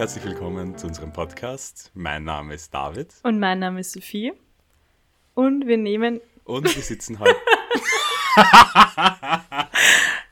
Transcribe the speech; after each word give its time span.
herzlich 0.00 0.24
willkommen 0.24 0.78
zu 0.78 0.86
unserem 0.86 1.12
Podcast. 1.12 1.90
Mein 1.92 2.24
Name 2.24 2.54
ist 2.54 2.72
David. 2.72 3.12
Und 3.22 3.38
mein 3.38 3.58
Name 3.58 3.80
ist 3.80 3.92
Sophie. 3.92 4.32
Und 5.34 5.66
wir 5.66 5.76
nehmen. 5.76 6.22
Und 6.44 6.74
wir 6.74 6.82
sitzen 6.82 7.18
heute. 7.18 7.36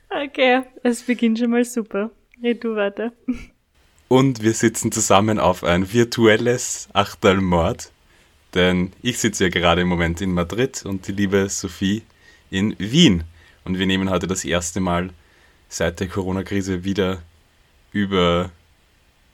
okay, 0.24 0.62
es 0.82 1.02
beginnt 1.02 1.38
schon 1.38 1.50
mal 1.50 1.66
super. 1.66 2.10
Red 2.42 2.64
du 2.64 2.76
weiter. 2.76 3.12
Und 4.08 4.42
wir 4.42 4.54
sitzen 4.54 4.90
zusammen 4.90 5.38
auf 5.38 5.62
ein 5.64 5.92
virtuelles 5.92 6.88
Achtelmord. 6.94 7.92
Denn 8.54 8.94
ich 9.02 9.18
sitze 9.18 9.44
ja 9.44 9.50
gerade 9.50 9.82
im 9.82 9.88
Moment 9.88 10.22
in 10.22 10.32
Madrid 10.32 10.86
und 10.86 11.06
die 11.08 11.12
liebe 11.12 11.46
Sophie 11.50 12.04
in 12.48 12.74
Wien. 12.78 13.24
Und 13.66 13.78
wir 13.78 13.84
nehmen 13.84 14.08
heute 14.08 14.26
das 14.26 14.46
erste 14.46 14.80
Mal 14.80 15.10
seit 15.68 16.00
der 16.00 16.08
Corona-Krise 16.08 16.84
wieder 16.84 17.20
über 17.92 18.50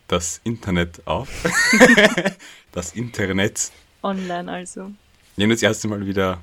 das 0.08 0.40
Internet 0.44 1.06
auf. 1.06 1.28
das 2.72 2.92
Internet. 2.92 3.70
Online 4.02 4.50
also. 4.50 4.90
Wir 5.36 5.42
nehmen 5.42 5.52
das 5.52 5.62
erste 5.62 5.88
Mal 5.88 6.06
wieder, 6.06 6.42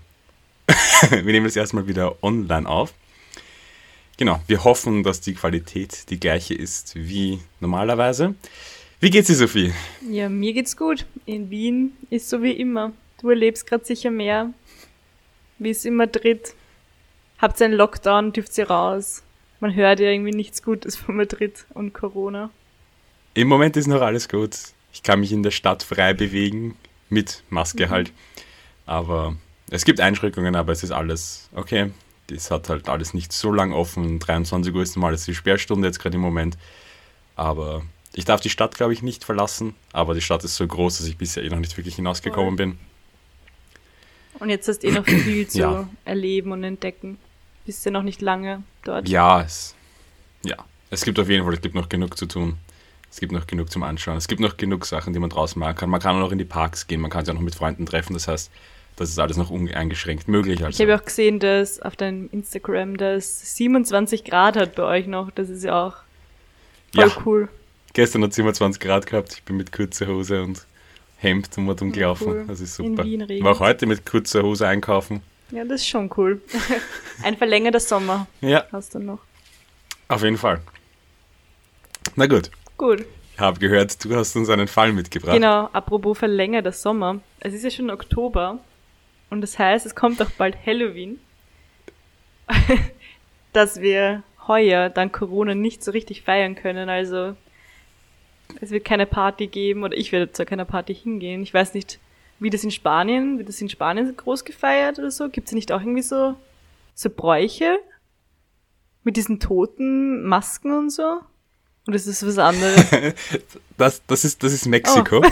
wir 1.10 1.24
nehmen 1.24 1.46
das 1.46 1.56
erste 1.56 1.76
Mal 1.76 1.88
wieder 1.88 2.22
online 2.24 2.68
auf. 2.68 2.94
Genau, 4.18 4.40
wir 4.48 4.64
hoffen, 4.64 5.04
dass 5.04 5.22
die 5.22 5.34
Qualität 5.34 6.10
die 6.10 6.20
gleiche 6.20 6.54
ist 6.54 6.96
wie 6.96 7.40
normalerweise. 7.60 8.36
Wie 9.00 9.10
geht's 9.10 9.28
dir, 9.28 9.36
Sophie? 9.36 9.74
Ja, 10.08 10.30
mir 10.30 10.54
geht's 10.54 10.78
gut. 10.78 11.06
In 11.26 11.50
Wien 11.50 11.94
ist 12.10 12.30
so 12.30 12.44
wie 12.44 12.52
immer. 12.52 12.92
Du 13.20 13.30
erlebst 13.30 13.66
gerade 13.66 13.84
sicher 13.84 14.12
mehr. 14.12 14.54
Wie 15.58 15.72
es 15.72 15.86
in 15.86 15.96
Madrid. 15.96 16.54
Habt 17.40 17.60
ihr 17.60 17.66
einen 17.66 17.74
Lockdown, 17.74 18.32
dürft 18.32 18.56
ihr 18.60 18.70
raus. 18.70 19.24
Man 19.60 19.74
hört 19.74 20.00
ja 20.00 20.12
irgendwie 20.12 20.36
nichts 20.36 20.62
Gutes 20.62 20.96
von 20.96 21.16
Madrid 21.16 21.66
und 21.74 21.94
Corona. 21.94 22.52
Im 23.34 23.48
Moment 23.48 23.78
ist 23.78 23.88
noch 23.88 24.02
alles 24.02 24.28
gut. 24.28 24.58
Ich 24.94 25.04
kann 25.04 25.22
mich 25.22 25.32
in 25.32 25.44
der 25.44 25.52
Stadt 25.52 25.84
frei 25.84 26.14
bewegen, 26.14 26.76
mit 27.10 27.44
Maske 27.50 27.88
mhm. 27.88 27.90
halt. 27.92 28.12
Aber 28.86 29.36
es 29.70 29.86
gibt 29.86 30.02
Einschränkungen, 30.02 30.56
aber 30.56 30.74
es 30.74 30.84
ist 30.84 30.92
alles 30.92 31.50
okay. 31.56 31.92
Das 32.28 32.52
hat 32.52 32.70
halt 32.70 32.90
alles 32.90 33.14
nicht 33.14 33.32
so 33.32 33.52
lang 33.52 33.74
offen. 33.74 34.20
23 34.20 34.74
Uhr 34.74 34.84
ist 34.84 34.96
normal, 34.96 35.14
ist 35.14 35.28
die 35.28 35.36
Sperrstunde 35.36 35.88
jetzt 35.88 36.00
gerade 36.00 36.16
im 36.16 36.22
Moment. 36.22 36.58
Aber 37.36 37.84
ich 38.14 38.26
darf 38.26 38.42
die 38.42 38.50
Stadt, 38.50 38.76
glaube 38.76 38.94
ich, 38.94 39.02
nicht 39.02 39.24
verlassen. 39.24 39.76
Aber 39.94 40.14
die 40.14 40.22
Stadt 40.22 40.44
ist 40.44 40.56
so 40.56 40.68
groß, 40.68 40.98
dass 40.98 41.08
ich 41.08 41.18
bisher 41.18 41.44
eh 41.44 41.50
noch 41.50 41.60
nicht 41.60 41.78
wirklich 41.78 41.96
hinausgekommen 41.96 42.56
bin. 42.56 42.80
Und 44.40 44.50
jetzt 44.50 44.68
hast 44.68 44.80
du 44.80 44.88
eh 44.88 44.92
noch 44.92 45.06
viel 45.06 45.48
zu 45.48 45.60
ja. 45.60 45.90
erleben 46.04 46.52
und 46.52 46.64
entdecken. 46.64 47.18
Bist 47.66 47.86
du 47.86 47.92
noch 47.92 48.04
nicht 48.04 48.22
lange 48.22 48.64
dort? 48.84 49.08
Ja, 49.08 49.42
es, 49.42 49.76
ja. 50.44 50.58
Es 50.90 51.06
gibt 51.06 51.20
auf 51.20 51.30
jeden 51.30 51.46
Fall, 51.46 51.54
es 51.54 51.62
gibt 51.62 51.76
noch 51.76 51.88
genug 51.88 52.18
zu 52.18 52.26
tun. 52.26 52.58
Es 53.12 53.20
gibt 53.20 53.34
noch 53.34 53.46
genug 53.46 53.70
zum 53.70 53.84
Anschauen. 53.84 54.18
Es 54.18 54.28
gibt 54.28 54.40
noch 54.40 54.56
genug 54.56 54.86
Sachen, 54.86 55.12
die 55.12 55.20
man 55.20 55.30
draußen 55.30 55.60
machen 55.60 55.76
kann. 55.76 55.90
Man 55.90 56.00
kann 56.00 56.16
auch 56.16 56.22
noch 56.22 56.32
in 56.32 56.38
die 56.38 56.46
Parks 56.46 56.88
gehen, 56.88 57.02
man 57.02 57.12
kann 57.12 57.26
sich 57.26 57.32
auch 57.32 57.36
noch 57.36 57.44
mit 57.44 57.56
Freunden 57.56 57.86
treffen. 57.86 58.14
Das 58.14 58.28
heißt, 58.28 58.50
das 58.96 59.10
ist 59.10 59.20
alles 59.20 59.38
noch 59.38 59.50
uneingeschränkt 59.50 60.28
möglich. 60.28 60.64
Also. 60.64 60.82
Ich 60.82 60.90
habe 60.90 61.00
auch 61.00 61.06
gesehen, 61.06 61.40
dass 61.40 61.82
auf 61.82 61.96
deinem 61.96 62.30
Instagram 62.32 62.98
das 62.98 63.56
27 63.58 64.24
Grad 64.24 64.56
hat 64.56 64.76
bei 64.76 64.84
euch 64.84 65.08
noch. 65.08 65.32
Das 65.32 65.50
ist 65.50 65.64
ja 65.64 65.88
auch 65.88 65.96
voll 66.94 67.08
ja. 67.08 67.24
cool. 67.26 67.50
Gestern 67.94 68.24
hat 68.24 68.30
es 68.30 68.38
27 68.38 68.80
Grad 68.80 69.06
gehabt. 69.06 69.34
Ich 69.34 69.44
bin 69.44 69.58
mit 69.58 69.72
kurzer 69.72 70.08
Hose 70.08 70.42
und 70.42 70.66
Hemd 71.18 71.50
und 71.58 71.82
um 71.82 71.92
gelaufen. 71.92 72.28
Cool. 72.28 72.46
Das 72.48 72.62
ist 72.62 72.76
super. 72.76 73.04
Ich 73.06 73.44
war 73.44 73.52
auch 73.52 73.60
heute 73.60 73.86
mit 73.86 74.06
kurzer 74.06 74.44
Hose 74.44 74.68
einkaufen. 74.68 75.22
Ja, 75.52 75.66
das 75.66 75.82
ist 75.82 75.88
schon 75.88 76.10
cool. 76.18 76.42
Ein 77.24 77.36
verlängerter 77.38 77.80
Sommer. 77.80 78.28
Ja. 78.40 78.66
Hast 78.72 78.96
du 78.96 79.00
noch. 79.00 79.20
Auf 80.08 80.24
jeden 80.24 80.38
Fall. 80.38 80.62
Na 82.16 82.26
gut. 82.26 82.50
Gut. 82.82 83.06
Ich 83.36 83.40
habe 83.40 83.60
gehört, 83.60 84.04
du 84.04 84.16
hast 84.16 84.36
uns 84.36 84.50
einen 84.50 84.68
Fall 84.68 84.92
mitgebracht. 84.92 85.36
Genau, 85.36 85.70
apropos 85.72 86.18
verlängerter 86.18 86.72
Sommer. 86.72 87.20
Es 87.40 87.54
ist 87.54 87.64
ja 87.64 87.70
schon 87.70 87.92
Oktober 87.92 88.58
und 89.30 89.42
das 89.42 89.60
heißt, 89.60 89.86
es 89.86 89.94
kommt 89.94 90.20
auch 90.20 90.32
bald 90.32 90.58
Halloween. 90.66 91.20
dass 93.54 93.82
wir 93.82 94.24
heuer 94.48 94.90
dann 94.90 95.12
Corona 95.12 95.54
nicht 95.54 95.84
so 95.84 95.92
richtig 95.92 96.24
feiern 96.24 96.56
können. 96.56 96.90
Also 96.90 97.36
es 98.60 98.72
wird 98.72 98.84
keine 98.84 99.06
Party 99.06 99.46
geben 99.46 99.84
oder 99.84 99.96
ich 99.96 100.12
werde 100.12 100.32
zu 100.32 100.44
keiner 100.44 100.66
Party 100.66 100.96
hingehen. 100.96 101.44
Ich 101.44 101.54
weiß 101.54 101.76
nicht, 101.76 102.00
wie 102.40 102.50
das 102.50 102.64
in 102.64 102.72
Spanien, 102.72 103.38
wird 103.38 103.48
das 103.48 103.62
in 103.62 103.70
Spanien 103.70 104.18
groß 104.18 104.44
gefeiert 104.44 104.98
oder 104.98 105.12
so? 105.12 105.30
Gibt 105.30 105.50
es 105.50 105.54
nicht 105.54 105.72
auch 105.72 105.82
irgendwie 105.82 106.02
so, 106.02 106.36
so 106.96 107.12
Bräuche? 107.12 107.78
Mit 109.04 109.18
diesen 109.18 109.40
toten 109.40 110.24
Masken 110.24 110.74
und 110.76 110.90
so? 110.90 111.22
Und 111.88 111.94
ist 111.94 112.08
das 112.08 112.26
was 112.26 112.38
anderes? 112.38 112.86
das, 113.78 114.02
das, 114.06 114.26
ist, 114.26 114.44
das 114.44 114.54
ist 114.54 114.66
Mexiko. 114.66 115.22
Oh. 115.26 115.30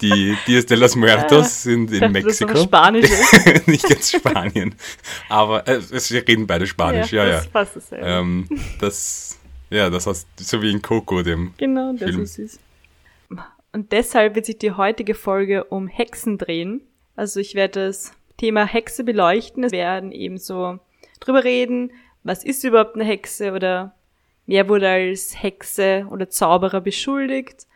Die 0.00 0.36
Dias 0.46 0.64
de 0.66 0.78
los 0.78 0.96
Muertos 0.96 1.64
sind 1.64 1.92
in 1.92 2.10
Mexiko. 2.10 2.54
Das 2.54 2.62
Spanisch 2.62 3.10
Nicht 3.66 3.88
ganz 3.88 4.10
Spanien. 4.10 4.74
Aber 5.28 5.66
äh, 5.68 5.80
wir 5.80 6.26
reden 6.26 6.46
beide 6.46 6.66
Spanisch, 6.66 7.12
ja, 7.12 7.26
ja. 7.26 7.36
Das 7.36 7.48
passt 7.48 7.76
dasselbe. 7.76 8.06
Ähm, 8.06 8.48
das, 8.80 9.38
ja, 9.68 9.90
das 9.90 10.06
heißt, 10.06 10.26
so 10.38 10.62
wie 10.62 10.70
in 10.70 10.80
Coco, 10.80 11.22
dem 11.22 11.52
Genau, 11.58 11.92
das 11.92 12.10
Film. 12.10 12.22
ist 12.22 12.38
es. 12.38 12.60
Und 13.72 13.92
deshalb 13.92 14.34
wird 14.34 14.46
sich 14.46 14.58
die 14.58 14.72
heutige 14.72 15.14
Folge 15.14 15.64
um 15.64 15.86
Hexen 15.86 16.38
drehen. 16.38 16.80
Also 17.14 17.38
ich 17.38 17.54
werde 17.54 17.86
das 17.86 18.12
Thema 18.36 18.66
Hexe 18.66 19.04
beleuchten. 19.04 19.62
Wir 19.62 19.70
werden 19.70 20.12
eben 20.12 20.38
so 20.38 20.80
drüber 21.20 21.44
reden, 21.44 21.92
was 22.24 22.42
ist 22.42 22.64
überhaupt 22.64 22.94
eine 22.94 23.04
Hexe 23.04 23.52
oder 23.52 23.94
Wer 24.50 24.68
wurde 24.68 24.88
als 24.88 25.40
Hexe 25.40 26.08
oder 26.10 26.28
Zauberer 26.28 26.80
beschuldigt? 26.80 27.68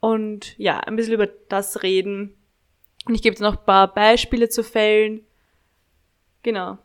Und 0.00 0.58
ja, 0.58 0.80
ein 0.80 0.96
bisschen 0.96 1.14
über 1.14 1.28
das 1.28 1.84
reden. 1.84 2.34
Und 3.06 3.14
ich 3.14 3.22
gebe 3.22 3.34
jetzt 3.34 3.40
noch 3.40 3.56
ein 3.56 3.64
paar 3.64 3.94
Beispiele 3.94 4.48
zu 4.48 4.64
Fällen. 4.64 5.20
Genau. 6.42 6.78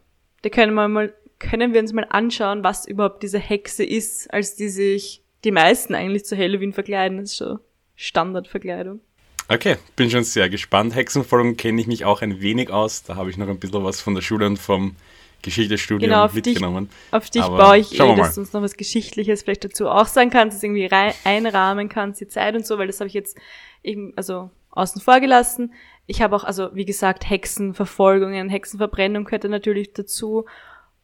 Da 0.44 0.50
können 0.50 0.76
wir 0.76 0.88
mal, 0.88 1.12
können 1.40 1.74
wir 1.74 1.82
uns 1.82 1.92
mal 1.92 2.06
anschauen, 2.12 2.64
was 2.64 2.88
überhaupt 2.88 3.24
diese 3.24 3.40
Hexe 3.40 3.84
ist, 3.84 4.32
als 4.32 4.56
die 4.56 4.70
sich 4.70 5.24
die 5.44 5.52
meisten 5.52 5.96
eigentlich 5.96 6.26
zu 6.26 6.38
Halloween 6.38 6.72
verkleiden. 6.72 7.18
Das 7.18 7.32
ist 7.32 7.38
schon 7.38 7.60
Standardverkleidung. 7.96 9.00
Okay, 9.48 9.78
bin 9.96 10.12
schon 10.12 10.24
sehr 10.24 10.52
gespannt. 10.52 10.94
Hexenfolgen 10.94 11.58
kenne 11.58 11.82
ich 11.82 11.88
mich 11.88 12.06
auch 12.06 12.22
ein 12.22 12.42
wenig 12.42 12.70
aus. 12.70 13.02
Da 13.02 13.16
habe 13.16 13.32
ich 13.32 13.38
noch 13.38 13.50
ein 13.50 13.58
bisschen 13.58 13.84
was 13.84 14.02
von 14.02 14.14
der 14.14 14.22
Schule 14.22 14.46
und 14.46 14.58
vom 14.58 14.96
Geschichtsstudium 15.42 16.10
genau, 16.10 16.28
mitgenommen. 16.32 16.90
Dich, 16.90 17.14
auf 17.14 17.30
dich 17.30 17.42
baue 17.42 17.78
ich 17.78 18.00
eh, 18.00 18.16
dass 18.16 18.36
du 18.36 18.42
uns 18.42 18.54
noch 18.54 18.62
was 18.62 18.76
Geschichtliches 18.76 19.44
vielleicht 19.44 19.64
dazu 19.64 19.88
auch 19.88 20.08
sagen 20.08 20.30
kannst, 20.30 20.58
das 20.58 20.64
irgendwie 20.64 20.86
rein, 20.86 21.14
einrahmen 21.24 21.90
kannst, 21.90 22.22
die 22.22 22.28
Zeit 22.28 22.56
und 22.56 22.66
so, 22.66 22.78
weil 22.78 22.88
das 22.88 23.00
habe 23.00 23.08
ich 23.08 23.14
jetzt 23.14 23.38
eben, 23.84 24.14
also 24.16 24.50
außen 24.72 25.02
vor 25.02 25.20
gelassen. 25.20 25.74
Ich 26.08 26.22
habe 26.22 26.36
auch, 26.36 26.44
also 26.44 26.70
wie 26.74 26.86
gesagt, 26.86 27.30
Hexenverfolgungen, 27.30 28.50
Hexenverbrennung 28.50 29.26
gehört 29.26 29.44
natürlich 29.46 29.94
dazu. 29.94 30.46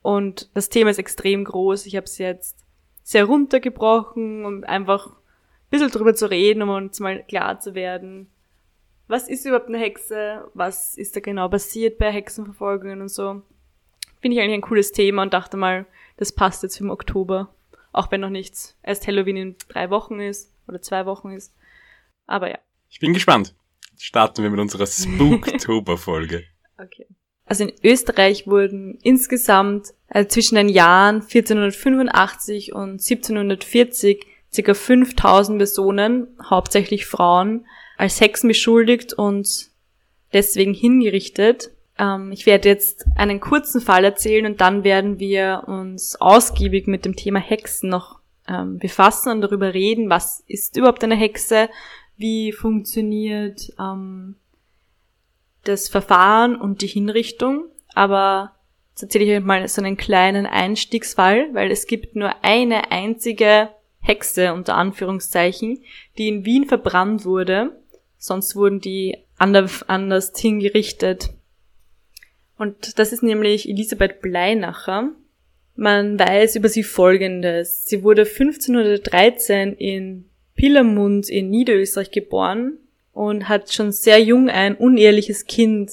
Und 0.02 0.50
das 0.54 0.70
Thema 0.70 0.90
ist 0.90 1.00
extrem 1.00 1.44
groß. 1.44 1.86
Ich 1.86 1.96
habe 1.96 2.06
es 2.06 2.18
jetzt 2.18 2.58
sehr 3.04 3.26
runtergebrochen, 3.26 4.46
um 4.46 4.64
einfach 4.64 5.08
ein 5.08 5.70
bisschen 5.70 5.92
drüber 5.92 6.16
zu 6.16 6.30
reden, 6.30 6.62
um 6.64 6.70
uns 6.70 7.00
mal 7.00 7.24
klar 7.24 7.60
zu 7.60 7.76
werden, 7.76 8.30
was 9.08 9.28
ist 9.28 9.46
überhaupt 9.46 9.68
eine 9.68 9.78
Hexe, 9.78 10.50
was 10.54 10.98
ist 10.98 11.16
da 11.16 11.20
genau 11.20 11.48
passiert 11.48 11.98
bei 12.00 12.12
Hexenverfolgungen 12.12 13.02
und 13.02 13.10
so 13.10 13.44
finde 14.26 14.38
ich 14.38 14.42
eigentlich 14.42 14.56
ein 14.56 14.62
cooles 14.62 14.92
Thema 14.92 15.22
und 15.22 15.36
dachte 15.36 15.56
mal, 15.56 15.86
das 16.18 16.32
passt 16.32 16.64
jetzt 16.64 16.80
den 16.80 16.90
Oktober. 16.90 17.54
Auch 17.92 18.10
wenn 18.10 18.22
noch 18.22 18.32
nichts 18.32 18.76
erst 18.82 19.06
Halloween 19.06 19.38
in 19.38 19.56
drei 19.68 19.92
Wochen 19.92 20.20
ist 20.20 20.52
oder 20.68 20.82
zwei 20.82 21.06
Wochen 21.06 21.30
ist. 21.30 21.54
Aber 22.26 22.50
ja. 22.50 22.58
Ich 22.90 23.00
bin 23.00 23.14
gespannt. 23.14 23.54
Starten 24.00 24.42
wir 24.42 24.50
mit 24.50 24.60
unserer 24.60 24.88
Spooktober-Folge. 24.88 26.44
okay. 26.80 27.06
Also 27.46 27.66
in 27.66 27.74
Österreich 27.84 28.48
wurden 28.48 28.98
insgesamt 29.04 29.94
also 30.08 30.28
zwischen 30.28 30.56
den 30.56 30.70
Jahren 30.70 31.18
1485 31.18 32.74
und 32.74 32.94
1740 32.94 34.26
ca. 34.56 34.74
5000 34.74 35.60
Personen, 35.60 36.36
hauptsächlich 36.42 37.06
Frauen, 37.06 37.68
als 37.96 38.20
Hexen 38.20 38.48
beschuldigt 38.48 39.14
und 39.14 39.70
deswegen 40.34 40.74
hingerichtet. 40.74 41.75
Ähm, 41.98 42.32
ich 42.32 42.46
werde 42.46 42.70
jetzt 42.70 43.06
einen 43.16 43.40
kurzen 43.40 43.82
Fall 43.82 44.04
erzählen 44.04 44.46
und 44.46 44.62
dann 44.62 44.84
werden 44.84 45.20
wir 45.20 45.64
uns 45.68 46.20
ausgiebig 46.20 46.88
mit 46.88 47.06
dem 47.06 47.16
Thema 47.16 47.40
Hexen 47.40 47.90
noch 47.90 48.20
ähm, 48.48 48.78
befassen 48.78 49.32
und 49.32 49.42
darüber 49.42 49.74
reden, 49.74 50.10
was 50.10 50.44
ist 50.48 50.78
überhaupt 50.78 51.04
eine 51.04 51.16
Hexe, 51.16 51.70
wie 52.18 52.52
funktioniert 52.52 53.74
ähm, 53.80 54.36
das 55.64 55.90
Verfahren 55.90 56.56
und 56.56 56.82
die 56.82 56.88
Hinrichtung. 56.88 57.66
Aber 57.94 58.52
jetzt 58.92 59.04
erzähle 59.04 59.26
ich 59.26 59.38
euch 59.38 59.44
mal 59.44 59.68
so 59.68 59.82
einen 59.82 59.98
kleinen 59.98 60.46
Einstiegsfall, 60.46 61.50
weil 61.54 61.72
es 61.72 61.88
gibt 61.88 62.16
nur 62.16 62.44
eine 62.44 62.92
einzige 62.92 63.70
Hexe 64.00 64.54
unter 64.54 64.76
Anführungszeichen, 64.76 65.84
die 66.18 66.28
in 66.28 66.46
Wien 66.46 66.66
verbrannt 66.66 67.26
wurde. 67.26 67.82
Sonst 68.18 68.56
wurden 68.56 68.80
die 68.80 69.18
anders 69.38 70.32
hingerichtet. 70.36 71.35
Und 72.58 73.00
das 73.00 73.12
ist 73.12 73.24
nämlich 73.24 73.68
Elisabeth 73.68 74.22
Bleinacher. 74.22 75.12
Man 75.76 76.18
weiß 76.18 76.56
über 76.56 76.70
sie 76.70 76.84
Folgendes. 76.84 77.86
Sie 77.86 78.04
wurde 78.04 78.22
1513 78.22 79.74
in 79.74 80.26
Pillermund 80.56 81.30
in 81.30 81.50
Niederösterreich 81.50 82.12
geboren 82.12 82.78
und 83.12 83.50
hat 83.50 83.74
schon 83.74 83.92
sehr 83.92 84.22
jung 84.22 84.50
ein 84.50 84.76
uneheliches 84.76 85.46
Kind 85.46 85.92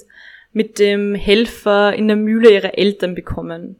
mit 0.53 0.79
dem 0.79 1.15
Helfer 1.15 1.95
in 1.95 2.07
der 2.07 2.17
Mühle 2.17 2.53
ihrer 2.53 2.79
Eltern 2.79 3.15
bekommen. 3.15 3.77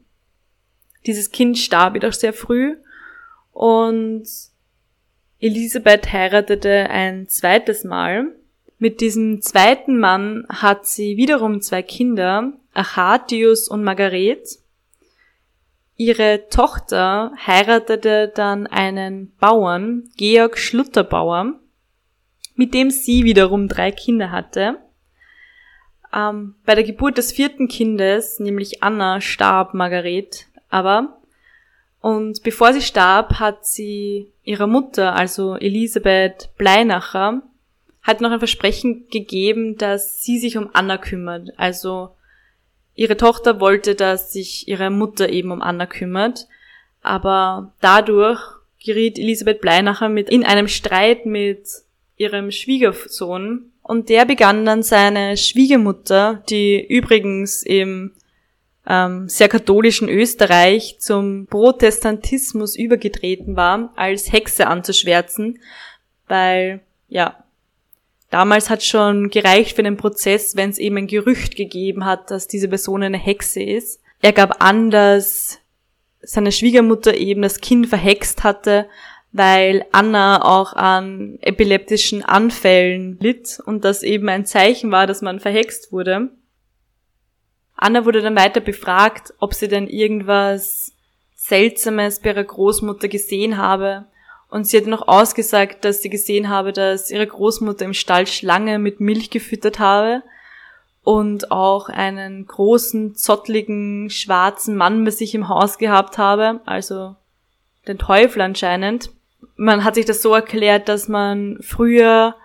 Dieses 1.05 1.31
Kind 1.31 1.57
starb 1.57 1.93
jedoch 1.93 2.13
sehr 2.13 2.33
früh 2.33 2.75
und 3.51 4.27
Elisabeth 5.39 6.11
heiratete 6.11 6.89
ein 6.89 7.27
zweites 7.27 7.83
Mal. 7.83 8.31
Mit 8.79 9.01
diesem 9.01 9.41
zweiten 9.41 9.99
Mann 9.99 10.45
hat 10.49 10.85
sie 10.85 11.17
wiederum 11.17 11.61
zwei 11.61 11.81
Kinder, 11.81 12.53
Achatius 12.73 13.67
und 13.67 13.83
Margaret. 13.83 14.47
Ihre 15.95 16.47
Tochter 16.49 17.31
heiratete 17.45 18.31
dann 18.33 18.67
einen 18.67 19.35
Bauern, 19.37 20.09
Georg 20.17 20.57
Schlutterbauer, 20.57 21.53
mit 22.55 22.73
dem 22.73 22.89
sie 22.89 23.23
wiederum 23.23 23.67
drei 23.67 23.91
Kinder 23.91 24.31
hatte. 24.31 24.79
Ähm, 26.13 26.55
bei 26.65 26.75
der 26.75 26.83
Geburt 26.83 27.17
des 27.17 27.31
vierten 27.31 27.67
Kindes, 27.67 28.39
nämlich 28.39 28.83
Anna, 28.83 29.21
starb 29.21 29.73
Margaret 29.73 30.47
aber. 30.69 31.19
Und 32.01 32.43
bevor 32.43 32.73
sie 32.73 32.81
starb, 32.81 33.39
hat 33.39 33.65
sie 33.65 34.31
ihrer 34.43 34.67
Mutter, 34.67 35.15
also 35.15 35.55
Elisabeth 35.55 36.49
Bleinacher, 36.57 37.43
hat 38.01 38.19
noch 38.19 38.31
ein 38.31 38.39
Versprechen 38.39 39.07
gegeben, 39.09 39.77
dass 39.77 40.21
sie 40.21 40.37
sich 40.37 40.57
um 40.57 40.69
Anna 40.73 40.97
kümmert. 40.97 41.51
Also 41.55 42.09
ihre 42.95 43.17
Tochter 43.17 43.59
wollte, 43.59 43.95
dass 43.95 44.33
sich 44.33 44.67
ihre 44.67 44.89
Mutter 44.89 45.29
eben 45.29 45.51
um 45.51 45.61
Anna 45.61 45.85
kümmert, 45.85 46.47
aber 47.01 47.73
dadurch 47.81 48.39
geriet 48.83 49.17
Elisabeth 49.17 49.61
Bleinacher 49.61 50.09
mit 50.09 50.29
in 50.29 50.43
einem 50.43 50.67
Streit 50.67 51.25
mit 51.25 51.67
ihrem 52.17 52.51
Schwiegersohn 52.51 53.71
und 53.81 54.09
der 54.09 54.25
begann 54.25 54.65
dann 54.65 54.83
seine 54.83 55.35
Schwiegermutter, 55.37 56.43
die 56.49 56.85
übrigens 56.85 57.63
im 57.63 58.13
ähm, 58.87 59.29
sehr 59.29 59.49
katholischen 59.49 60.09
Österreich 60.09 60.97
zum 60.99 61.47
Protestantismus 61.47 62.75
übergetreten 62.75 63.55
war, 63.55 63.93
als 63.95 64.31
Hexe 64.31 64.67
anzuschwärzen, 64.67 65.59
weil 66.27 66.81
ja 67.07 67.42
Damals 68.33 68.71
hat 68.71 68.81
schon 68.81 69.29
gereicht 69.29 69.75
für 69.75 69.83
den 69.83 69.95
Prozess, 69.95 70.55
wenn 70.55 70.71
es 70.71 70.79
eben 70.79 70.97
ein 70.97 71.05
Gerücht 71.05 71.55
gegeben 71.55 72.03
hat, 72.03 72.31
dass 72.31 72.47
diese 72.47 72.67
Person 72.67 73.03
eine 73.03 73.19
Hexe 73.19 73.61
ist. 73.61 74.01
Er 74.23 74.33
gab 74.33 74.63
an, 74.63 74.89
dass 74.89 75.59
seine 76.19 76.51
Schwiegermutter 76.51 77.15
eben 77.15 77.43
das 77.43 77.61
Kind 77.61 77.85
verhext 77.85 78.43
hatte, 78.43 78.87
weil 79.33 79.85
Anna 79.91 80.43
auch 80.43 80.73
an 80.73 81.37
epileptischen 81.41 82.23
Anfällen 82.25 83.19
litt 83.19 83.61
und 83.67 83.85
das 83.85 84.01
eben 84.01 84.27
ein 84.29 84.47
Zeichen 84.47 84.89
war, 84.89 85.05
dass 85.05 85.21
man 85.21 85.39
verhext 85.39 85.91
wurde. 85.91 86.31
Anna 87.75 88.03
wurde 88.03 88.23
dann 88.23 88.35
weiter 88.35 88.61
befragt, 88.61 89.35
ob 89.37 89.53
sie 89.53 89.67
denn 89.67 89.87
irgendwas 89.87 90.91
Seltsames 91.35 92.19
bei 92.19 92.31
ihrer 92.31 92.45
Großmutter 92.45 93.09
gesehen 93.09 93.57
habe. 93.57 94.07
Und 94.53 94.67
sie 94.67 94.77
hat 94.77 94.85
noch 94.85 95.07
ausgesagt, 95.07 95.83
dass 95.83 96.03
sie 96.03 96.11
gesehen 96.11 96.47
habe, 96.47 96.73
dass 96.73 97.09
ihre 97.09 97.25
Großmutter 97.25 97.85
im 97.85 97.95
Stall 97.95 98.27
Schlange 98.27 98.77
mit 98.77 98.99
Milch 98.99 99.31
gefüttert 99.31 99.79
habe 99.79 100.21
und 101.01 101.49
auch 101.49 101.89
einen 101.89 102.45
großen, 102.45 103.15
zottligen, 103.15 104.11
schwarzen 104.11 104.75
Mann 104.75 105.05
bei 105.05 105.09
sich 105.09 105.33
im 105.33 105.49
Haus 105.49 105.79
gehabt 105.79 106.19
habe, 106.19 106.59
also 106.67 107.15
den 107.87 107.97
Teufel 107.97 108.43
anscheinend. 108.43 109.09
Man 109.55 109.83
hat 109.83 109.95
sich 109.95 110.05
das 110.05 110.21
so 110.21 110.35
erklärt, 110.35 110.87
dass 110.87 111.07
man 111.07 111.57
früher 111.61 112.35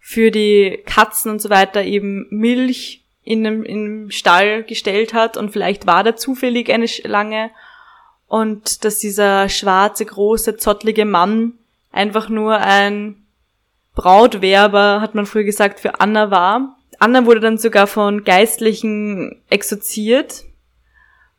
für 0.00 0.30
die 0.30 0.82
Katzen 0.84 1.30
und 1.30 1.40
so 1.40 1.48
weiter 1.48 1.82
eben 1.82 2.26
Milch 2.28 3.06
in 3.24 3.46
einem, 3.46 3.62
in 3.62 3.84
einem 3.86 4.10
Stall 4.10 4.64
gestellt 4.64 5.14
hat 5.14 5.38
und 5.38 5.48
vielleicht 5.48 5.86
war 5.86 6.04
da 6.04 6.14
zufällig 6.14 6.70
eine 6.70 6.88
Schlange 6.88 7.48
und 8.28 8.84
dass 8.84 8.98
dieser 8.98 9.48
schwarze, 9.48 10.04
große, 10.04 10.56
zottlige 10.58 11.04
Mann 11.04 11.54
einfach 11.90 12.28
nur 12.28 12.58
ein 12.58 13.16
Brautwerber, 13.94 15.00
hat 15.00 15.14
man 15.14 15.26
früher 15.26 15.44
gesagt, 15.44 15.80
für 15.80 16.00
Anna 16.00 16.30
war. 16.30 16.78
Anna 17.00 17.26
wurde 17.26 17.40
dann 17.40 17.58
sogar 17.58 17.86
von 17.86 18.24
Geistlichen 18.24 19.40
exorziert 19.50 20.44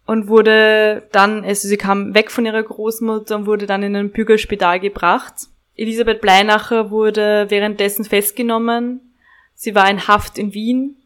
und 0.06 0.28
wurde 0.28 1.08
dann, 1.12 1.44
also 1.44 1.68
sie 1.68 1.78
kam 1.78 2.16
weg 2.16 2.32
von 2.32 2.46
ihrer 2.46 2.64
Großmutter 2.64 3.36
und 3.36 3.46
wurde 3.46 3.68
dann 3.68 3.84
in 3.84 3.96
ein 3.96 4.12
Bügelspital 4.12 4.80
gebracht. 4.80 5.34
Elisabeth 5.76 6.20
Bleinacher 6.20 6.90
wurde 6.92 7.46
währenddessen 7.50 8.04
festgenommen. 8.04 9.14
Sie 9.54 9.76
war 9.76 9.90
in 9.90 10.08
Haft 10.08 10.38
in 10.38 10.54
Wien 10.54 10.98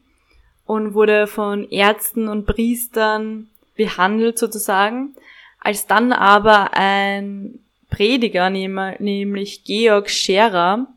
und 0.66 0.94
wurde 0.94 1.28
von 1.28 1.70
Ärzten 1.70 2.28
und 2.28 2.46
Priestern 2.46 3.50
behandelt 3.76 4.40
sozusagen. 4.40 5.16
Als 5.64 5.88
dann 5.88 6.12
aber 6.12 6.74
ein 6.74 7.60
Prediger, 7.90 8.50
nämlich 8.50 9.64
Georg 9.64 10.10
Scherer, 10.10 10.88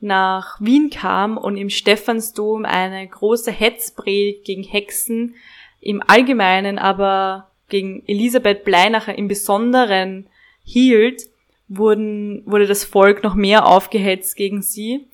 nach 0.00 0.60
Wien 0.60 0.90
kam 0.90 1.38
und 1.38 1.56
im 1.56 1.70
Stephansdom 1.70 2.64
eine 2.64 3.06
große 3.06 3.50
Hetzpredigt 3.52 4.44
gegen 4.44 4.64
Hexen 4.64 5.36
im 5.80 6.02
Allgemeinen, 6.06 6.78
aber 6.78 7.50
gegen 7.68 8.02
Elisabeth 8.06 8.64
Bleinacher 8.64 9.16
im 9.16 9.28
Besonderen 9.28 10.26
hielt, 10.64 11.22
wurden, 11.68 12.42
wurde 12.44 12.66
das 12.66 12.84
Volk 12.84 13.22
noch 13.22 13.34
mehr 13.34 13.64
aufgehetzt 13.64 14.36
gegen 14.36 14.60
sie 14.60 15.06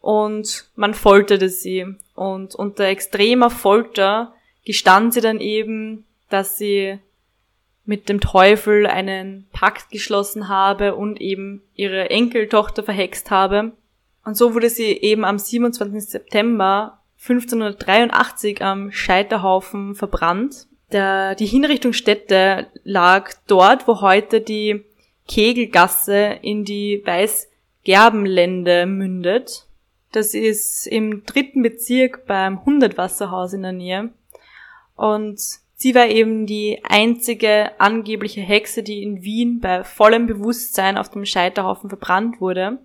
und 0.00 0.70
man 0.74 0.94
folterte 0.94 1.50
sie. 1.50 1.84
Und 2.14 2.54
unter 2.54 2.84
extremer 2.84 3.50
Folter 3.50 4.32
gestand 4.64 5.12
sie 5.12 5.20
dann 5.20 5.40
eben, 5.40 6.06
dass 6.30 6.56
sie 6.56 6.98
mit 7.88 8.10
dem 8.10 8.20
Teufel 8.20 8.86
einen 8.86 9.46
Pakt 9.50 9.90
geschlossen 9.90 10.48
habe 10.48 10.94
und 10.94 11.22
eben 11.22 11.62
ihre 11.74 12.10
Enkeltochter 12.10 12.82
verhext 12.82 13.30
habe. 13.30 13.72
Und 14.26 14.36
so 14.36 14.54
wurde 14.54 14.68
sie 14.68 14.88
eben 14.92 15.24
am 15.24 15.38
27. 15.38 16.04
September 16.04 17.00
1583 17.18 18.62
am 18.62 18.92
Scheiterhaufen 18.92 19.94
verbrannt. 19.94 20.66
Der, 20.92 21.34
die 21.34 21.46
Hinrichtungsstätte 21.46 22.66
lag 22.84 23.32
dort, 23.46 23.88
wo 23.88 24.02
heute 24.02 24.42
die 24.42 24.84
Kegelgasse 25.26 26.40
in 26.42 26.66
die 26.66 27.02
Weißgerbenlände 27.06 28.84
mündet. 28.84 29.66
Das 30.12 30.34
ist 30.34 30.86
im 30.86 31.24
dritten 31.24 31.62
Bezirk 31.62 32.26
beim 32.26 32.66
Hundertwasserhaus 32.66 33.54
in 33.54 33.62
der 33.62 33.72
Nähe. 33.72 34.10
Und 34.94 35.40
Sie 35.80 35.94
war 35.94 36.08
eben 36.08 36.44
die 36.44 36.80
einzige 36.82 37.80
angebliche 37.80 38.40
Hexe, 38.40 38.82
die 38.82 39.04
in 39.04 39.22
Wien 39.22 39.60
bei 39.60 39.84
vollem 39.84 40.26
Bewusstsein 40.26 40.98
auf 40.98 41.08
dem 41.08 41.24
Scheiterhaufen 41.24 41.88
verbrannt 41.88 42.40
wurde. 42.40 42.78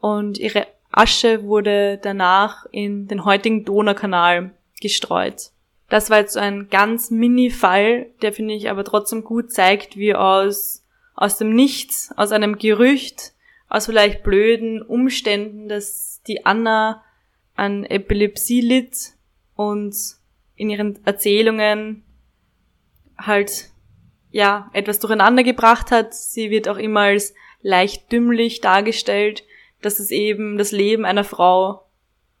Und 0.00 0.38
ihre 0.38 0.66
Asche 0.90 1.44
wurde 1.44 1.98
danach 2.02 2.64
in 2.70 3.08
den 3.08 3.26
heutigen 3.26 3.66
Donaukanal 3.66 4.54
gestreut. 4.80 5.50
Das 5.90 6.08
war 6.08 6.20
jetzt 6.20 6.32
so 6.32 6.40
ein 6.40 6.70
ganz 6.70 7.10
Mini-Fall, 7.10 8.06
der 8.22 8.32
finde 8.32 8.54
ich 8.54 8.70
aber 8.70 8.84
trotzdem 8.84 9.22
gut 9.22 9.52
zeigt, 9.52 9.98
wie 9.98 10.14
aus, 10.14 10.82
aus 11.14 11.36
dem 11.36 11.54
Nichts, 11.54 12.10
aus 12.16 12.32
einem 12.32 12.56
Gerücht, 12.56 13.34
aus 13.68 13.84
vielleicht 13.84 14.22
blöden 14.22 14.80
Umständen, 14.80 15.68
dass 15.68 16.22
die 16.26 16.46
Anna 16.46 17.04
an 17.54 17.84
Epilepsie 17.84 18.62
litt 18.62 19.12
und 19.56 19.94
in 20.56 20.70
ihren 20.70 21.04
Erzählungen 21.04 22.02
halt 23.18 23.70
ja 24.30 24.68
etwas 24.72 24.98
durcheinander 24.98 25.42
gebracht 25.44 25.90
hat. 25.90 26.14
Sie 26.14 26.50
wird 26.50 26.68
auch 26.68 26.76
immer 26.76 27.00
als 27.00 27.34
leicht 27.62 28.10
dümmlich 28.12 28.60
dargestellt, 28.60 29.44
dass 29.80 29.98
es 29.98 30.10
eben 30.10 30.58
das 30.58 30.72
Leben 30.72 31.04
einer 31.04 31.24
Frau 31.24 31.86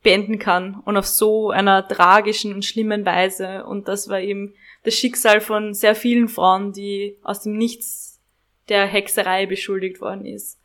beenden 0.02 0.38
kann 0.38 0.80
und 0.84 0.96
auf 0.96 1.06
so 1.06 1.50
einer 1.50 1.86
tragischen 1.86 2.52
und 2.52 2.64
schlimmen 2.64 3.06
Weise. 3.06 3.64
Und 3.64 3.88
das 3.88 4.08
war 4.08 4.20
eben 4.20 4.54
das 4.82 4.94
Schicksal 4.94 5.40
von 5.40 5.72
sehr 5.72 5.94
vielen 5.94 6.28
Frauen, 6.28 6.72
die 6.72 7.16
aus 7.22 7.42
dem 7.42 7.56
Nichts 7.56 8.20
der 8.68 8.86
Hexerei 8.86 9.46
beschuldigt 9.46 10.00
worden 10.00 10.26
ist. 10.26 10.60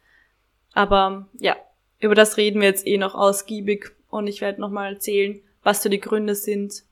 Aber 0.73 1.27
ja, 1.39 1.55
über 1.99 2.15
das 2.15 2.37
reden 2.37 2.59
wir 2.59 2.67
jetzt 2.67 2.87
eh 2.87 2.97
noch 2.97 3.15
ausgiebig 3.15 3.91
und 4.09 4.27
ich 4.27 4.41
werde 4.41 4.61
nochmal 4.61 4.93
erzählen, 4.93 5.41
was 5.63 5.83
so 5.83 5.89
die 5.89 5.99
Gründe 5.99 6.35
sind, 6.35 6.83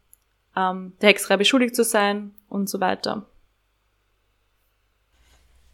ähm, 0.56 0.94
der 1.02 1.10
Hexerei 1.10 1.38
beschuldigt 1.38 1.76
zu 1.76 1.84
sein 1.84 2.34
und 2.50 2.70
so 2.70 2.80
weiter. 2.80 3.26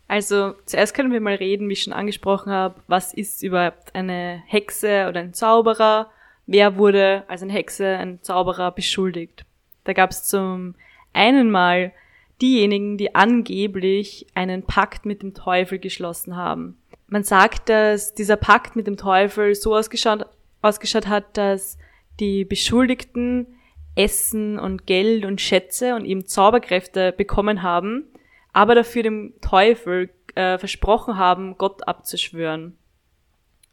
Also 0.08 0.54
zuerst 0.66 0.94
können 0.94 1.12
wir 1.12 1.22
mal 1.22 1.36
reden, 1.36 1.68
wie 1.70 1.74
ich 1.74 1.84
schon 1.84 1.94
angesprochen 1.94 2.52
habe, 2.52 2.76
was 2.88 3.14
ist 3.14 3.42
überhaupt 3.42 3.96
eine 3.96 4.44
Hexe 4.46 5.08
oder 5.10 5.22
ein 5.22 5.34
Zauberer? 5.34 6.12
Wer 6.46 6.78
wurde 6.78 7.24
als 7.28 7.42
eine 7.42 7.54
Hexe, 7.54 7.88
ein 7.88 8.22
Zauberer 8.22 8.72
beschuldigt? 8.72 9.46
Da 9.86 9.94
gab 9.94 10.12
es 10.12 10.26
zum 10.26 10.76
einen 11.14 11.50
mal 11.50 11.94
diejenigen, 12.42 12.98
die 12.98 13.16
angeblich 13.16 14.28
einen 14.36 14.64
Pakt 14.64 15.06
mit 15.06 15.22
dem 15.22 15.34
Teufel 15.34 15.80
geschlossen 15.80 16.36
haben. 16.36 16.78
man 17.08 17.24
sagt, 17.24 17.70
dass 17.70 18.14
dieser 18.14 18.38
Pakt 18.38 18.76
mit 18.76 18.88
dem 18.88 18.98
Teufel 18.98 19.56
so 19.56 19.76
ausgeschaut, 19.76 20.26
ausgeschaut 20.62 21.08
hat, 21.08 21.38
dass 21.38 21.78
die 22.20 22.44
Beschuldigten 22.44 23.48
Essen 23.96 24.60
und 24.60 24.88
Geld 24.88 25.26
und 25.26 25.42
Schätze 25.42 25.96
und 25.96 26.06
eben 26.06 26.26
Zauberkräfte 26.26 27.12
bekommen 27.12 27.62
haben, 27.62 28.06
aber 28.52 28.76
dafür 28.76 29.04
dem 29.04 29.34
Teufel 29.42 30.10
äh, 30.36 30.58
versprochen 30.58 31.18
haben, 31.18 31.58
Gott 31.58 31.88
abzuschwören. 31.88 32.78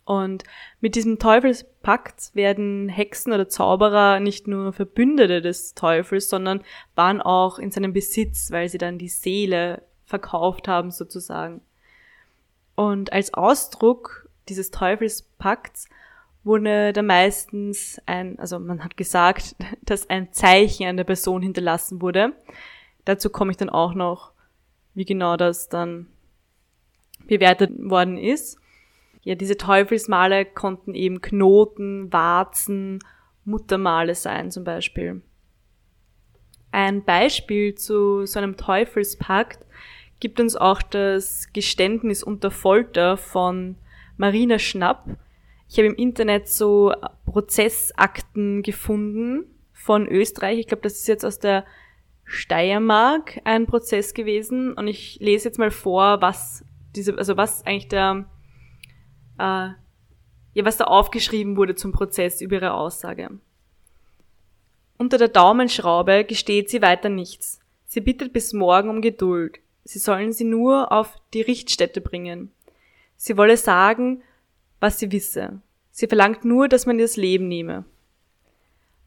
Und 0.05 0.43
mit 0.81 0.97
diesem 0.97 1.19
Teufelspakt 1.19 2.35
werden 2.35 2.89
Hexen 2.89 3.33
oder 3.33 3.49
Zauberer 3.49 4.19
nicht 4.19 4.49
nur 4.49 4.73
Verbündete 4.73 5.41
des 5.41 5.75
Teufels, 5.75 6.29
sondern 6.29 6.65
waren 6.97 7.23
auch 7.23 7.59
in 7.59 7.71
seinem 7.71 7.93
Besitz, 7.93 8.50
weil 8.50 8.69
sie 8.69 8.79
dann 8.79 8.99
die 8.99 9.09
Seele 9.09 9.83
verkauft 10.05 10.67
haben 10.67 10.91
sozusagen. 10.91 11.61
Und 12.75 13.12
als 13.12 13.35
Ausdruck 13.35 14.29
dieses 14.49 14.71
Teufelspakts 14.73 15.89
wurde 16.44 16.92
da 16.92 17.02
meistens 17.02 18.00
ein, 18.06 18.38
also 18.38 18.59
man 18.59 18.82
hat 18.85 18.97
gesagt, 18.97 19.56
dass 19.82 20.09
ein 20.09 20.32
Zeichen 20.32 20.87
an 20.87 20.97
der 20.97 21.04
Person 21.04 21.42
hinterlassen 21.42 22.00
wurde. 22.00 22.32
Dazu 23.04 23.30
komme 23.30 23.50
ich 23.50 23.56
dann 23.56 23.70
auch 23.70 23.94
noch, 23.94 24.32
wie 24.94 25.04
genau 25.04 25.37
das 25.37 25.68
dann 25.68 26.06
bewertet 27.26 27.70
worden 27.78 28.16
ist. 28.18 28.59
Ja, 29.23 29.35
diese 29.35 29.56
Teufelsmale 29.56 30.47
konnten 30.47 30.94
eben 30.94 31.20
Knoten, 31.20 32.12
Warzen, 32.12 33.00
Muttermale 33.44 34.14
sein 34.14 34.50
zum 34.50 34.64
Beispiel. 34.64 35.23
Ein 36.73 37.04
Beispiel 37.04 37.75
zu 37.75 38.26
so 38.26 38.38
einem 38.38 38.56
Teufelspakt 38.56 39.66
gibt 40.20 40.40
uns 40.40 40.56
auch 40.56 40.82
das 40.82 41.52
Geständnis 41.52 42.23
unter 42.23 42.50
Folter 42.50 43.16
von 43.16 43.76
Marina 44.16 44.59
Schnapp, 44.59 45.06
ich 45.71 45.79
habe 45.79 45.87
im 45.87 45.95
Internet 45.95 46.49
so 46.49 46.93
Prozessakten 47.27 48.62
gefunden 48.62 49.45
von 49.73 50.09
Österreich. 50.09 50.59
Ich 50.59 50.67
glaube, 50.67 50.83
das 50.83 50.95
ist 50.95 51.07
jetzt 51.07 51.25
aus 51.25 51.39
der 51.39 51.65
Steiermark 52.25 53.41
ein 53.45 53.67
Prozess 53.67 54.12
gewesen. 54.12 54.73
Und 54.73 54.89
ich 54.89 55.21
lese 55.21 55.49
jetzt 55.49 55.59
mal 55.61 55.71
vor, 55.71 56.21
was 56.21 56.65
diese, 56.97 57.17
also 57.17 57.37
was 57.37 57.65
eigentlich 57.65 57.87
der, 57.87 58.27
äh, 59.39 59.69
ja, 60.55 60.65
was 60.65 60.77
da 60.77 60.85
aufgeschrieben 60.85 61.57
wurde 61.57 61.77
zum 61.77 61.93
Prozess 61.93 62.41
über 62.41 62.57
ihre 62.57 62.75
Aussage. 62.75 63.31
Unter 64.99 65.19
der 65.19 65.29
Daumenschraube 65.29 66.25
gesteht 66.25 66.69
sie 66.69 66.83
weiter 66.83 67.11
nichts. 67.11 67.61
Sie 67.87 68.00
bittet 68.00 68.33
bis 68.33 68.53
morgen 68.53 68.91
um 68.91 69.03
Geduld. 69.03 69.61
Sie 69.85 70.00
sollen 70.00 70.33
sie 70.33 70.45
nur 70.45 70.91
auf 70.91 71.17
die 71.33 71.43
Richtstätte 71.43 72.00
bringen. 72.00 72.50
Sie 73.17 73.37
wolle 73.37 73.57
sagen, 73.57 74.25
was 74.81 74.99
sie 74.99 75.13
wisse. 75.13 75.61
Sie 75.91 76.07
verlangt 76.07 76.45
nur, 76.45 76.69
dass 76.69 76.87
man 76.87 76.99
ihr 76.99 77.05
das 77.05 77.17
Leben 77.17 77.49
nehme. 77.49 77.85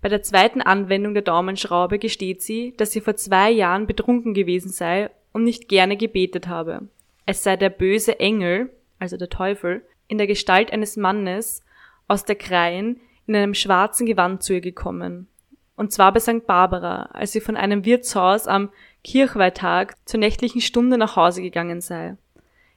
Bei 0.02 0.10
der 0.10 0.22
zweiten 0.22 0.62
Anwendung 0.62 1.14
der 1.14 1.24
Daumenschraube 1.24 1.98
gesteht 1.98 2.42
sie, 2.42 2.74
dass 2.78 2.92
sie 2.92 3.02
vor 3.02 3.16
zwei 3.16 3.50
Jahren 3.50 3.88
betrunken 3.88 4.34
gewesen 4.34 4.70
sei 4.70 5.10
und 5.32 5.44
nicht 5.44 5.70
gerne 5.70 5.98
gebetet 5.98 6.48
habe. 6.48 6.88
Es 7.26 7.42
sei 7.42 7.56
der 7.56 7.70
böse 7.70 8.20
Engel, 8.20 8.70
also 9.00 9.18
der 9.18 9.30
Teufel, 9.30 9.82
in 10.08 10.18
der 10.18 10.28
Gestalt 10.28 10.72
eines 10.72 10.98
Mannes 10.98 11.64
aus 12.08 12.26
der 12.26 12.36
Kreien 12.36 13.00
in 13.26 13.36
einem 13.36 13.54
schwarzen 13.54 14.06
Gewand 14.06 14.44
zu 14.44 14.54
ihr 14.54 14.62
gekommen. 14.62 15.28
Und 15.76 15.92
zwar 15.92 16.12
bei 16.12 16.20
St. 16.20 16.46
Barbara, 16.46 17.04
als 17.14 17.32
sie 17.32 17.42
von 17.42 17.56
einem 17.56 17.86
Wirtshaus 17.86 18.48
am 18.48 18.70
Kirchweihtag 19.04 19.96
zur 20.06 20.20
nächtlichen 20.20 20.62
Stunde 20.62 20.98
nach 20.98 21.16
Hause 21.16 21.42
gegangen 21.42 21.82
sei. 21.82 22.18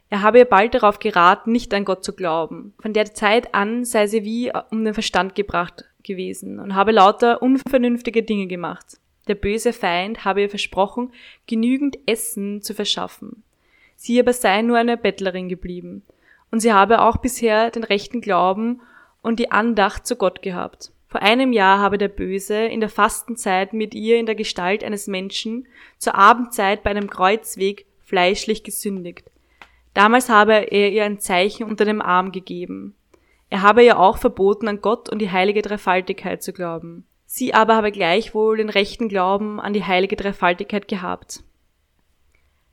Er 0.08 0.22
habe 0.22 0.38
ihr 0.38 0.44
bald 0.44 0.74
darauf 0.74 0.98
geraten, 0.98 1.52
nicht 1.52 1.74
an 1.74 1.84
Gott 1.84 2.04
zu 2.04 2.12
glauben. 2.12 2.74
Von 2.80 2.92
der 2.92 3.12
Zeit 3.14 3.54
an 3.54 3.84
sei 3.84 4.06
sie 4.06 4.24
wie 4.24 4.52
um 4.70 4.84
den 4.84 4.94
Verstand 4.94 5.34
gebracht 5.34 5.84
gewesen 6.04 6.60
und 6.60 6.74
habe 6.74 6.92
lauter 6.92 7.42
unvernünftige 7.42 8.22
Dinge 8.22 8.46
gemacht. 8.46 8.98
Der 9.26 9.34
böse 9.34 9.72
Feind 9.72 10.24
habe 10.24 10.42
ihr 10.42 10.48
versprochen, 10.48 11.12
genügend 11.48 11.98
Essen 12.06 12.62
zu 12.62 12.74
verschaffen. 12.74 13.42
Sie 13.96 14.20
aber 14.20 14.32
sei 14.32 14.62
nur 14.62 14.78
eine 14.78 14.96
Bettlerin 14.96 15.48
geblieben. 15.48 16.02
Und 16.52 16.60
sie 16.60 16.72
habe 16.72 17.00
auch 17.02 17.16
bisher 17.16 17.70
den 17.70 17.82
rechten 17.82 18.20
Glauben 18.20 18.80
und 19.22 19.40
die 19.40 19.50
Andacht 19.50 20.06
zu 20.06 20.14
Gott 20.14 20.42
gehabt. 20.42 20.92
Vor 21.08 21.22
einem 21.22 21.52
Jahr 21.52 21.80
habe 21.80 21.98
der 21.98 22.08
Böse 22.08 22.66
in 22.66 22.80
der 22.80 22.88
Fastenzeit 22.88 23.72
mit 23.72 23.94
ihr 23.94 24.18
in 24.18 24.26
der 24.26 24.34
Gestalt 24.34 24.84
eines 24.84 25.06
Menschen 25.08 25.66
zur 25.98 26.14
Abendzeit 26.14 26.82
bei 26.84 26.90
einem 26.90 27.10
Kreuzweg 27.10 27.86
fleischlich 28.04 28.62
gesündigt. 28.62 29.30
Damals 29.96 30.28
habe 30.28 30.52
er 30.52 30.92
ihr 30.92 31.04
ein 31.04 31.20
Zeichen 31.20 31.64
unter 31.64 31.86
dem 31.86 32.02
Arm 32.02 32.30
gegeben. 32.30 32.94
Er 33.48 33.62
habe 33.62 33.82
ihr 33.82 33.98
auch 33.98 34.18
verboten, 34.18 34.68
an 34.68 34.82
Gott 34.82 35.08
und 35.08 35.20
die 35.20 35.30
heilige 35.30 35.62
Dreifaltigkeit 35.62 36.42
zu 36.42 36.52
glauben. 36.52 37.06
Sie 37.24 37.54
aber 37.54 37.76
habe 37.76 37.90
gleichwohl 37.90 38.58
den 38.58 38.68
rechten 38.68 39.08
Glauben 39.08 39.58
an 39.58 39.72
die 39.72 39.84
heilige 39.84 40.16
Dreifaltigkeit 40.16 40.86
gehabt. 40.86 41.44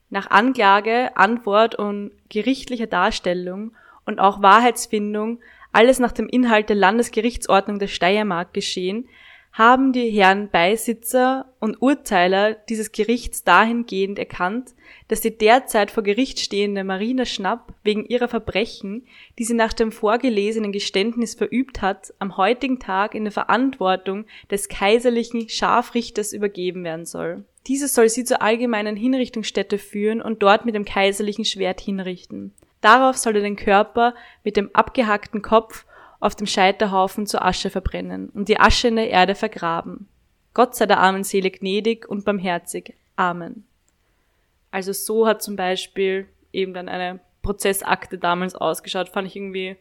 Nach 0.10 0.32
Anklage, 0.32 1.15
Antwort 1.15 1.75
und 1.75 2.12
gerichtlicher 2.27 2.88
Darstellung 2.88 3.72
und 4.06 4.20
auch 4.20 4.42
Wahrheitsfindung, 4.42 5.39
alles 5.72 6.00
nach 6.00 6.12
dem 6.12 6.27
Inhalt 6.27 6.68
der 6.68 6.75
Landesgerichtsordnung 6.75 7.80
der 7.80 7.88
Steiermark 7.88 8.53
geschehen, 8.53 9.08
haben 9.53 9.93
die 9.93 10.10
Herren 10.10 10.50
Beisitzer 10.50 11.45
und 11.60 11.79
Urteiler 11.79 12.55
dieses 12.55 12.91
Gerichts 12.91 13.43
dahingehend 13.43 14.17
erkannt, 14.17 14.74
dass 15.10 15.22
die 15.22 15.38
derzeit 15.38 15.91
vor 15.91 16.01
Gericht 16.01 16.39
stehende 16.39 16.83
Marina 16.83 17.24
Schnapp 17.24 17.72
wegen 17.83 18.03
ihrer 18.03 18.27
Verbrechen, 18.27 19.05
die 19.38 19.43
sie 19.43 19.53
nach 19.53 19.74
dem 19.74 19.91
vorgelesenen 19.91 20.72
Geständnis 20.72 21.36
verübt 21.36 21.83
hat, 21.83 22.15
am 22.17 22.36
heutigen 22.36 22.79
Tag 22.79 23.13
in 23.13 23.25
der 23.25 23.31
Verantwortung 23.31 24.25
des 24.50 24.69
kaiserlichen 24.69 25.48
Scharfrichters 25.48 26.33
übergeben 26.33 26.83
werden 26.83 27.05
soll. 27.05 27.45
Dieser 27.67 27.88
soll 27.88 28.10
sie 28.10 28.24
zur 28.24 28.41
allgemeinen 28.41 28.95
Hinrichtungsstätte 28.95 29.77
führen 29.77 30.24
und 30.24 30.41
dort 30.41 30.65
mit 30.65 30.74
dem 30.74 30.83
kaiserlichen 30.83 31.45
Schwert 31.45 31.79
hinrichten. 31.79 32.55
Darauf 32.81 33.17
soll 33.17 33.36
er 33.36 33.43
den 33.43 33.55
Körper 33.55 34.15
mit 34.43 34.57
dem 34.57 34.72
abgehackten 34.74 35.43
Kopf 35.43 35.86
auf 36.24 36.36
dem 36.36 36.48
Scheiterhaufen 36.48 37.27
zur 37.27 37.44
Asche 37.44 37.70
verbrennen 37.70 38.30
und 38.30 38.48
die 38.48 38.60
Asche 38.60 38.88
in 38.88 38.96
der 38.96 39.10
Erde 39.10 39.36
vergraben. 39.36 40.08
Gott 40.53 40.75
sei 40.75 40.86
der 40.86 41.00
armen 41.00 41.24
Seele 41.24 41.51
gnädig 41.51 42.08
und 42.08 42.24
barmherzig. 42.24 42.96
Amen. 43.15 43.65
Also 44.72 44.94
so 44.94 45.27
hat 45.27 45.44
zum 45.44 45.56
Beispiel 45.56 46.27
eben 46.51 46.74
dann 46.74 46.88
eine 46.88 47.20
Prozessakte 47.42 48.18
damals 48.18 48.56
ausgeschaut, 48.56 49.10
fand 49.10 49.27
ich 49.27 49.36
irgendwie 49.36 49.75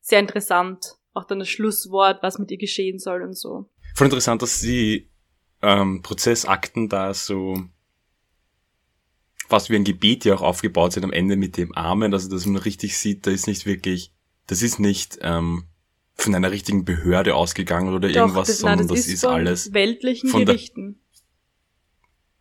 sehr 0.00 0.18
interessant. 0.18 0.96
Auch 1.14 1.24
dann 1.24 1.38
das 1.38 1.48
Schlusswort, 1.48 2.22
was 2.22 2.38
mit 2.38 2.50
ihr 2.50 2.58
geschehen 2.58 2.98
soll 2.98 3.22
und 3.22 3.34
so. 3.34 3.70
Voll 3.94 4.08
interessant, 4.08 4.42
dass 4.42 4.60
die 4.60 5.08
ähm, 5.62 6.02
Prozessakten 6.02 6.88
da 6.88 7.14
so 7.14 7.62
fast 9.48 9.70
wie 9.70 9.76
ein 9.76 9.84
Gebet 9.84 10.24
ja 10.24 10.34
auch 10.34 10.42
aufgebaut 10.42 10.92
sind 10.92 11.04
am 11.04 11.12
Ende 11.12 11.36
mit 11.36 11.56
dem 11.56 11.72
Amen, 11.74 12.12
also 12.12 12.28
dass 12.28 12.44
man 12.44 12.56
richtig 12.56 12.98
sieht, 12.98 13.26
da 13.26 13.30
ist 13.30 13.46
nicht 13.46 13.64
wirklich, 13.64 14.12
das 14.48 14.62
ist 14.62 14.80
nicht 14.80 15.18
ähm, 15.22 15.68
von 16.26 16.34
einer 16.34 16.50
richtigen 16.50 16.84
Behörde 16.84 17.36
ausgegangen 17.36 17.94
oder 17.94 18.08
Doch, 18.08 18.14
irgendwas, 18.14 18.48
das, 18.48 18.58
sondern 18.58 18.80
nein, 18.80 18.88
das, 18.88 18.98
das, 18.98 19.06
ist, 19.06 19.14
ist 19.14 19.24
alles 19.24 19.72
weltlichen 19.72 20.28
von 20.28 20.44
Gerichten. 20.44 21.00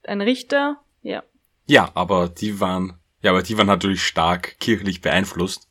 Ein 0.04 0.22
Richter, 0.22 0.82
ja. 1.04 1.24
Ja, 1.68 1.92
aber 1.94 2.30
die 2.30 2.60
waren, 2.60 3.00
ja, 3.22 3.32
aber 3.32 3.44
die 3.44 3.58
waren 3.58 3.68
natürlich 3.68 4.04
stark 4.04 4.60
kirchlich 4.60 5.02
beeinflusst. 5.02 5.70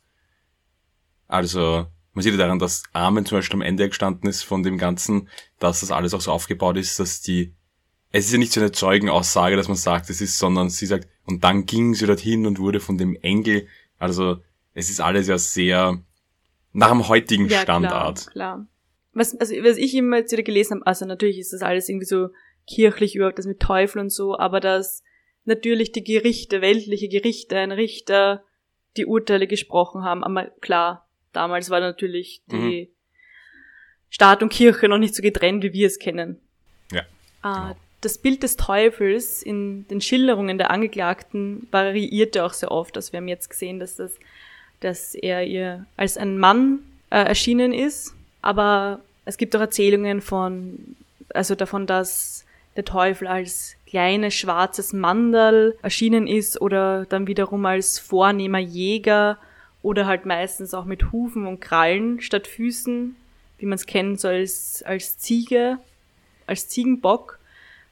Also, 1.27 1.87
man 2.13 2.23
sieht 2.23 2.31
ja 2.31 2.37
daran, 2.37 2.59
dass 2.59 2.83
Amen 2.93 3.25
zum 3.25 3.37
Beispiel 3.37 3.57
am 3.57 3.61
Ende 3.61 3.89
gestanden 3.89 4.29
ist 4.29 4.43
von 4.43 4.63
dem 4.63 4.77
Ganzen, 4.77 5.27
dass 5.59 5.81
das 5.81 5.91
alles 5.91 6.13
auch 6.13 6.21
so 6.21 6.31
aufgebaut 6.31 6.77
ist, 6.77 6.97
dass 6.99 7.19
die, 7.21 7.53
es 8.11 8.27
ist 8.27 8.31
ja 8.31 8.37
nicht 8.37 8.53
so 8.53 8.61
eine 8.61 8.71
Zeugenaussage, 8.71 9.57
dass 9.57 9.67
man 9.67 9.75
sagt, 9.75 10.09
es 10.09 10.21
ist, 10.21 10.37
sondern 10.37 10.69
sie 10.69 10.85
sagt, 10.85 11.09
und 11.25 11.43
dann 11.43 11.65
ging 11.65 11.95
sie 11.95 12.07
dorthin 12.07 12.45
und 12.45 12.59
wurde 12.59 12.79
von 12.79 12.97
dem 12.97 13.17
Engel, 13.17 13.67
also, 13.99 14.41
es 14.73 14.89
ist 14.89 15.01
alles 15.01 15.27
ja 15.27 15.37
sehr 15.37 16.01
nach 16.75 16.89
dem 16.89 17.07
heutigen 17.07 17.47
ja, 17.47 17.61
Standard. 17.61 18.27
Klar, 18.31 18.57
klar. 18.57 18.67
Was, 19.13 19.39
also, 19.39 19.55
was 19.63 19.77
ich 19.77 19.95
immer 19.95 20.17
jetzt 20.17 20.33
wieder 20.33 20.43
gelesen 20.43 20.75
habe, 20.75 20.87
also 20.87 21.05
natürlich 21.05 21.39
ist 21.39 21.53
das 21.53 21.61
alles 21.61 21.87
irgendwie 21.87 22.05
so 22.05 22.29
kirchlich 22.67 23.15
überhaupt, 23.15 23.39
das 23.39 23.45
mit 23.45 23.61
Teufel 23.61 23.99
und 24.01 24.09
so, 24.09 24.37
aber 24.37 24.59
dass 24.59 25.01
natürlich 25.45 25.93
die 25.93 26.03
Gerichte, 26.03 26.61
weltliche 26.61 27.07
Gerichte, 27.07 27.57
ein 27.57 27.71
Richter 27.71 28.43
die 28.97 29.05
Urteile 29.05 29.47
gesprochen 29.47 30.03
haben, 30.03 30.23
aber 30.23 30.47
klar, 30.61 31.07
damals 31.31 31.69
war 31.69 31.79
natürlich 31.79 32.43
die 32.51 32.55
mhm. 32.55 32.87
Staat 34.09 34.43
und 34.43 34.49
Kirche 34.49 34.89
noch 34.89 34.97
nicht 34.97 35.15
so 35.15 35.21
getrennt, 35.21 35.63
wie 35.63 35.73
wir 35.73 35.87
es 35.87 35.99
kennen. 35.99 36.41
Ja. 36.91 37.03
Ah, 37.41 37.69
genau. 37.69 37.79
Das 38.01 38.17
Bild 38.17 38.43
des 38.43 38.57
Teufels 38.57 39.41
in 39.41 39.87
den 39.87 40.01
Schilderungen 40.01 40.57
der 40.57 40.71
Angeklagten 40.71 41.67
variierte 41.71 42.43
auch 42.43 42.53
sehr 42.53 42.71
oft. 42.71 42.95
Also 42.97 43.13
wir 43.13 43.17
haben 43.17 43.27
jetzt 43.27 43.49
gesehen, 43.49 43.79
dass 43.79 43.95
das 43.95 44.17
dass 44.85 45.15
er 45.15 45.43
ihr 45.45 45.85
als 45.97 46.17
ein 46.17 46.37
Mann 46.37 46.79
äh, 47.09 47.23
erschienen 47.23 47.73
ist. 47.73 48.13
Aber 48.41 48.99
es 49.25 49.37
gibt 49.37 49.55
auch 49.55 49.59
Erzählungen 49.59 50.21
von, 50.21 50.95
also 51.33 51.55
davon, 51.55 51.87
dass 51.87 52.45
der 52.75 52.85
Teufel 52.85 53.27
als 53.27 53.75
kleines 53.87 54.35
schwarzes 54.35 54.93
Mandal 54.93 55.75
erschienen 55.81 56.27
ist 56.27 56.59
oder 56.61 57.05
dann 57.05 57.27
wiederum 57.27 57.65
als 57.65 57.97
vornehmer 57.97 58.59
Jäger 58.59 59.37
oder 59.81 60.05
halt 60.05 60.25
meistens 60.25 60.73
auch 60.73 60.85
mit 60.85 61.11
Hufen 61.11 61.47
und 61.47 61.61
Krallen 61.61 62.19
statt 62.21 62.47
Füßen, 62.47 63.15
wie 63.57 63.65
man 63.65 63.75
es 63.75 63.85
kennt, 63.85 64.19
so 64.19 64.27
als, 64.27 64.83
als 64.85 65.17
Ziege, 65.17 65.77
als 66.47 66.67
Ziegenbock, 66.67 67.39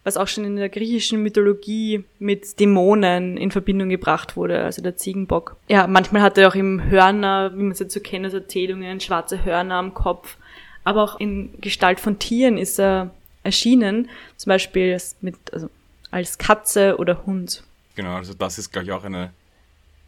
was 0.03 0.17
auch 0.17 0.27
schon 0.27 0.43
in 0.43 0.55
der 0.55 0.69
griechischen 0.69 1.23
Mythologie 1.23 2.03
mit 2.19 2.59
Dämonen 2.59 3.37
in 3.37 3.51
Verbindung 3.51 3.89
gebracht 3.89 4.35
wurde, 4.35 4.63
also 4.63 4.81
der 4.81 4.97
Ziegenbock. 4.97 5.55
Ja, 5.69 5.87
manchmal 5.87 6.21
hat 6.21 6.37
er 6.37 6.49
auch 6.49 6.55
im 6.55 6.89
Hörner, 6.89 7.51
wie 7.53 7.63
man 7.63 7.71
es 7.71 7.79
jetzt 7.79 7.93
so 7.93 7.99
kennt 7.99 8.25
aus 8.25 8.33
Erzählungen, 8.33 8.99
schwarze 8.99 9.45
Hörner 9.45 9.75
am 9.75 9.93
Kopf, 9.93 10.37
aber 10.83 11.03
auch 11.03 11.19
in 11.19 11.53
Gestalt 11.61 11.99
von 11.99 12.19
Tieren 12.19 12.57
ist 12.57 12.79
er 12.79 13.11
erschienen, 13.43 14.09
zum 14.37 14.49
Beispiel 14.49 14.97
mit, 15.21 15.35
also 15.53 15.69
als 16.11 16.37
Katze 16.37 16.97
oder 16.97 17.25
Hund. 17.25 17.63
Genau, 17.95 18.15
also 18.15 18.33
das 18.33 18.57
ist, 18.57 18.71
glaube 18.71 18.85
ich, 18.85 18.91
auch 18.91 19.03
eine 19.03 19.31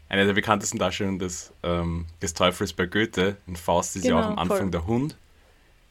eine 0.08 0.26
der 0.26 0.34
bekanntesten 0.34 0.78
Darstellungen 0.78 1.20
des, 1.20 1.52
ähm, 1.64 2.06
des 2.22 2.34
Teufels 2.34 2.74
bei 2.74 2.86
Goethe. 2.86 3.38
In 3.48 3.56
Faust 3.56 3.96
ist 3.96 4.04
genau, 4.04 4.20
ja 4.20 4.26
auch 4.26 4.30
am 4.32 4.40
Anfang 4.40 4.58
voll. 4.58 4.72
der 4.72 4.88
Hund. 4.88 5.18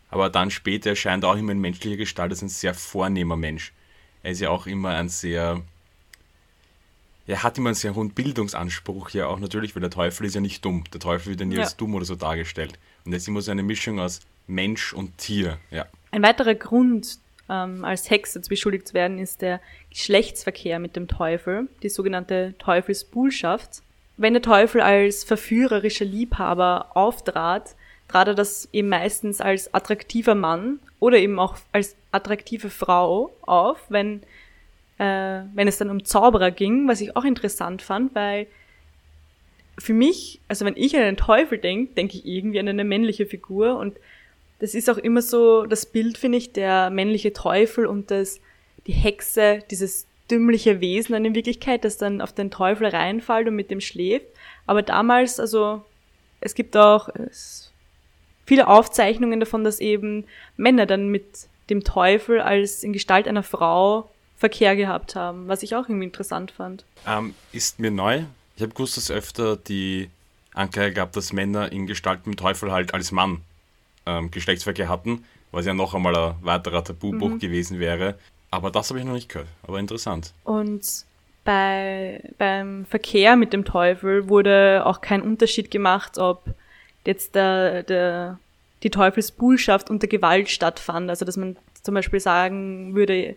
Aber 0.08 0.30
dann 0.30 0.50
später 0.50 0.90
erscheint 0.90 1.24
er 1.24 1.30
auch 1.30 1.36
immer 1.36 1.52
in 1.52 1.60
menschlicher 1.60 1.96
Gestalt 1.96 2.30
als 2.30 2.42
ein 2.42 2.48
sehr 2.48 2.74
vornehmer 2.74 3.36
Mensch. 3.36 3.72
Er 4.24 4.32
ist 4.32 4.40
ja 4.40 4.50
auch 4.50 4.66
immer 4.66 4.90
ein 4.90 5.08
sehr. 5.08 5.62
Er 7.26 7.42
hat 7.42 7.56
immer 7.56 7.68
einen 7.70 7.76
sehr 7.76 7.94
hohen 7.94 8.10
Bildungsanspruch, 8.10 9.10
ja 9.10 9.28
auch 9.28 9.38
natürlich, 9.38 9.74
weil 9.76 9.80
der 9.80 9.90
Teufel 9.90 10.26
ist 10.26 10.34
ja 10.34 10.40
nicht 10.40 10.64
dumm. 10.64 10.84
Der 10.92 11.00
Teufel 11.00 11.30
wird 11.30 11.40
ja 11.40 11.46
nie 11.46 11.54
ja. 11.54 11.62
als 11.62 11.76
dumm 11.76 11.94
oder 11.94 12.04
so 12.04 12.16
dargestellt. 12.16 12.78
Und 13.04 13.12
er 13.12 13.16
ist 13.18 13.28
immer 13.28 13.40
so 13.40 13.50
eine 13.50 13.62
Mischung 13.62 14.00
aus 14.00 14.20
Mensch 14.46 14.92
und 14.92 15.16
Tier, 15.16 15.58
ja. 15.70 15.86
Ein 16.10 16.22
weiterer 16.22 16.54
Grund, 16.54 17.18
ähm, 17.48 17.84
als 17.84 18.10
Hexe 18.10 18.42
zu 18.42 18.48
beschuldigt 18.48 18.88
zu 18.88 18.94
werden, 18.94 19.18
ist 19.18 19.40
der 19.40 19.60
Geschlechtsverkehr 19.90 20.78
mit 20.80 20.96
dem 20.96 21.08
Teufel, 21.08 21.68
die 21.82 21.88
sogenannte 21.88 22.54
Teufelsbuhlschaft 22.58 23.82
wenn 24.16 24.32
der 24.32 24.42
Teufel 24.42 24.80
als 24.80 25.24
verführerischer 25.24 26.04
Liebhaber 26.04 26.90
auftrat, 26.94 27.74
er 28.12 28.34
das 28.34 28.68
eben 28.72 28.88
meistens 28.88 29.40
als 29.40 29.72
attraktiver 29.74 30.34
Mann 30.34 30.78
oder 31.00 31.18
eben 31.18 31.38
auch 31.38 31.56
als 31.72 31.96
attraktive 32.12 32.70
Frau 32.70 33.32
auf, 33.42 33.78
wenn, 33.88 34.22
äh, 34.98 35.40
wenn 35.54 35.68
es 35.68 35.78
dann 35.78 35.90
um 35.90 36.04
Zauberer 36.04 36.50
ging, 36.50 36.86
was 36.88 37.00
ich 37.00 37.16
auch 37.16 37.24
interessant 37.24 37.82
fand, 37.82 38.14
weil 38.14 38.46
für 39.78 39.92
mich, 39.92 40.40
also 40.48 40.64
wenn 40.64 40.76
ich 40.76 40.96
an 40.96 41.02
den 41.02 41.16
Teufel 41.16 41.58
denke, 41.58 41.94
denke 41.94 42.16
ich 42.16 42.26
irgendwie 42.26 42.60
an 42.60 42.68
eine 42.68 42.84
männliche 42.84 43.26
Figur 43.26 43.76
und 43.76 43.96
das 44.60 44.74
ist 44.74 44.88
auch 44.88 44.98
immer 44.98 45.20
so 45.20 45.66
das 45.66 45.86
Bild, 45.86 46.16
finde 46.16 46.38
ich, 46.38 46.52
der 46.52 46.90
männliche 46.90 47.32
Teufel 47.32 47.86
und 47.86 48.10
das, 48.10 48.40
die 48.86 48.92
Hexe, 48.92 49.58
dieses 49.70 50.06
dümmliche 50.30 50.80
Wesen 50.80 51.12
dann 51.12 51.24
in 51.24 51.34
Wirklichkeit, 51.34 51.84
das 51.84 51.98
dann 51.98 52.20
auf 52.20 52.32
den 52.32 52.50
Teufel 52.50 52.86
reinfällt 52.86 53.48
und 53.48 53.56
mit 53.56 53.70
dem 53.70 53.80
schläft. 53.80 54.26
Aber 54.66 54.82
damals, 54.82 55.38
also 55.38 55.82
es 56.40 56.54
gibt 56.54 56.76
auch 56.76 57.08
es, 57.08 57.72
viele 58.44 58.68
Aufzeichnungen 58.68 59.40
davon, 59.40 59.64
dass 59.64 59.80
eben 59.80 60.24
Männer 60.56 60.86
dann 60.86 61.08
mit 61.08 61.24
dem 61.70 61.84
Teufel 61.84 62.40
als 62.40 62.82
in 62.82 62.92
Gestalt 62.92 63.26
einer 63.26 63.42
Frau 63.42 64.10
Verkehr 64.36 64.76
gehabt 64.76 65.14
haben, 65.14 65.48
was 65.48 65.62
ich 65.62 65.74
auch 65.74 65.88
irgendwie 65.88 66.04
interessant 66.04 66.50
fand. 66.50 66.84
Ähm, 67.06 67.34
ist 67.52 67.78
mir 67.78 67.90
neu. 67.90 68.24
Ich 68.56 68.62
habe 68.62 68.72
gewusst, 68.72 68.96
dass 68.96 69.10
öfter 69.10 69.56
die 69.56 70.10
Anklage 70.52 70.92
gab, 70.92 71.12
dass 71.12 71.32
Männer 71.32 71.72
in 71.72 71.86
Gestalt 71.86 72.26
mit 72.26 72.36
dem 72.36 72.42
Teufel 72.42 72.70
halt 72.70 72.94
als 72.94 73.12
Mann 73.12 73.40
ähm, 74.06 74.30
Geschlechtsverkehr 74.30 74.88
hatten, 74.88 75.24
was 75.50 75.66
ja 75.66 75.74
noch 75.74 75.94
einmal 75.94 76.16
ein 76.16 76.34
weiterer 76.42 76.84
Tabubruch 76.84 77.30
mhm. 77.30 77.38
gewesen 77.38 77.78
wäre. 77.78 78.16
Aber 78.50 78.70
das 78.70 78.90
habe 78.90 79.00
ich 79.00 79.04
noch 79.04 79.14
nicht 79.14 79.28
gehört. 79.30 79.48
Aber 79.66 79.78
interessant. 79.78 80.32
Und 80.44 80.84
bei, 81.44 82.22
beim 82.38 82.86
Verkehr 82.86 83.36
mit 83.36 83.52
dem 83.52 83.64
Teufel 83.64 84.28
wurde 84.28 84.82
auch 84.84 85.00
kein 85.00 85.22
Unterschied 85.22 85.70
gemacht, 85.70 86.18
ob 86.18 86.44
jetzt 87.04 87.34
der, 87.34 87.82
der, 87.82 88.38
die 88.82 88.90
Teufelsbuhlschaft 88.90 89.90
unter 89.90 90.06
Gewalt 90.06 90.50
stattfand. 90.50 91.10
Also 91.10 91.24
dass 91.24 91.36
man 91.36 91.56
zum 91.82 91.94
Beispiel 91.94 92.20
sagen 92.20 92.94
würde 92.94 93.36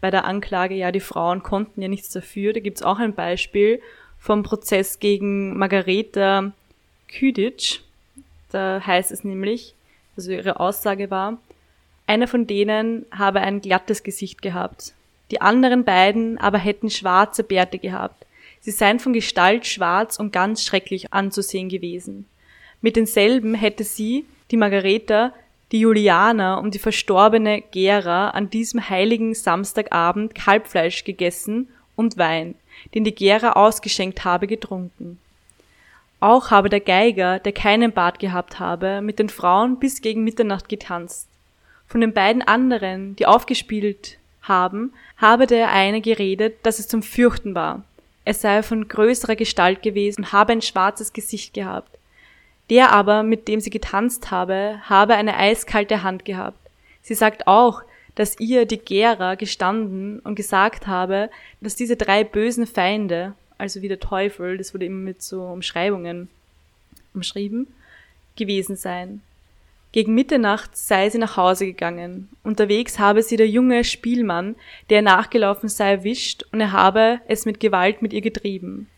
bei 0.00 0.10
der 0.10 0.24
Anklage, 0.24 0.74
ja, 0.74 0.92
die 0.92 1.00
Frauen 1.00 1.42
konnten 1.42 1.82
ja 1.82 1.88
nichts 1.88 2.10
dafür. 2.10 2.52
Da 2.52 2.60
gibt's 2.60 2.82
auch 2.82 2.98
ein 2.98 3.14
Beispiel 3.14 3.80
vom 4.18 4.42
Prozess 4.42 4.98
gegen 4.98 5.56
Margareta 5.58 6.52
Küdic. 7.08 7.80
Da 8.50 8.80
heißt 8.84 9.10
es 9.10 9.24
nämlich, 9.24 9.74
also 10.16 10.30
ihre 10.32 10.60
Aussage 10.60 11.10
war, 11.10 11.38
einer 12.06 12.26
von 12.26 12.46
denen 12.46 13.04
habe 13.10 13.40
ein 13.40 13.60
glattes 13.60 14.02
Gesicht 14.02 14.40
gehabt. 14.40 14.94
Die 15.30 15.40
anderen 15.40 15.84
beiden 15.84 16.38
aber 16.38 16.58
hätten 16.58 16.90
schwarze 16.90 17.44
Bärte 17.44 17.78
gehabt. 17.78 18.24
Sie 18.60 18.70
seien 18.70 18.98
von 18.98 19.12
Gestalt 19.12 19.66
schwarz 19.66 20.18
und 20.18 20.32
ganz 20.32 20.64
schrecklich 20.64 21.12
anzusehen 21.12 21.68
gewesen. 21.68 22.26
Mit 22.80 22.96
denselben 22.96 23.54
hätte 23.54 23.84
sie, 23.84 24.24
die 24.50 24.56
Margareta, 24.56 25.32
die 25.72 25.80
Juliana 25.80 26.56
und 26.56 26.74
die 26.74 26.78
verstorbene 26.78 27.62
Gera 27.70 28.30
an 28.30 28.50
diesem 28.50 28.88
heiligen 28.88 29.34
Samstagabend 29.34 30.34
Kalbfleisch 30.34 31.04
gegessen 31.04 31.68
und 31.96 32.16
Wein, 32.16 32.54
den 32.94 33.04
die 33.04 33.14
Gera 33.14 33.52
ausgeschenkt 33.52 34.24
habe, 34.24 34.46
getrunken. 34.46 35.18
Auch 36.20 36.50
habe 36.50 36.68
der 36.68 36.80
Geiger, 36.80 37.38
der 37.38 37.52
keinen 37.52 37.92
Bart 37.92 38.18
gehabt 38.18 38.58
habe, 38.58 39.00
mit 39.02 39.18
den 39.18 39.28
Frauen 39.28 39.78
bis 39.78 40.00
gegen 40.00 40.24
Mitternacht 40.24 40.68
getanzt. 40.68 41.28
Von 41.86 42.00
den 42.00 42.12
beiden 42.12 42.42
anderen, 42.42 43.14
die 43.16 43.26
aufgespielt 43.26 44.18
haben, 44.42 44.92
habe 45.16 45.46
der 45.46 45.70
eine 45.70 46.00
geredet, 46.00 46.56
dass 46.64 46.78
es 46.78 46.88
zum 46.88 47.02
Fürchten 47.02 47.54
war. 47.54 47.84
Er 48.24 48.34
sei 48.34 48.62
von 48.62 48.88
größerer 48.88 49.36
Gestalt 49.36 49.82
gewesen 49.82 50.22
und 50.22 50.32
habe 50.32 50.52
ein 50.52 50.62
schwarzes 50.62 51.12
Gesicht 51.12 51.54
gehabt. 51.54 51.97
Der 52.70 52.92
aber, 52.92 53.22
mit 53.22 53.48
dem 53.48 53.60
sie 53.60 53.70
getanzt 53.70 54.30
habe, 54.30 54.80
habe 54.82 55.14
eine 55.14 55.36
eiskalte 55.36 56.02
Hand 56.02 56.24
gehabt. 56.24 56.58
Sie 57.02 57.14
sagt 57.14 57.46
auch, 57.46 57.82
dass 58.14 58.38
ihr 58.40 58.66
die 58.66 58.78
Gera 58.78 59.36
gestanden 59.36 60.18
und 60.20 60.34
gesagt 60.34 60.86
habe, 60.86 61.30
dass 61.60 61.76
diese 61.76 61.96
drei 61.96 62.24
bösen 62.24 62.66
Feinde, 62.66 63.34
also 63.56 63.80
wie 63.80 63.88
der 63.88 64.00
Teufel, 64.00 64.58
das 64.58 64.74
wurde 64.74 64.86
immer 64.86 65.00
mit 65.00 65.22
so 65.22 65.42
Umschreibungen 65.42 66.28
umschrieben, 67.14 67.68
gewesen 68.36 68.76
seien. 68.76 69.22
Gegen 69.92 70.14
Mitternacht 70.14 70.76
sei 70.76 71.08
sie 71.08 71.18
nach 71.18 71.36
Hause 71.36 71.64
gegangen. 71.64 72.28
Unterwegs 72.42 72.98
habe 72.98 73.22
sie 73.22 73.36
der 73.36 73.48
junge 73.48 73.84
Spielmann, 73.84 74.54
der 74.90 75.00
nachgelaufen 75.00 75.68
sei, 75.68 75.92
erwischt 75.92 76.44
und 76.52 76.60
er 76.60 76.72
habe 76.72 77.20
es 77.26 77.46
mit 77.46 77.58
Gewalt 77.58 78.02
mit 78.02 78.12
ihr 78.12 78.20
getrieben. 78.20 78.88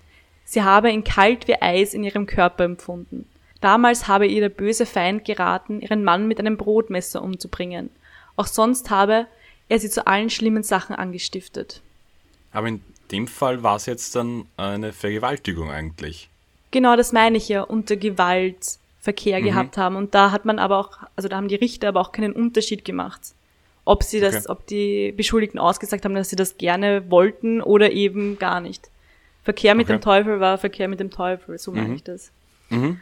Sie 0.45 0.63
habe 0.63 0.91
ihn 0.91 1.05
kalt 1.05 1.47
wie 1.47 1.63
Eis 1.63 1.95
in 1.95 2.03
ihrem 2.03 2.27
Körper 2.27 2.65
empfunden. 2.65 3.27
Damals 3.61 4.09
habe 4.09 4.27
ihr 4.27 4.41
der 4.41 4.49
böse 4.49 4.87
Feind 4.87 5.25
geraten, 5.25 5.81
ihren 5.81 6.03
Mann 6.05 6.27
mit 6.27 6.39
einem 6.39 6.57
Brotmesser 6.57 7.23
umzubringen. 7.23 7.91
Auch 8.37 8.47
sonst 8.47 8.91
habe 8.91 9.27
er 9.69 9.79
sie 9.79 9.91
zu 9.91 10.07
allen 10.07 10.31
schlimmen 10.31 10.63
Sachen 10.63 10.97
angestiftet. 10.97 11.83
Aber 12.53 12.69
in 12.69 12.83
dem 13.13 13.27
Fall 13.27 13.63
war 13.63 13.77
es 13.77 13.87
jetzt 13.87 14.17
dann 14.17 14.47
eine 14.57 14.93
Vergewaltigung 14.93 15.71
eigentlich. 15.71 16.29
Genau, 16.71 16.97
das 16.97 17.13
meine 17.13 17.37
ich 17.37 17.49
ja, 17.49 17.63
unter 17.63 17.97
Gewalt 17.97 18.79
Verkehr 19.01 19.41
mhm. 19.41 19.45
gehabt 19.45 19.77
haben. 19.77 19.97
Und 19.97 20.15
da 20.15 20.31
hat 20.31 20.45
man 20.45 20.59
aber 20.59 20.79
auch, 20.79 20.99
also 21.17 21.29
da 21.29 21.37
haben 21.37 21.49
die 21.49 21.57
Richter 21.57 21.89
aber 21.89 22.01
auch 22.01 22.13
keinen 22.13 22.33
Unterschied 22.33 22.85
gemacht. 22.85 23.21
Ob 23.85 24.03
sie 24.03 24.21
das, 24.21 24.45
okay. 24.45 24.53
ob 24.53 24.67
die 24.67 25.13
Beschuldigten 25.13 25.59
ausgesagt 25.59 26.05
haben, 26.05 26.15
dass 26.15 26.31
sie 26.31 26.37
das 26.37 26.59
gerne 26.59 27.11
wollten 27.11 27.63
oder 27.63 27.93
eben 27.93 28.39
gar 28.39 28.61
nicht. 28.61 28.91
Verkehr 29.43 29.75
mit 29.75 29.87
okay. 29.87 29.97
dem 29.97 30.01
Teufel 30.03 30.39
war 30.39 30.59
Verkehr 30.59 30.87
mit 30.87 31.01
dem 31.01 31.11
Teufel, 31.11 31.59
so 31.59 31.73
meine 31.73 31.89
mhm. 31.89 31.95
ich 31.95 32.03
das. 32.05 32.31
Mhm. 32.69 33.01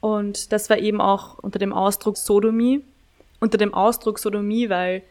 Und 0.00 0.52
das 0.52 0.70
war 0.70 0.78
eben 0.78 1.00
auch 1.00 1.38
unter 1.38 1.58
dem 1.58 1.72
Ausdruck 1.72 2.16
Sodomie. 2.16 2.82
Unter 3.38 3.58
dem 3.58 3.72
Ausdruck 3.74 4.18
Sodomie, 4.18 4.68
weil 4.68 5.02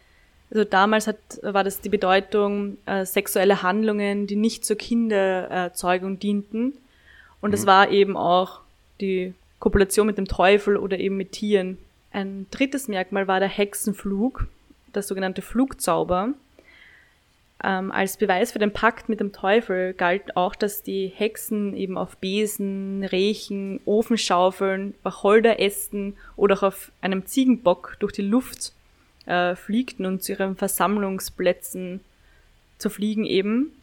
also 0.51 0.63
damals 0.63 1.07
hat, 1.07 1.17
war 1.43 1.63
das 1.63 1.81
die 1.81 1.89
Bedeutung 1.89 2.77
äh, 2.85 3.05
sexuelle 3.05 3.61
Handlungen, 3.61 4.25
die 4.25 4.35
nicht 4.35 4.65
zur 4.65 4.77
Kinderzeugung 4.77 6.19
dienten. 6.19 6.73
Und 7.41 7.53
es 7.53 7.63
mhm. 7.63 7.67
war 7.67 7.89
eben 7.91 8.17
auch 8.17 8.61
die 8.99 9.33
Kopulation 9.59 10.07
mit 10.07 10.17
dem 10.17 10.27
Teufel 10.27 10.77
oder 10.77 10.97
eben 10.97 11.17
mit 11.17 11.33
Tieren. 11.33 11.77
Ein 12.11 12.47
drittes 12.49 12.87
Merkmal 12.87 13.27
war 13.27 13.39
der 13.39 13.49
Hexenflug, 13.49 14.47
das 14.91 15.07
sogenannte 15.07 15.41
Flugzauber. 15.41 16.33
Ähm, 17.61 17.91
als 17.91 18.15
Beweis 18.15 18.53
für 18.53 18.59
den 18.59 18.71
Pakt 18.71 19.09
mit 19.09 19.19
dem 19.19 19.33
Teufel 19.33 19.93
galt 19.93 20.37
auch, 20.37 20.55
dass 20.55 20.81
die 20.81 21.07
Hexen 21.07 21.75
eben 21.75 21.97
auf 21.97 22.17
Besen, 22.17 23.03
Rechen, 23.03 23.81
Ofenschaufeln, 23.85 24.93
Wacholderästen 25.03 26.15
oder 26.37 26.55
auch 26.55 26.63
auf 26.63 26.91
einem 27.01 27.25
Ziegenbock 27.25 27.97
durch 27.99 28.13
die 28.13 28.21
Luft 28.21 28.71
äh, 29.25 29.55
fliegten 29.55 30.05
und 30.05 30.23
zu 30.23 30.33
ihren 30.33 30.55
Versammlungsplätzen 30.55 31.99
zu 32.77 32.89
fliegen 32.89 33.25
eben. 33.25 33.73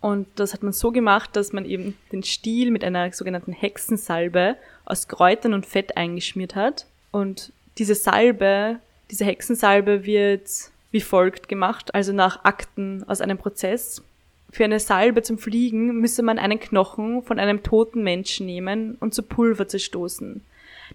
Und 0.00 0.26
das 0.36 0.54
hat 0.54 0.62
man 0.62 0.72
so 0.72 0.90
gemacht, 0.90 1.36
dass 1.36 1.52
man 1.52 1.66
eben 1.66 1.96
den 2.12 2.22
Stiel 2.22 2.70
mit 2.70 2.82
einer 2.82 3.12
sogenannten 3.12 3.52
Hexensalbe 3.52 4.56
aus 4.84 5.08
Kräutern 5.08 5.52
und 5.52 5.66
Fett 5.66 5.96
eingeschmiert 5.96 6.54
hat. 6.54 6.86
Und 7.12 7.52
diese 7.76 7.94
Salbe, 7.94 8.78
diese 9.10 9.24
Hexensalbe 9.24 10.06
wird 10.06 10.48
wie 10.96 11.02
folgt 11.02 11.50
gemacht, 11.50 11.94
also 11.94 12.14
nach 12.14 12.44
Akten 12.44 13.04
aus 13.06 13.20
einem 13.20 13.36
Prozess. 13.36 14.02
für 14.50 14.64
eine 14.64 14.80
Salbe 14.80 15.20
zum 15.22 15.36
Fliegen 15.36 16.00
müsse 16.00 16.22
man 16.22 16.38
einen 16.38 16.58
Knochen 16.58 17.22
von 17.22 17.38
einem 17.38 17.62
toten 17.62 18.02
Menschen 18.02 18.46
nehmen 18.46 18.96
und 18.98 19.12
zu 19.12 19.22
Pulver 19.22 19.68
zerstoßen. 19.68 20.42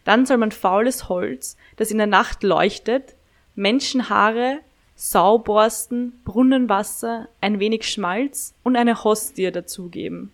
Dann 0.04 0.26
soll 0.26 0.38
man 0.38 0.52
faules 0.52 1.08
Holz, 1.08 1.56
das 1.76 1.92
in 1.92 2.00
der 2.00 2.08
Nacht 2.08 2.42
leuchtet, 2.42 3.14
Menschenhaare, 3.54 4.62
Sauborsten, 4.96 6.20
Brunnenwasser, 6.26 7.28
ein 7.42 7.60
wenig 7.60 7.88
Schmalz 7.88 8.56
und 8.64 8.76
eine 8.76 9.04
Hostie 9.04 9.52
dazugeben. 9.52 10.32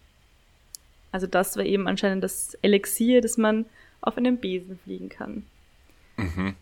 Also 1.12 1.27
das 1.27 1.58
war 1.58 1.65
eben 1.65 1.89
anscheinend 1.89 2.23
das 2.23 2.53
Elixier, 2.62 3.19
das 3.19 3.38
man 3.38 3.65
auf 3.99 4.15
einem 4.15 4.38
Besen 4.38 4.80
fliegen 4.86 5.10
kann. 5.10 5.45
Mhm. 6.15 6.56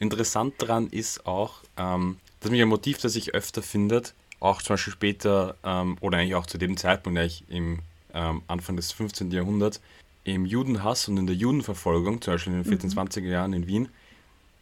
Interessant 0.00 0.54
daran 0.58 0.88
ist 0.88 1.24
auch, 1.26 1.60
ähm, 1.76 2.16
dass 2.40 2.50
mich 2.50 2.60
ein 2.60 2.68
Motiv, 2.68 2.98
das 2.98 3.12
sich 3.12 3.34
öfter 3.34 3.62
findet, 3.62 4.14
auch 4.40 4.62
zum 4.62 4.74
Beispiel 4.74 4.92
später 4.92 5.56
ähm, 5.64 5.96
oder 6.00 6.18
eigentlich 6.18 6.34
auch 6.34 6.46
zu 6.46 6.58
dem 6.58 6.76
Zeitpunkt, 6.76 7.18
eigentlich 7.18 7.44
im 7.48 7.80
ähm, 8.14 8.42
Anfang 8.48 8.76
des 8.76 8.92
15. 8.92 9.30
Jahrhunderts, 9.30 9.80
im 10.24 10.46
Judenhass 10.46 11.08
und 11.08 11.18
in 11.18 11.26
der 11.26 11.36
Judenverfolgung, 11.36 12.20
zum 12.20 12.34
Beispiel 12.34 12.54
in 12.54 12.62
den 12.62 12.78
1420er 12.78 13.20
mhm. 13.20 13.30
Jahren 13.30 13.52
in 13.52 13.66
Wien, 13.66 13.88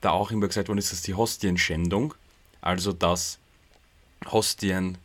da 0.01 0.11
auch 0.11 0.31
immer 0.31 0.47
gesagt 0.47 0.69
worden 0.69 0.79
ist, 0.79 0.93
dass 0.93 1.03
die 1.03 1.14
Hostienschändung, 1.14 2.14
also 2.61 2.93
dass 2.93 3.38
Hostien 4.27 4.99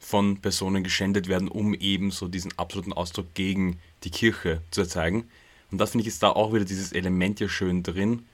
von 0.00 0.38
Personen 0.38 0.84
geschändet 0.84 1.28
werden, 1.28 1.48
um 1.48 1.74
eben 1.74 2.10
so 2.10 2.28
diesen 2.28 2.56
absoluten 2.58 2.92
Ausdruck 2.92 3.26
gegen 3.34 3.78
die 4.04 4.10
Kirche 4.10 4.62
zu 4.70 4.82
erzeugen. 4.82 5.28
Und 5.70 5.78
das 5.78 5.90
finde 5.90 6.02
ich 6.02 6.08
ist 6.08 6.22
da 6.22 6.30
auch 6.30 6.52
wieder 6.52 6.64
dieses 6.64 6.92
Element 6.92 7.40
ja 7.40 7.48
schön 7.48 7.82
drin, 7.82 8.24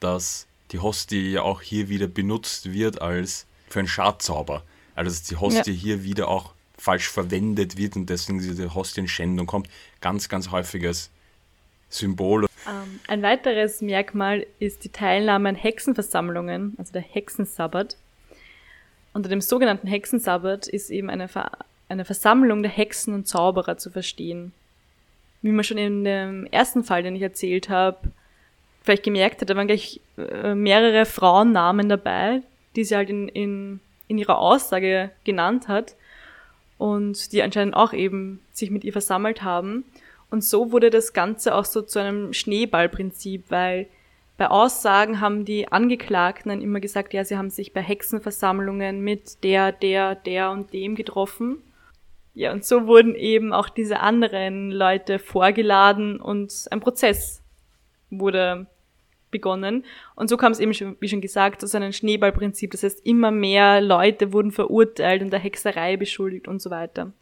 dass 0.00 0.47
die 0.70 0.78
Hostie 0.78 1.32
ja 1.32 1.42
auch 1.42 1.62
hier 1.62 1.88
wieder 1.88 2.06
benutzt 2.06 2.72
wird 2.72 3.00
als 3.00 3.46
für 3.68 3.80
einen 3.80 3.88
Schadzauber. 3.88 4.62
Also 4.94 5.10
dass 5.10 5.22
die 5.22 5.36
Hostie 5.36 5.72
ja. 5.72 5.78
hier 5.78 6.04
wieder 6.04 6.28
auch 6.28 6.54
falsch 6.76 7.08
verwendet 7.08 7.76
wird 7.76 7.96
und 7.96 8.08
deswegen 8.08 8.38
diese 8.38 8.74
Hostienschändung 8.74 9.46
kommt. 9.46 9.68
Ganz, 10.00 10.28
ganz 10.28 10.50
häufiges 10.50 11.10
Symbol. 11.88 12.44
Um, 12.44 12.48
ähm, 12.66 13.00
ein 13.08 13.22
weiteres 13.22 13.80
Merkmal 13.80 14.46
ist 14.58 14.84
die 14.84 14.90
Teilnahme 14.90 15.48
an 15.50 15.54
Hexenversammlungen, 15.54 16.74
also 16.78 16.92
der 16.92 17.02
Hexensabbat. 17.02 17.96
Unter 19.12 19.28
dem 19.28 19.40
sogenannten 19.40 19.86
Hexensabbat 19.86 20.68
ist 20.68 20.90
eben 20.90 21.10
eine, 21.10 21.28
Ver 21.28 21.50
eine 21.88 22.04
Versammlung 22.04 22.62
der 22.62 22.70
Hexen 22.70 23.14
und 23.14 23.26
Zauberer 23.26 23.78
zu 23.78 23.90
verstehen. 23.90 24.52
Wie 25.40 25.50
man 25.50 25.64
schon 25.64 25.78
in 25.78 26.04
dem 26.04 26.46
ersten 26.46 26.84
Fall, 26.84 27.02
den 27.02 27.16
ich 27.16 27.22
erzählt 27.22 27.68
habe, 27.68 28.12
vielleicht 28.82 29.02
gemerkt 29.02 29.40
hat, 29.40 29.50
da 29.50 29.56
waren 29.56 29.66
gleich 29.66 30.00
äh, 30.16 30.54
mehrere 30.54 31.04
Frauennamen 31.04 31.88
dabei, 31.88 32.42
die 32.76 32.84
sie 32.84 32.96
halt 32.96 33.10
in, 33.10 33.28
in, 33.28 33.80
in 34.08 34.18
ihrer 34.18 34.38
Aussage 34.38 35.10
genannt 35.24 35.68
hat 35.68 35.94
und 36.78 37.32
die 37.32 37.42
anscheinend 37.42 37.74
auch 37.74 37.92
eben 37.92 38.40
sich 38.52 38.70
mit 38.70 38.84
ihr 38.84 38.92
versammelt 38.92 39.42
haben. 39.42 39.84
Und 40.30 40.44
so 40.44 40.72
wurde 40.72 40.90
das 40.90 41.12
Ganze 41.12 41.54
auch 41.54 41.64
so 41.64 41.82
zu 41.82 41.98
einem 41.98 42.32
Schneeballprinzip, 42.32 43.44
weil 43.48 43.86
bei 44.36 44.48
Aussagen 44.48 45.20
haben 45.20 45.44
die 45.44 45.70
Angeklagten 45.72 46.50
dann 46.50 46.62
immer 46.62 46.78
gesagt, 46.80 47.12
ja, 47.12 47.24
sie 47.24 47.36
haben 47.36 47.50
sich 47.50 47.72
bei 47.72 47.82
Hexenversammlungen 47.82 49.00
mit 49.00 49.42
der, 49.42 49.72
der, 49.72 50.14
der 50.14 50.50
und 50.50 50.72
dem 50.72 50.94
getroffen. 50.94 51.58
Ja, 52.34 52.52
und 52.52 52.64
so 52.64 52.86
wurden 52.86 53.16
eben 53.16 53.52
auch 53.52 53.68
diese 53.68 53.98
anderen 53.98 54.70
Leute 54.70 55.18
vorgeladen 55.18 56.20
und 56.20 56.66
ein 56.70 56.78
Prozess 56.78 57.42
wurde 58.10 58.66
begonnen. 59.30 59.84
Und 60.14 60.28
so 60.28 60.36
kam 60.36 60.52
es 60.52 60.60
eben, 60.60 60.74
schon, 60.74 60.96
wie 61.00 61.08
schon 61.08 61.20
gesagt, 61.20 61.60
zu 61.60 61.76
einem 61.76 61.92
Schneeballprinzip. 61.92 62.70
Das 62.70 62.82
heißt, 62.82 63.04
immer 63.04 63.30
mehr 63.30 63.80
Leute 63.80 64.32
wurden 64.32 64.52
verurteilt 64.52 65.22
und 65.22 65.30
der 65.30 65.40
Hexerei 65.40 65.96
beschuldigt 65.96 66.48
und 66.48 66.62
so 66.62 66.70
weiter. 66.70 67.12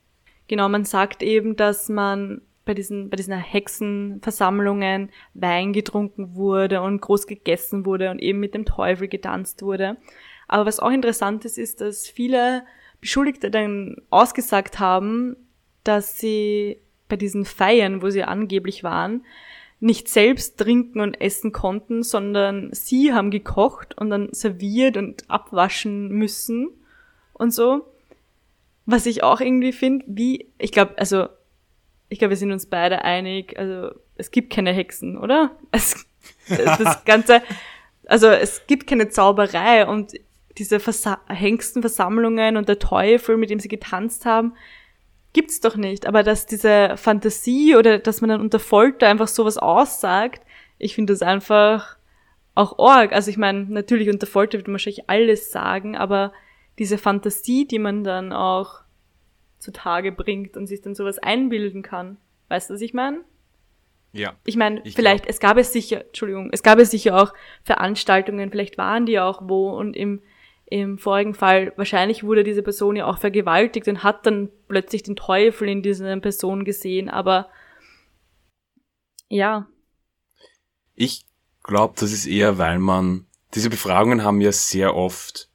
Genau, 0.48 0.68
man 0.68 0.84
sagt 0.84 1.22
eben, 1.22 1.56
dass 1.56 1.88
man 1.88 2.42
bei 2.64 2.74
diesen, 2.74 3.10
bei 3.10 3.16
diesen 3.16 3.34
Hexenversammlungen 3.34 5.10
Wein 5.34 5.72
getrunken 5.72 6.34
wurde 6.34 6.82
und 6.82 7.00
groß 7.00 7.26
gegessen 7.26 7.86
wurde 7.86 8.10
und 8.10 8.20
eben 8.20 8.40
mit 8.40 8.54
dem 8.54 8.64
Teufel 8.64 9.08
getanzt 9.08 9.62
wurde. 9.62 9.96
Aber 10.48 10.66
was 10.66 10.80
auch 10.80 10.90
interessant 10.90 11.44
ist, 11.44 11.58
ist, 11.58 11.80
dass 11.80 12.08
viele 12.08 12.64
Beschuldigte 13.00 13.50
dann 13.50 13.96
ausgesagt 14.10 14.78
haben, 14.78 15.36
dass 15.84 16.18
sie 16.18 16.80
bei 17.08 17.16
diesen 17.16 17.44
Feiern, 17.44 18.02
wo 18.02 18.10
sie 18.10 18.24
angeblich 18.24 18.82
waren, 18.82 19.24
nicht 19.80 20.08
selbst 20.08 20.58
trinken 20.58 21.00
und 21.00 21.20
essen 21.20 21.52
konnten, 21.52 22.02
sondern 22.02 22.70
sie 22.72 23.12
haben 23.12 23.30
gekocht 23.30 23.96
und 23.98 24.10
dann 24.10 24.32
serviert 24.32 24.96
und 24.96 25.28
abwaschen 25.28 26.08
müssen 26.08 26.68
und 27.34 27.52
so. 27.52 27.86
Was 28.86 29.06
ich 29.06 29.22
auch 29.22 29.40
irgendwie 29.40 29.72
finde, 29.72 30.04
wie, 30.08 30.48
ich 30.58 30.72
glaube, 30.72 30.96
also 30.96 31.28
ich 32.08 32.18
glaube, 32.18 32.30
wir 32.30 32.36
sind 32.36 32.52
uns 32.52 32.66
beide 32.66 33.02
einig, 33.02 33.58
also 33.58 33.90
es 34.16 34.30
gibt 34.30 34.52
keine 34.52 34.72
Hexen, 34.72 35.18
oder? 35.18 35.56
Es, 35.72 36.06
das 36.48 37.04
Ganze, 37.04 37.42
also 38.06 38.28
es 38.28 38.66
gibt 38.66 38.86
keine 38.86 39.10
Zauberei 39.10 39.86
und 39.86 40.12
diese 40.58 40.80
Versa 40.80 41.20
Hengstenversammlungen 41.28 42.56
und 42.56 42.68
der 42.68 42.78
Teufel, 42.78 43.36
mit 43.36 43.50
dem 43.50 43.60
sie 43.60 43.68
getanzt 43.68 44.24
haben, 44.24 44.54
gibt's 45.36 45.60
doch 45.60 45.76
nicht. 45.76 46.06
Aber 46.06 46.22
dass 46.22 46.46
diese 46.46 46.96
Fantasie 46.96 47.76
oder 47.76 47.98
dass 47.98 48.22
man 48.22 48.30
dann 48.30 48.40
unter 48.40 48.58
Folter 48.58 49.06
einfach 49.06 49.28
sowas 49.28 49.58
aussagt, 49.58 50.42
ich 50.78 50.94
finde 50.94 51.12
das 51.12 51.20
einfach 51.20 51.98
auch 52.54 52.78
arg. 52.78 53.12
Also 53.12 53.30
ich 53.30 53.36
meine, 53.36 53.64
natürlich 53.64 54.08
unter 54.08 54.26
Folter 54.26 54.56
wird 54.56 54.66
man 54.66 54.74
wahrscheinlich 54.74 55.10
alles 55.10 55.52
sagen, 55.52 55.94
aber 55.94 56.32
diese 56.78 56.96
Fantasie, 56.96 57.66
die 57.66 57.78
man 57.78 58.02
dann 58.02 58.32
auch 58.32 58.80
zutage 59.58 60.10
bringt 60.10 60.56
und 60.56 60.68
sich 60.68 60.80
dann 60.80 60.94
sowas 60.94 61.18
einbilden 61.18 61.82
kann. 61.82 62.16
Weißt 62.48 62.70
du, 62.70 62.74
was 62.74 62.80
ich 62.80 62.94
meine? 62.94 63.20
Ja. 64.12 64.36
Ich 64.46 64.56
meine, 64.56 64.80
vielleicht, 64.86 65.24
glaub. 65.24 65.34
es 65.34 65.40
gab 65.40 65.58
es 65.58 65.70
sicher, 65.70 66.06
Entschuldigung, 66.06 66.48
es 66.50 66.62
gab 66.62 66.78
es 66.78 66.90
sicher 66.90 67.20
auch 67.20 67.34
Veranstaltungen, 67.62 68.50
vielleicht 68.50 68.78
waren 68.78 69.04
die 69.04 69.20
auch 69.20 69.42
wo 69.44 69.68
und 69.76 69.94
im, 69.96 70.22
im 70.66 70.98
vorigen 70.98 71.34
Fall, 71.34 71.72
wahrscheinlich 71.76 72.24
wurde 72.24 72.44
diese 72.44 72.62
Person 72.62 72.96
ja 72.96 73.06
auch 73.06 73.18
vergewaltigt 73.18 73.88
und 73.88 74.02
hat 74.02 74.26
dann 74.26 74.50
plötzlich 74.68 75.02
den 75.02 75.16
Teufel 75.16 75.68
in 75.68 75.82
dieser 75.82 76.18
Person 76.18 76.64
gesehen, 76.64 77.08
aber 77.08 77.48
ja. 79.28 79.66
Ich 80.94 81.24
glaube, 81.62 81.94
das 81.98 82.12
ist 82.12 82.26
eher, 82.26 82.58
weil 82.58 82.78
man, 82.78 83.26
diese 83.54 83.70
Befragungen 83.70 84.24
haben 84.24 84.40
ja 84.40 84.52
sehr 84.52 84.96
oft 84.96 85.48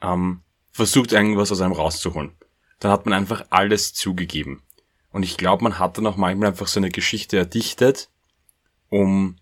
ähm, 0.00 0.42
versucht, 0.72 1.12
irgendwas 1.12 1.50
aus 1.50 1.60
einem 1.60 1.72
rauszuholen 1.72 2.32
dann 2.80 2.90
hat 2.90 3.06
man 3.06 3.14
einfach 3.14 3.44
alles 3.50 3.92
zugegeben. 3.92 4.62
Und 5.12 5.22
ich 5.22 5.36
glaube, 5.36 5.62
man 5.62 5.78
hat 5.78 5.98
dann 5.98 6.06
auch 6.06 6.16
manchmal 6.16 6.48
einfach 6.48 6.66
so 6.66 6.80
eine 6.80 6.90
Geschichte 6.90 7.36
erdichtet, 7.36 8.08
um 8.88 9.36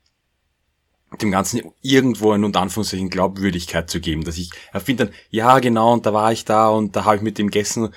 dem 1.21 1.31
Ganzen 1.31 1.63
irgendwo 1.81 2.33
in 2.35 2.45
unter 2.45 2.61
Anführungszeichen 2.61 3.11
Glaubwürdigkeit 3.11 3.89
zu 3.89 4.01
geben, 4.01 4.25
dass 4.25 4.37
ich 4.37 4.51
erfinde 4.73 5.07
dann, 5.07 5.15
ja 5.31 5.59
genau, 5.59 5.93
und 5.93 6.05
da 6.05 6.13
war 6.13 6.33
ich 6.33 6.45
da 6.45 6.69
und 6.69 6.95
da 6.97 7.05
habe 7.05 7.17
ich 7.17 7.23
mit 7.23 7.39
dem 7.39 7.51
gegessen, 7.51 7.95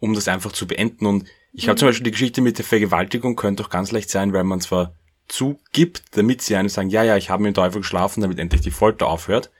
um 0.00 0.14
das 0.14 0.28
einfach 0.28 0.52
zu 0.52 0.66
beenden. 0.66 1.06
Und 1.06 1.26
ich 1.52 1.66
mhm. 1.66 1.70
habe 1.70 1.78
zum 1.78 1.88
Beispiel 1.88 2.04
die 2.04 2.12
Geschichte 2.12 2.40
mit 2.40 2.58
der 2.58 2.64
Vergewaltigung 2.64 3.36
könnte 3.36 3.62
doch 3.62 3.70
ganz 3.70 3.92
leicht 3.92 4.10
sein, 4.10 4.32
weil 4.32 4.44
man 4.44 4.60
zwar 4.60 4.94
zugibt, 5.28 6.02
damit 6.12 6.40
sie 6.40 6.56
einem 6.56 6.70
sagen, 6.70 6.88
ja, 6.88 7.02
ja, 7.02 7.16
ich 7.16 7.28
habe 7.30 7.42
mit 7.42 7.54
dem 7.54 7.54
Teufel 7.54 7.82
geschlafen, 7.82 8.22
damit 8.22 8.38
endlich 8.38 8.62
die 8.62 8.70
Folter 8.70 9.08
aufhört. 9.08 9.50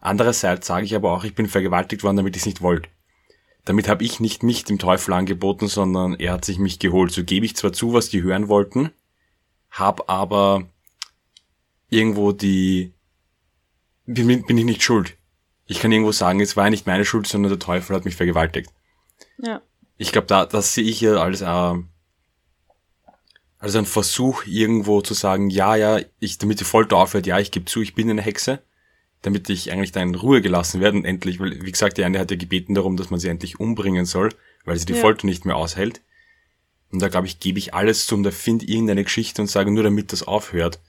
Andererseits 0.00 0.66
sage 0.66 0.84
ich 0.84 0.94
aber 0.94 1.12
auch, 1.12 1.24
ich 1.24 1.34
bin 1.34 1.48
vergewaltigt 1.48 2.04
worden, 2.04 2.18
damit 2.18 2.36
ich 2.36 2.42
es 2.42 2.46
nicht 2.46 2.60
wollte. 2.60 2.88
Damit 3.64 3.88
habe 3.88 4.04
ich 4.04 4.20
nicht 4.20 4.42
mich 4.42 4.64
dem 4.64 4.78
Teufel 4.78 5.12
angeboten, 5.12 5.66
sondern 5.66 6.14
er 6.14 6.32
hat 6.32 6.44
sich 6.44 6.58
mich 6.58 6.78
geholt. 6.78 7.10
So 7.10 7.24
gebe 7.24 7.44
ich 7.44 7.56
zwar 7.56 7.72
zu, 7.72 7.92
was 7.92 8.08
die 8.08 8.22
hören 8.22 8.48
wollten, 8.48 8.90
hab 9.70 10.08
aber 10.08 10.66
irgendwo 11.88 12.32
die 12.32 12.92
bin, 14.06 14.44
bin 14.44 14.58
ich 14.58 14.64
nicht 14.64 14.82
schuld. 14.82 15.16
Ich 15.66 15.80
kann 15.80 15.92
irgendwo 15.92 16.12
sagen, 16.12 16.40
es 16.40 16.56
war 16.56 16.70
nicht 16.70 16.86
meine 16.86 17.04
Schuld, 17.04 17.26
sondern 17.26 17.50
der 17.50 17.58
Teufel 17.58 17.94
hat 17.94 18.04
mich 18.04 18.16
vergewaltigt. 18.16 18.70
Ja. 19.38 19.60
Ich 19.98 20.12
glaube, 20.12 20.26
da, 20.26 20.46
das 20.46 20.74
sehe 20.74 20.84
ich 20.84 21.00
ja 21.00 21.16
als, 21.16 21.42
äh, 21.42 21.74
als 23.58 23.76
ein 23.76 23.84
Versuch, 23.84 24.46
irgendwo 24.46 25.02
zu 25.02 25.14
sagen, 25.14 25.50
ja, 25.50 25.76
ja, 25.76 26.00
ich, 26.20 26.38
damit 26.38 26.60
die 26.60 26.64
Folter 26.64 26.96
aufhört, 26.96 27.26
ja, 27.26 27.38
ich 27.38 27.50
gebe 27.50 27.66
zu, 27.66 27.82
ich 27.82 27.94
bin 27.94 28.10
eine 28.10 28.22
Hexe 28.22 28.62
damit 29.22 29.48
ich 29.50 29.72
eigentlich 29.72 29.92
da 29.92 30.00
in 30.00 30.14
Ruhe 30.14 30.40
gelassen 30.40 30.80
werde 30.80 30.96
und 30.96 31.04
endlich, 31.04 31.40
weil, 31.40 31.62
wie 31.64 31.72
gesagt, 31.72 31.98
die 31.98 32.04
eine 32.04 32.18
hat 32.18 32.30
ja 32.30 32.36
gebeten 32.36 32.74
darum, 32.74 32.96
dass 32.96 33.10
man 33.10 33.18
sie 33.18 33.28
endlich 33.28 33.58
umbringen 33.58 34.04
soll, 34.04 34.30
weil 34.64 34.78
sie 34.78 34.86
die 34.86 34.94
ja. 34.94 35.00
Folter 35.00 35.26
nicht 35.26 35.44
mehr 35.44 35.56
aushält. 35.56 36.00
Und 36.90 37.02
da 37.02 37.08
glaube 37.08 37.26
ich, 37.26 37.40
gebe 37.40 37.58
ich 37.58 37.74
alles 37.74 38.06
zum, 38.06 38.22
da 38.22 38.30
finde 38.30 38.66
irgendeine 38.66 39.04
Geschichte 39.04 39.42
und 39.42 39.48
sage 39.48 39.70
nur, 39.70 39.82
damit 39.82 40.12
das 40.12 40.22
aufhört. 40.22 40.80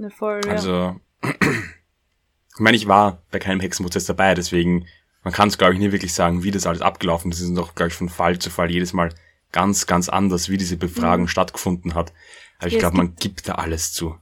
Ne, 0.00 0.08
voll, 0.10 0.40
ja. 0.46 0.52
Also, 0.52 0.96
ich 1.22 2.58
meine, 2.58 2.74
ich 2.74 2.88
war 2.88 3.22
bei 3.30 3.38
keinem 3.38 3.60
Hexenprozess 3.60 4.06
dabei, 4.06 4.34
deswegen, 4.34 4.86
man 5.24 5.34
kann 5.34 5.48
es, 5.48 5.58
glaube 5.58 5.74
ich, 5.74 5.78
nie 5.78 5.92
wirklich 5.92 6.14
sagen, 6.14 6.42
wie 6.42 6.50
das 6.50 6.66
alles 6.66 6.80
abgelaufen 6.80 7.30
ist. 7.30 7.40
Es 7.40 7.50
ist 7.50 7.54
doch, 7.54 7.74
glaube 7.74 7.88
ich, 7.88 7.94
von 7.94 8.08
Fall 8.08 8.38
zu 8.38 8.48
Fall 8.48 8.70
jedes 8.70 8.94
Mal 8.94 9.10
ganz, 9.52 9.86
ganz 9.86 10.08
anders, 10.08 10.48
wie 10.48 10.56
diese 10.56 10.78
Befragung 10.78 11.24
mhm. 11.24 11.28
stattgefunden 11.28 11.94
hat. 11.94 12.14
Aber 12.58 12.68
ich 12.68 12.78
glaube, 12.78 12.96
man 12.96 13.14
gibt 13.16 13.46
da 13.46 13.56
alles 13.56 13.92
zu. 13.92 14.16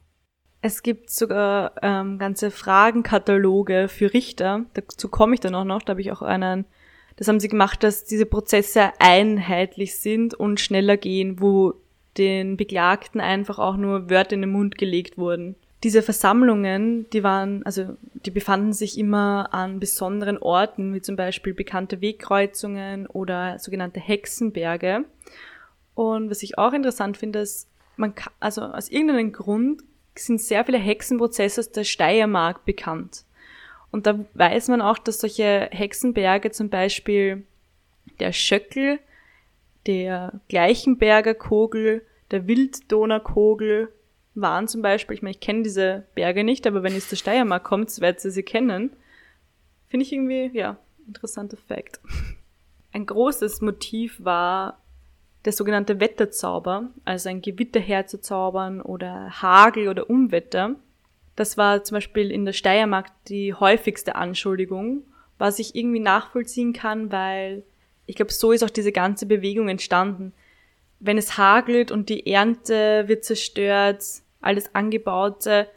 Es 0.62 0.82
gibt 0.82 1.10
sogar 1.10 1.74
ähm, 1.80 2.18
ganze 2.18 2.50
Fragenkataloge 2.50 3.86
für 3.86 4.12
Richter. 4.12 4.64
Dazu 4.74 5.08
komme 5.08 5.34
ich 5.34 5.40
dann 5.40 5.54
auch 5.54 5.64
noch. 5.64 5.82
Da 5.82 5.92
habe 5.92 6.00
ich 6.00 6.10
auch 6.10 6.22
einen 6.22 6.64
Das 7.14 7.28
haben 7.28 7.38
sie 7.38 7.46
gemacht, 7.46 7.84
dass 7.84 8.02
diese 8.02 8.26
Prozesse 8.26 8.90
einheitlich 8.98 10.00
sind 10.00 10.34
und 10.34 10.58
schneller 10.58 10.96
gehen, 10.96 11.40
wo 11.40 11.74
den 12.18 12.56
Beklagten 12.56 13.20
einfach 13.20 13.58
auch 13.58 13.76
nur 13.76 14.10
Wörter 14.10 14.34
in 14.34 14.42
den 14.42 14.50
Mund 14.50 14.76
gelegt 14.76 15.16
wurden. 15.16 15.56
Diese 15.84 16.02
Versammlungen, 16.02 17.08
die 17.10 17.22
waren, 17.22 17.64
also 17.64 17.96
die 18.14 18.32
befanden 18.32 18.72
sich 18.72 18.98
immer 18.98 19.54
an 19.54 19.78
besonderen 19.78 20.38
Orten, 20.38 20.92
wie 20.92 21.00
zum 21.00 21.14
Beispiel 21.14 21.54
bekannte 21.54 22.00
Wegkreuzungen 22.00 23.06
oder 23.06 23.58
sogenannte 23.60 24.00
Hexenberge. 24.00 25.04
Und 25.94 26.30
was 26.30 26.42
ich 26.42 26.58
auch 26.58 26.72
interessant 26.72 27.16
finde, 27.16 27.40
ist, 27.40 27.68
man 27.96 28.14
kann, 28.14 28.32
also 28.40 28.62
aus 28.62 28.88
irgendeinem 28.88 29.32
Grund 29.32 29.82
sind 30.16 30.40
sehr 30.40 30.64
viele 30.64 30.78
Hexenprozesse 30.78 31.60
aus 31.60 31.70
der 31.70 31.84
Steiermark 31.84 32.64
bekannt. 32.64 33.24
Und 33.90 34.06
da 34.06 34.18
weiß 34.34 34.68
man 34.68 34.82
auch, 34.82 34.98
dass 34.98 35.20
solche 35.20 35.68
Hexenberge 35.70 36.50
zum 36.50 36.70
Beispiel 36.70 37.44
der 38.20 38.32
Schöckel, 38.32 38.98
der 39.86 40.40
Gleichenberger 40.48 41.34
Kogel, 41.34 42.04
der 42.30 42.46
Wilddonnerkogel 42.46 43.92
waren 44.40 44.68
zum 44.68 44.83
Beispiel, 44.83 45.14
ich 45.14 45.22
meine, 45.22 45.33
ich 45.33 45.40
kenne 45.40 45.62
diese 45.62 46.05
Berge 46.14 46.44
nicht, 46.44 46.66
aber 46.66 46.83
wenn 46.83 46.94
ihr 46.94 47.01
der 47.01 47.16
Steiermark 47.16 47.64
kommt, 47.64 48.01
werdet 48.01 48.24
ihr 48.24 48.31
sie 48.31 48.42
kennen. 48.42 48.90
Finde 49.88 50.05
ich 50.05 50.12
irgendwie, 50.12 50.51
ja, 50.53 50.77
interessanter 51.07 51.57
Fakt. 51.57 52.01
Ein 52.92 53.07
großes 53.07 53.61
Motiv 53.61 54.22
war 54.22 54.81
der 55.44 55.53
sogenannte 55.53 56.01
Wetterzauber, 56.01 56.90
also 57.05 57.29
ein 57.29 57.42
Gewitter 57.42 57.81
herzuzaubern 57.81 58.81
oder 58.81 59.42
Hagel 59.42 59.88
oder 59.88 60.11
Umwetter. 60.11 60.77
Das 61.37 61.57
war 61.57 61.85
zum 61.85 61.96
Beispiel 61.96 62.31
in 62.31 62.44
der 62.44 62.53
Steiermark 62.53 63.07
die 63.29 63.55
häufigste 63.55 64.16
Anschuldigung, 64.16 65.05
was 65.38 65.59
ich 65.59 65.74
irgendwie 65.74 66.01
nachvollziehen 66.01 66.72
kann, 66.72 67.12
weil 67.12 67.62
ich 68.07 68.16
glaube, 68.16 68.33
so 68.33 68.53
ist 68.53 68.64
auch 68.64 68.70
diese 68.70 68.92
ganze 68.92 69.27
Bewegung 69.27 69.68
entstanden. 69.68 70.33
Wenn 70.98 71.18
es 71.18 71.38
hagelt 71.38 71.92
und 71.92 72.09
die 72.09 72.27
Ernte 72.27 73.05
wird 73.07 73.24
zerstört, 73.24 74.03
alles 74.40 74.74
Angebaute 74.74 75.68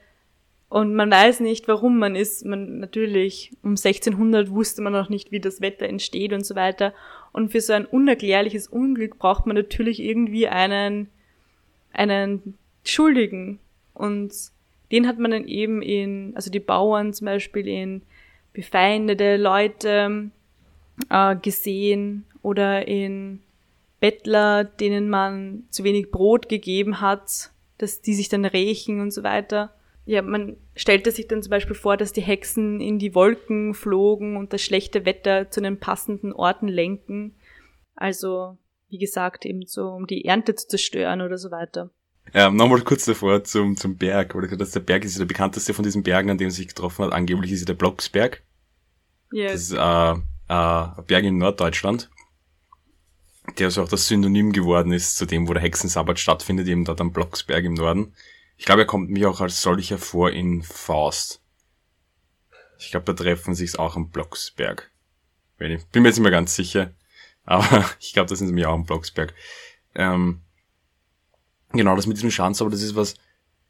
und 0.70 0.96
man 0.96 1.12
weiß 1.12 1.42
nicht, 1.42 1.68
warum 1.68 2.00
man 2.00 2.16
ist. 2.16 2.46
Man 2.46 2.80
natürlich 2.80 3.52
um 3.62 3.72
1600 3.72 4.52
wusste 4.52 4.82
man 4.82 4.94
noch 4.94 5.10
nicht, 5.10 5.32
wie 5.32 5.40
das 5.40 5.60
Wetter 5.60 5.88
entsteht 5.88 6.32
und 6.32 6.46
so 6.46 6.56
weiter. 6.56 6.94
Und 7.34 7.52
für 7.52 7.60
so 7.60 7.74
ein 7.74 7.86
unerklärliches 7.86 8.68
Unglück 8.68 9.20
braucht 9.20 9.46
man 9.46 9.56
natürlich 9.56 10.02
irgendwie 10.02 10.48
einen 10.48 11.10
einen 11.94 12.58
Schuldigen 12.84 13.60
und 13.94 14.32
den 14.92 15.08
hat 15.08 15.20
man 15.20 15.32
dann 15.32 15.48
eben 15.48 15.82
in, 15.82 16.34
also 16.36 16.52
die 16.52 16.60
Bauern 16.60 17.14
zum 17.14 17.26
Beispiel 17.26 17.68
in 17.68 18.02
befeindete 18.54 19.38
Leute 19.38 20.32
äh, 21.10 21.36
gesehen 21.36 22.26
oder 22.42 22.88
in 22.88 23.42
Bettler, 24.00 24.64
denen 24.64 25.10
man 25.10 25.64
zu 25.70 25.84
wenig 25.84 26.12
Brot 26.12 26.50
gegeben 26.50 27.00
hat, 27.02 27.51
dass 27.82 28.02
die 28.02 28.14
sich 28.14 28.30
dann 28.30 28.46
rächen 28.46 29.00
und 29.00 29.12
so 29.12 29.24
weiter. 29.24 29.74
Ja, 30.06 30.22
man 30.22 30.58
stellte 30.76 31.12
sich 31.12 31.28
dann 31.28 31.44
zum 31.44 31.52
Beispiel 31.52 31.76
vor, 31.76 31.96
dass 31.96 32.12
die 32.12 32.22
Hexen 32.22 32.82
in 32.82 32.98
die 32.98 33.14
Wolken 33.14 33.74
flogen 33.74 34.36
und 34.36 34.52
das 34.52 34.62
schlechte 34.62 35.06
Wetter 35.06 35.52
zu 35.52 35.62
den 35.62 35.80
passenden 35.80 36.34
Orten 36.34 36.68
lenken. 36.68 37.36
Also, 37.96 38.58
wie 38.90 38.98
gesagt, 38.98 39.46
eben 39.46 39.66
so, 39.66 39.90
um 39.90 40.08
die 40.08 40.26
Ernte 40.26 40.56
zu 40.56 40.68
zerstören 40.68 41.22
oder 41.22 41.38
so 41.38 41.52
weiter. 41.52 41.92
Ähm, 42.34 42.56
Nochmal 42.56 42.82
kurz 42.82 43.06
davor 43.06 43.44
zum, 43.44 43.76
zum 43.76 43.98
Berg, 43.98 44.36
oder 44.36 44.48
dass 44.56 44.72
der 44.72 44.80
Berg 44.80 45.04
ist 45.04 45.20
der 45.20 45.26
bekannteste 45.26 45.74
von 45.74 45.84
diesen 45.84 46.04
Bergen, 46.04 46.30
an 46.30 46.38
dem 46.38 46.48
er 46.48 46.52
sich 46.52 46.68
getroffen 46.68 47.06
hat. 47.06 47.14
Angeblich 47.14 47.52
ist 47.52 47.64
er 47.64 47.68
der 47.68 47.74
Blocksberg. 47.76 48.42
Yes. 49.32 49.52
Das 49.52 49.62
ist 49.62 49.74
äh, 49.74 49.78
äh, 50.52 51.00
ein 51.00 51.06
Berg 51.06 51.24
in 51.24 51.38
Norddeutschland, 51.38 52.10
der 53.58 53.68
also 53.68 53.84
auch 53.84 53.90
das 53.90 54.08
Synonym 54.08 54.52
geworden 54.52 54.92
ist 54.92 55.18
zu 55.18 55.26
dem, 55.26 55.48
wo 55.48 55.54
der 55.54 55.62
Hexensabbat 55.62 56.20
stattfindet, 56.20 56.68
eben 56.68 56.86
dort 56.86 57.02
am 57.02 57.12
Blocksberg 57.12 57.64
im 57.66 57.74
Norden. 57.74 58.14
Ich 58.58 58.66
glaube, 58.66 58.82
er 58.82 58.88
kommt 58.88 59.10
mir 59.10 59.30
auch 59.30 59.42
als 59.42 59.62
solcher 59.62 59.98
vor 59.98 60.32
in 60.32 60.62
Faust. 60.62 61.42
Ich 62.78 62.92
glaube, 62.92 63.06
da 63.06 63.24
treffen 63.24 63.56
sich's 63.56 63.76
auch 63.76 63.96
am 63.96 64.10
Blocksberg. 64.10 64.92
Ich 65.60 65.86
bin 65.88 66.04
mir 66.04 66.10
jetzt 66.10 66.18
nicht 66.18 66.24
mehr 66.24 66.32
ganz 66.32 66.56
sicher, 66.56 66.92
aber 67.46 67.86
ich 68.00 68.14
glaube, 68.14 68.30
das 68.30 68.40
sind 68.40 68.52
mir 68.52 68.70
auch 68.70 68.76
am 68.76 68.86
Blocksberg. 68.86 69.34
Ähm, 69.96 70.42
Genau, 71.74 71.96
das 71.96 72.08
mit 72.08 72.18
diesem 72.18 72.32
Schanz, 72.32 72.62
aber 72.62 72.70
das 72.70 72.82
ist 72.82 72.96
was 72.96 73.16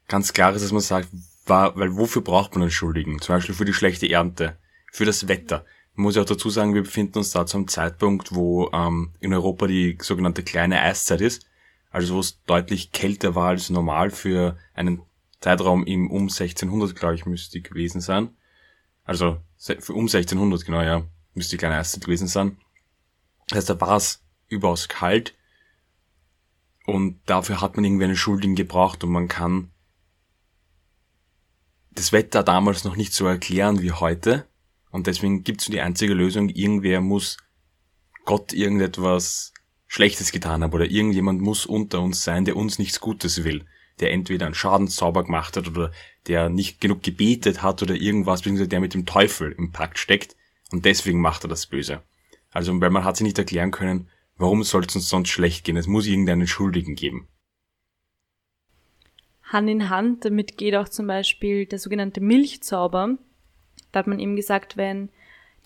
ganz 0.08 0.32
Klares, 0.32 0.62
dass 0.62 0.72
man 0.72 0.80
sagt, 0.80 1.08
war, 1.46 1.76
weil 1.76 1.96
wofür 1.96 2.22
braucht 2.22 2.54
man 2.54 2.62
einen 2.62 2.70
Schuldigen? 2.70 3.20
Zum 3.20 3.34
Beispiel 3.34 3.54
für 3.54 3.64
die 3.64 3.72
schlechte 3.72 4.08
Ernte, 4.08 4.58
für 4.92 5.04
das 5.04 5.28
Wetter. 5.28 5.64
Muss 5.94 6.16
ja 6.16 6.22
auch 6.22 6.26
dazu 6.26 6.48
sagen, 6.48 6.74
wir 6.74 6.82
befinden 6.82 7.18
uns 7.18 7.32
da 7.32 7.44
zu 7.44 7.58
einem 7.58 7.68
Zeitpunkt, 7.68 8.34
wo 8.34 8.70
ähm, 8.72 9.12
in 9.20 9.34
Europa 9.34 9.66
die 9.66 9.98
sogenannte 10.00 10.42
kleine 10.42 10.80
Eiszeit 10.80 11.20
ist, 11.20 11.46
also 11.90 12.14
wo 12.14 12.20
es 12.20 12.42
deutlich 12.44 12.92
kälter 12.92 13.34
war 13.34 13.48
als 13.48 13.68
normal 13.68 14.10
für 14.10 14.56
einen 14.74 15.02
Zeitraum 15.40 15.84
im 15.84 16.10
um 16.10 16.22
1600, 16.22 16.96
glaube 16.96 17.16
ich, 17.16 17.26
müsste 17.26 17.60
gewesen 17.60 18.00
sein. 18.00 18.30
Also 19.04 19.38
für 19.58 19.92
um 19.92 20.04
1600, 20.04 20.64
genau, 20.64 20.80
ja, 20.80 21.04
müsste 21.34 21.56
die 21.56 21.58
kleine 21.58 21.76
Eiszeit 21.76 22.04
gewesen 22.04 22.28
sein. 22.28 22.56
Das 23.48 23.58
heißt, 23.58 23.70
da 23.70 23.80
war 23.80 23.96
es 23.96 24.22
überaus 24.48 24.88
kalt 24.88 25.34
und 26.86 27.20
dafür 27.26 27.60
hat 27.60 27.76
man 27.76 27.84
irgendwie 27.84 28.04
einen 28.04 28.16
Schuldigen 28.16 28.54
gebraucht 28.54 29.04
und 29.04 29.10
man 29.10 29.28
kann 29.28 29.70
das 31.90 32.12
Wetter 32.12 32.42
damals 32.42 32.84
noch 32.84 32.96
nicht 32.96 33.12
so 33.12 33.26
erklären 33.26 33.82
wie 33.82 33.92
heute. 33.92 34.46
Und 34.92 35.08
deswegen 35.08 35.42
gibt's 35.42 35.68
nur 35.68 35.74
die 35.74 35.80
einzige 35.80 36.14
Lösung, 36.14 36.48
irgendwer 36.48 37.00
muss 37.00 37.38
Gott 38.24 38.52
irgendetwas 38.52 39.52
Schlechtes 39.88 40.30
getan 40.30 40.62
haben 40.62 40.72
oder 40.72 40.88
irgendjemand 40.88 41.40
muss 41.40 41.66
unter 41.66 42.00
uns 42.00 42.22
sein, 42.22 42.44
der 42.44 42.56
uns 42.56 42.78
nichts 42.78 43.00
Gutes 43.00 43.42
will, 43.42 43.64
der 43.98 44.12
entweder 44.12 44.46
einen 44.46 44.54
Schadenszauber 44.54 45.24
gemacht 45.24 45.56
hat 45.56 45.66
oder 45.66 45.90
der 46.28 46.48
nicht 46.48 46.80
genug 46.80 47.02
gebetet 47.02 47.62
hat 47.62 47.82
oder 47.82 47.96
irgendwas, 47.96 48.42
beziehungsweise 48.42 48.68
der 48.68 48.80
mit 48.80 48.94
dem 48.94 49.06
Teufel 49.06 49.50
im 49.58 49.72
Pakt 49.72 49.98
steckt 49.98 50.36
und 50.70 50.84
deswegen 50.84 51.20
macht 51.20 51.44
er 51.44 51.48
das 51.48 51.66
Böse. 51.66 52.02
Also, 52.52 52.78
weil 52.80 52.90
man 52.90 53.04
hat 53.04 53.16
sich 53.16 53.24
nicht 53.24 53.38
erklären 53.38 53.72
können, 53.72 54.08
Warum 54.42 54.64
soll 54.64 54.84
es 54.84 54.96
uns 54.96 55.08
sonst 55.08 55.28
schlecht 55.28 55.64
gehen? 55.64 55.76
Es 55.76 55.86
muss 55.86 56.06
irgendeinen 56.06 56.48
Schuldigen 56.48 56.96
geben. 56.96 57.28
Hand 59.44 59.68
in 59.68 59.88
Hand 59.90 60.24
damit 60.24 60.56
geht 60.56 60.74
auch 60.74 60.88
zum 60.88 61.06
Beispiel 61.06 61.66
der 61.66 61.78
sogenannte 61.78 62.20
Milchzauber. 62.20 63.18
Da 63.92 64.00
hat 64.00 64.06
man 64.06 64.18
eben 64.18 64.36
gesagt, 64.36 64.76
wenn 64.76 65.10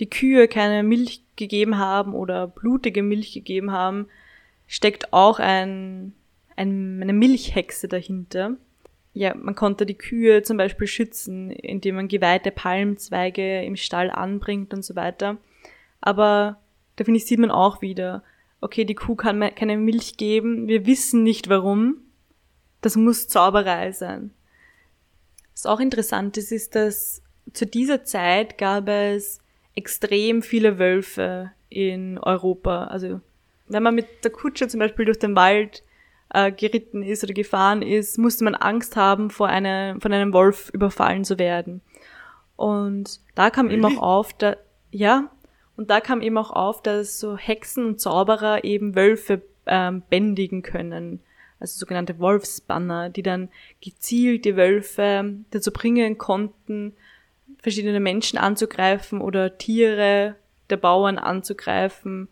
die 0.01 0.11
Kühe 0.11 0.49
keine 0.49 0.83
Milch 0.83 1.23
gegeben 1.37 1.79
haben 1.79 2.15
oder 2.15 2.47
blutige 2.47 3.03
Milch 3.03 3.33
gegeben 3.33 3.73
haben, 3.73 4.09
steckt 4.67 5.12
auch 5.12 5.39
ein, 5.39 6.12
ein, 6.57 7.01
eine 7.03 7.12
Milchhexe 7.12 7.89
dahinter. 7.89 8.57
Ja, 9.15 9.35
man 9.35 9.55
konnte 9.55 9.87
die 9.87 9.97
Kühe 9.97 10.43
zum 10.43 10.59
Beispiel 10.59 10.87
schützen, 10.87 11.51
indem 11.51 11.95
man 11.95 12.09
geweihte 12.09 12.51
Palmzweige 12.51 13.62
im 13.62 13.77
Stall 13.77 14.11
anbringt 14.11 14.75
und 14.75 14.85
so 14.85 14.95
weiter. 14.97 15.39
Aber 16.03 16.61
da 16.97 17.05
finde 17.05 17.19
ich, 17.19 17.27
sieht 17.27 17.39
man 17.39 17.51
auch 17.51 17.81
wieder, 17.81 18.23
okay, 18.61 18.85
die 18.85 18.95
Kuh 18.95 19.15
kann 19.15 19.41
keine 19.55 19.79
Milch 19.79 20.17
geben, 20.17 20.69
wir 20.69 20.87
wissen 20.87 21.23
nicht 21.23 21.49
warum, 21.49 21.99
das 22.81 22.97
muss 22.97 23.29
Zauberei 23.29 23.93
sein. 23.93 24.33
Was 25.53 25.67
auch 25.67 25.81
interessant 25.81 26.37
ist, 26.37 26.53
ist, 26.53 26.75
dass 26.75 27.23
zu 27.52 27.66
dieser 27.66 28.04
Zeit 28.04 28.59
gab 28.59 28.88
es 28.88 29.40
extrem 29.74 30.42
viele 30.42 30.78
Wölfe 30.78 31.52
in 31.68 32.18
Europa. 32.18 32.85
Also 32.85 33.20
wenn 33.68 33.82
man 33.82 33.94
mit 33.94 34.06
der 34.24 34.30
Kutsche 34.30 34.68
zum 34.68 34.80
Beispiel 34.80 35.04
durch 35.04 35.18
den 35.18 35.37
Wald 35.37 35.82
äh, 36.32 36.50
geritten 36.52 37.02
ist 37.02 37.22
oder 37.24 37.35
gefahren 37.35 37.82
ist, 37.82 38.18
musste 38.18 38.44
man 38.44 38.54
Angst 38.54 38.96
haben, 38.96 39.30
vor 39.30 39.48
eine, 39.48 39.96
von 40.00 40.12
einem 40.12 40.32
Wolf 40.32 40.70
überfallen 40.72 41.24
zu 41.24 41.38
werden. 41.38 41.80
Und 42.56 43.20
da 43.35 43.50
kam 43.50 43.66
really? 43.66 43.78
eben 43.78 43.98
auch 43.98 44.02
auf, 44.02 44.32
da, 44.32 44.56
ja, 44.90 45.30
und 45.76 45.90
da 45.90 46.00
kam 46.00 46.22
eben 46.22 46.38
auch 46.38 46.50
auf, 46.50 46.82
dass 46.82 47.20
so 47.20 47.37
Hexen 47.37 47.85
und 47.85 48.00
Zauberer 48.00 48.64
eben 48.64 48.96
Wölfe 48.96 49.42
ähm, 49.66 50.02
bändigen 50.09 50.62
können. 50.62 51.20
Also 51.61 51.78
sogenannte 51.78 52.18
Wolfsbanner, 52.18 53.11
die 53.11 53.22
dann 53.22 53.48
gezielt 53.82 54.44
die 54.44 54.56
Wölfe 54.56 55.35
dazu 55.50 55.70
bringen 55.72 56.18
konnten, 56.18 56.94
verschiedene 57.62 58.01
Menschen 58.01 58.38
anzugreifen 58.38 59.21
oder 59.21 59.59
Tiere 59.59 60.37
der 60.71 60.77
Bauern 60.77 61.19
anzugreifen 61.19 62.29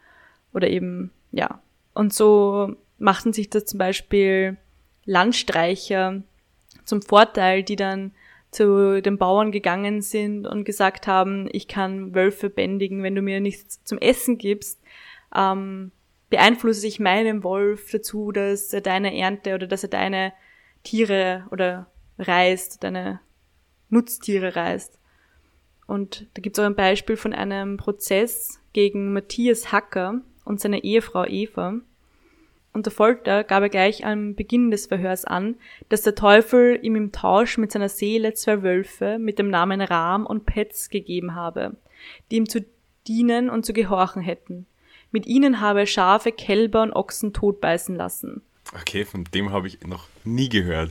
oder 0.52 0.68
eben, 0.68 1.10
ja. 1.32 1.60
Und 1.94 2.12
so 2.12 2.76
machten 2.98 3.32
sich 3.32 3.50
das 3.50 3.64
zum 3.66 3.78
Beispiel 3.78 4.56
Landstreicher 5.04 6.22
zum 6.84 7.02
Vorteil, 7.02 7.62
die 7.62 7.76
dann 7.76 8.12
zu 8.50 9.02
den 9.02 9.18
Bauern 9.18 9.50
gegangen 9.50 10.00
sind 10.00 10.46
und 10.46 10.64
gesagt 10.64 11.06
haben, 11.06 11.48
ich 11.50 11.66
kann 11.66 12.14
Wölfe 12.14 12.50
bändigen, 12.50 13.02
wenn 13.02 13.14
du 13.14 13.22
mir 13.22 13.40
nichts 13.40 13.82
zum 13.82 13.98
Essen 13.98 14.38
gibst, 14.38 14.80
ähm, 15.34 15.90
beeinflusse 16.30 16.86
ich 16.86 17.00
meinen 17.00 17.42
Wolf 17.42 17.90
dazu, 17.90 18.30
dass 18.30 18.72
er 18.72 18.80
deine 18.80 19.16
Ernte 19.16 19.54
oder 19.54 19.66
dass 19.66 19.82
er 19.82 19.88
deine 19.88 20.32
Tiere 20.84 21.46
oder 21.50 21.86
reißt, 22.18 22.82
deine 22.84 23.20
Nutztiere 23.88 24.54
reißt. 24.54 24.98
Und 25.86 26.26
da 26.34 26.40
gibt 26.40 26.56
es 26.56 26.62
auch 26.62 26.66
ein 26.66 26.74
Beispiel 26.74 27.16
von 27.16 27.32
einem 27.32 27.76
Prozess 27.76 28.60
gegen 28.72 29.12
Matthias 29.12 29.72
Hacker 29.72 30.20
und 30.44 30.60
seine 30.60 30.82
Ehefrau 30.82 31.24
Eva. 31.24 31.74
Unter 32.72 32.90
Folter 32.90 33.44
gab 33.44 33.62
er 33.62 33.68
gleich 33.68 34.04
am 34.04 34.34
Beginn 34.34 34.72
des 34.72 34.86
Verhörs 34.86 35.24
an, 35.24 35.54
dass 35.88 36.02
der 36.02 36.16
Teufel 36.16 36.78
ihm 36.82 36.96
im 36.96 37.12
Tausch 37.12 37.56
mit 37.56 37.70
seiner 37.70 37.88
Seele 37.88 38.34
zwei 38.34 38.62
Wölfe 38.62 39.18
mit 39.18 39.38
dem 39.38 39.48
Namen 39.48 39.80
Ram 39.80 40.26
und 40.26 40.44
Petz 40.44 40.88
gegeben 40.88 41.36
habe, 41.36 41.76
die 42.30 42.36
ihm 42.36 42.48
zu 42.48 42.64
dienen 43.06 43.48
und 43.48 43.64
zu 43.64 43.72
gehorchen 43.72 44.22
hätten. 44.22 44.66
Mit 45.12 45.26
ihnen 45.26 45.60
habe 45.60 45.80
er 45.80 45.86
Schafe, 45.86 46.32
Kälber 46.32 46.82
und 46.82 46.92
Ochsen 46.92 47.32
totbeißen 47.32 47.94
lassen. 47.94 48.42
Okay, 48.80 49.04
von 49.04 49.24
dem 49.32 49.52
habe 49.52 49.68
ich 49.68 49.80
noch 49.86 50.08
nie 50.24 50.48
gehört. 50.48 50.90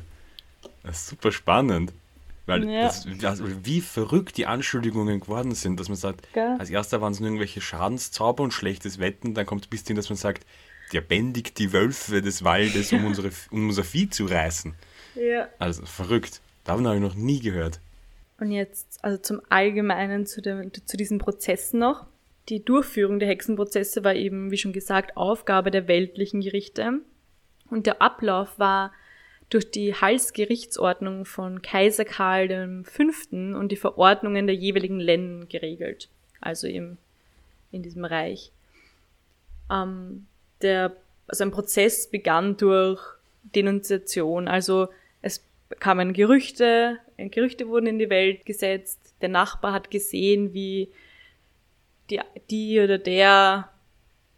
Das 0.83 1.01
ist 1.01 1.07
super 1.07 1.33
spannend. 1.33 1.91
Weil 2.45 2.69
ja. 2.69 2.83
das, 2.83 3.07
also 3.23 3.45
wie 3.63 3.79
verrückt 3.79 4.37
die 4.37 4.45
Anschuldigungen 4.45 5.21
geworden 5.21 5.55
sind, 5.55 5.79
dass 5.79 5.87
man 5.87 5.95
sagt, 5.95 6.27
ja. 6.35 6.57
als 6.57 6.69
erster 6.69 6.99
waren 6.99 7.13
es 7.13 7.19
nur 7.19 7.27
irgendwelche 7.27 7.61
Schadenszauber 7.61 8.43
und 8.43 8.51
schlechtes 8.51 8.99
Wetten, 8.99 9.33
dann 9.33 9.45
kommt 9.45 9.63
es 9.63 9.67
bis 9.67 9.87
hin, 9.87 9.95
dass 9.95 10.09
man 10.09 10.17
sagt, 10.17 10.45
der 10.91 11.01
bändigt 11.01 11.57
die 11.57 11.71
Wölfe 11.71 12.21
des 12.21 12.43
Waldes, 12.43 12.91
um, 12.91 13.05
unsere, 13.05 13.31
um 13.51 13.69
unser 13.69 13.83
Vieh 13.83 14.09
zu 14.09 14.25
reißen. 14.25 14.75
Ja. 15.15 15.47
Also 15.57 15.85
verrückt. 15.85 16.41
Davon 16.65 16.85
habe 16.85 16.97
ich 16.97 17.01
noch 17.01 17.15
nie 17.15 17.39
gehört. 17.39 17.79
Und 18.39 18.51
jetzt, 18.51 19.03
also 19.03 19.17
zum 19.17 19.41
Allgemeinen 19.49 20.25
zu, 20.25 20.41
dem, 20.41 20.71
zu 20.73 20.97
diesen 20.97 21.19
Prozessen 21.19 21.79
noch. 21.79 22.05
Die 22.49 22.63
Durchführung 22.63 23.19
der 23.19 23.29
Hexenprozesse 23.29 24.03
war 24.03 24.15
eben, 24.15 24.51
wie 24.51 24.57
schon 24.57 24.73
gesagt, 24.73 25.15
Aufgabe 25.15 25.71
der 25.71 25.87
weltlichen 25.87 26.41
Gerichte. 26.41 26.99
Und 27.69 27.85
der 27.85 28.01
Ablauf 28.01 28.59
war 28.59 28.91
durch 29.53 29.69
die 29.69 29.93
Halsgerichtsordnung 29.93 31.25
von 31.25 31.61
Kaiser 31.61 32.05
Karl 32.05 32.83
V. 32.83 33.03
und 33.31 33.71
die 33.71 33.75
Verordnungen 33.75 34.47
der 34.47 34.55
jeweiligen 34.55 34.99
Länder 34.99 35.45
geregelt. 35.45 36.09
Also 36.41 36.67
im, 36.67 36.97
in 37.71 37.83
diesem 37.83 38.03
Reich. 38.03 38.51
Ähm, 39.71 40.25
der, 40.61 40.95
also 41.27 41.43
ein 41.43 41.51
Prozess 41.51 42.07
begann 42.07 42.57
durch 42.57 43.01
Denunziation. 43.43 44.47
Also 44.47 44.89
es 45.21 45.43
kamen 45.79 46.13
Gerüchte, 46.13 46.97
Gerüchte 47.17 47.67
wurden 47.67 47.87
in 47.87 47.99
die 47.99 48.09
Welt 48.09 48.45
gesetzt. 48.45 49.13
Der 49.21 49.29
Nachbar 49.29 49.73
hat 49.73 49.91
gesehen, 49.91 50.53
wie 50.53 50.89
die, 52.09 52.19
die 52.49 52.79
oder 52.79 52.97
der 52.97 53.69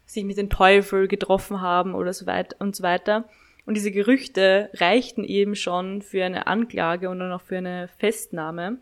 sich 0.06 0.24
mit 0.24 0.38
dem 0.38 0.50
Teufel 0.50 1.08
getroffen 1.08 1.62
haben 1.62 1.96
oder 1.96 2.14
so 2.14 2.26
weiter 2.26 2.56
und 2.60 2.76
so 2.76 2.84
weiter. 2.84 3.28
Und 3.66 3.76
diese 3.76 3.92
Gerüchte 3.92 4.70
reichten 4.76 5.24
eben 5.24 5.56
schon 5.56 6.02
für 6.02 6.24
eine 6.24 6.48
Anklage 6.48 7.10
und 7.10 7.20
dann 7.20 7.32
auch 7.32 7.42
für 7.42 7.58
eine 7.58 7.88
Festnahme. 7.98 8.78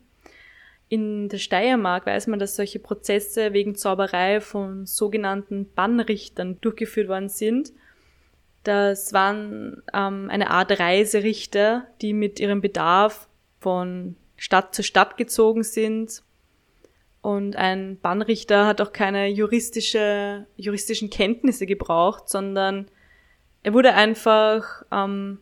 In 0.90 1.30
der 1.30 1.38
Steiermark 1.38 2.06
weiß 2.06 2.28
man, 2.28 2.40
dass 2.40 2.56
solche 2.56 2.80
Prozesse 2.80 3.54
wegen 3.54 3.76
Zauberei 3.76 4.42
von 4.42 4.86
sogenannten 4.86 5.72
Bannrichtern 5.74 6.60
durchgeführt 6.62 7.08
worden 7.08 7.30
sind. 7.30 7.72
Das 8.64 9.14
waren 9.14 9.82
ähm, 9.94 10.30
eine 10.30 10.50
Art 10.52 10.78
Reiserichter, 10.80 11.88
die 12.02 12.14
mit 12.14 12.40
ihrem 12.40 12.62
Bedarf 12.62 13.28
von 13.60 14.16
Stadt 14.38 14.76
zu 14.76 14.84
Stadt 14.84 15.18
gezogen 15.18 15.64
sind. 15.64 16.22
Und 17.22 17.56
ein 17.56 17.98
Bannrichter 18.02 18.68
hat 18.68 18.82
auch 18.82 18.92
keine 18.92 19.30
juristische, 19.30 20.46
juristischen 20.58 21.10
Kenntnisse 21.10 21.66
gebraucht, 21.66 22.28
sondern 22.28 22.88
er 23.64 23.74
wurde 23.74 23.94
einfach 23.94 24.84
ähm, 24.92 25.40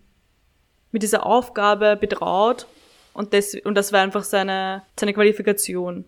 mit 0.91 1.03
dieser 1.03 1.25
Aufgabe 1.25 1.97
betraut 1.99 2.67
und 3.13 3.33
das, 3.33 3.55
und 3.55 3.75
das 3.75 3.91
war 3.91 4.01
einfach 4.01 4.23
seine, 4.23 4.83
seine 4.97 5.13
Qualifikation. 5.13 6.05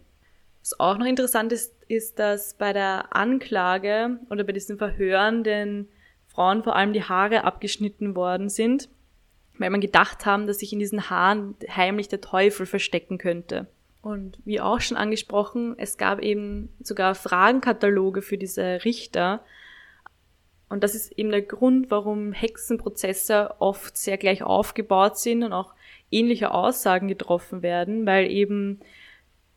Was 0.62 0.80
auch 0.80 0.98
noch 0.98 1.06
interessant 1.06 1.52
ist, 1.52 1.76
ist, 1.90 2.20
dass 2.20 2.54
bei 2.54 2.72
der 2.72 3.14
Anklage 3.16 4.20
oder 4.30 4.44
bei 4.44 4.54
diesen 4.54 4.78
Verhören 4.78 5.44
den 5.44 5.90
Frauen 6.28 6.64
vor 6.64 6.76
allem 6.76 6.94
die 6.94 7.04
Haare 7.04 7.44
abgeschnitten 7.44 8.16
worden 8.16 8.50
sind, 8.50 8.88
weil 9.58 9.70
man 9.70 9.82
gedacht 9.82 10.26
haben, 10.26 10.48
dass 10.48 10.60
sich 10.60 10.72
in 10.72 10.80
diesen 10.80 11.10
Haaren 11.10 11.56
heimlich 11.70 12.08
der 12.08 12.22
Teufel 12.22 12.66
verstecken 12.66 13.18
könnte. 13.18 13.68
Und 14.02 14.38
wie 14.46 14.62
auch 14.62 14.82
schon 14.82 14.98
angesprochen, 14.98 15.76
es 15.78 15.98
gab 15.98 16.20
eben 16.22 16.70
sogar 16.82 17.16
Fragenkataloge 17.16 18.22
für 18.22 18.38
diese 18.38 18.84
Richter, 18.84 19.44
und 20.74 20.84
das 20.84 20.96
ist 20.96 21.12
eben 21.20 21.30
der 21.30 21.44
Grund, 21.44 21.92
warum 21.92 22.34
Hexenprozesse 22.34 23.62
oft 23.62 23.96
sehr 23.96 24.18
gleich 24.18 24.42
aufgebaut 24.42 25.20
sind 25.20 25.44
und 25.44 25.54
auch 25.54 25.76
ähnliche 26.10 26.50
Aussagen 26.50 27.08
getroffen 27.08 27.62
werden, 27.62 28.08
weil 28.08 28.32
eben 28.32 28.80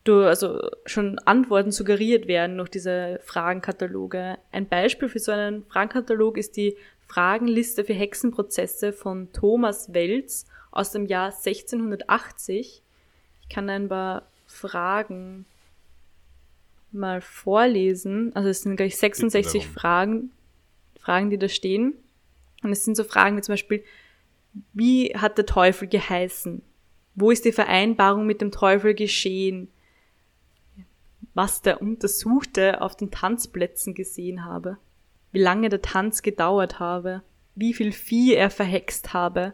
du, 0.03 0.21
also 0.21 0.69
schon 0.85 1.17
Antworten 1.25 1.71
suggeriert 1.71 2.27
werden 2.27 2.59
durch 2.59 2.69
diese 2.69 3.19
Fragenkataloge. 3.23 4.37
Ein 4.51 4.67
Beispiel 4.67 5.09
für 5.09 5.17
so 5.17 5.31
einen 5.31 5.65
Fragenkatalog 5.65 6.37
ist 6.37 6.55
die 6.55 6.77
Fragenliste 7.07 7.83
für 7.83 7.95
Hexenprozesse 7.95 8.93
von 8.93 9.33
Thomas 9.33 9.95
Welz 9.95 10.45
aus 10.69 10.91
dem 10.91 11.07
Jahr 11.07 11.33
1680. 11.33 12.83
Ich 13.41 13.49
kann 13.49 13.71
ein 13.71 13.89
paar 13.89 14.21
Fragen 14.45 15.45
mal 16.91 17.21
vorlesen. 17.21 18.35
Also 18.35 18.49
es 18.49 18.61
sind 18.61 18.75
gleich 18.75 18.97
66 18.97 19.65
Fragen 19.65 20.29
Fragen, 21.07 21.29
die 21.29 21.37
da 21.37 21.47
stehen. 21.47 21.93
Und 22.63 22.73
es 22.73 22.83
sind 22.83 22.97
so 22.97 23.05
Fragen 23.05 23.37
wie 23.37 23.41
zum 23.41 23.53
Beispiel, 23.53 23.81
wie 24.73 25.15
hat 25.15 25.37
der 25.37 25.45
Teufel 25.45 25.87
geheißen? 25.87 26.61
Wo 27.15 27.31
ist 27.31 27.45
die 27.45 27.53
Vereinbarung 27.53 28.25
mit 28.25 28.41
dem 28.41 28.51
Teufel 28.51 28.93
geschehen? 28.93 29.69
Was 31.33 31.61
der 31.61 31.81
Untersuchte 31.81 32.81
auf 32.81 32.97
den 32.97 33.09
Tanzplätzen 33.09 33.93
gesehen 33.93 34.43
habe? 34.43 34.77
Wie 35.31 35.39
lange 35.39 35.69
der 35.69 35.81
Tanz 35.81 36.23
gedauert 36.23 36.79
habe? 36.79 37.21
Wie 37.55 37.73
viel 37.73 37.93
Vieh 37.93 38.35
er 38.35 38.49
verhext 38.49 39.13
habe? 39.13 39.53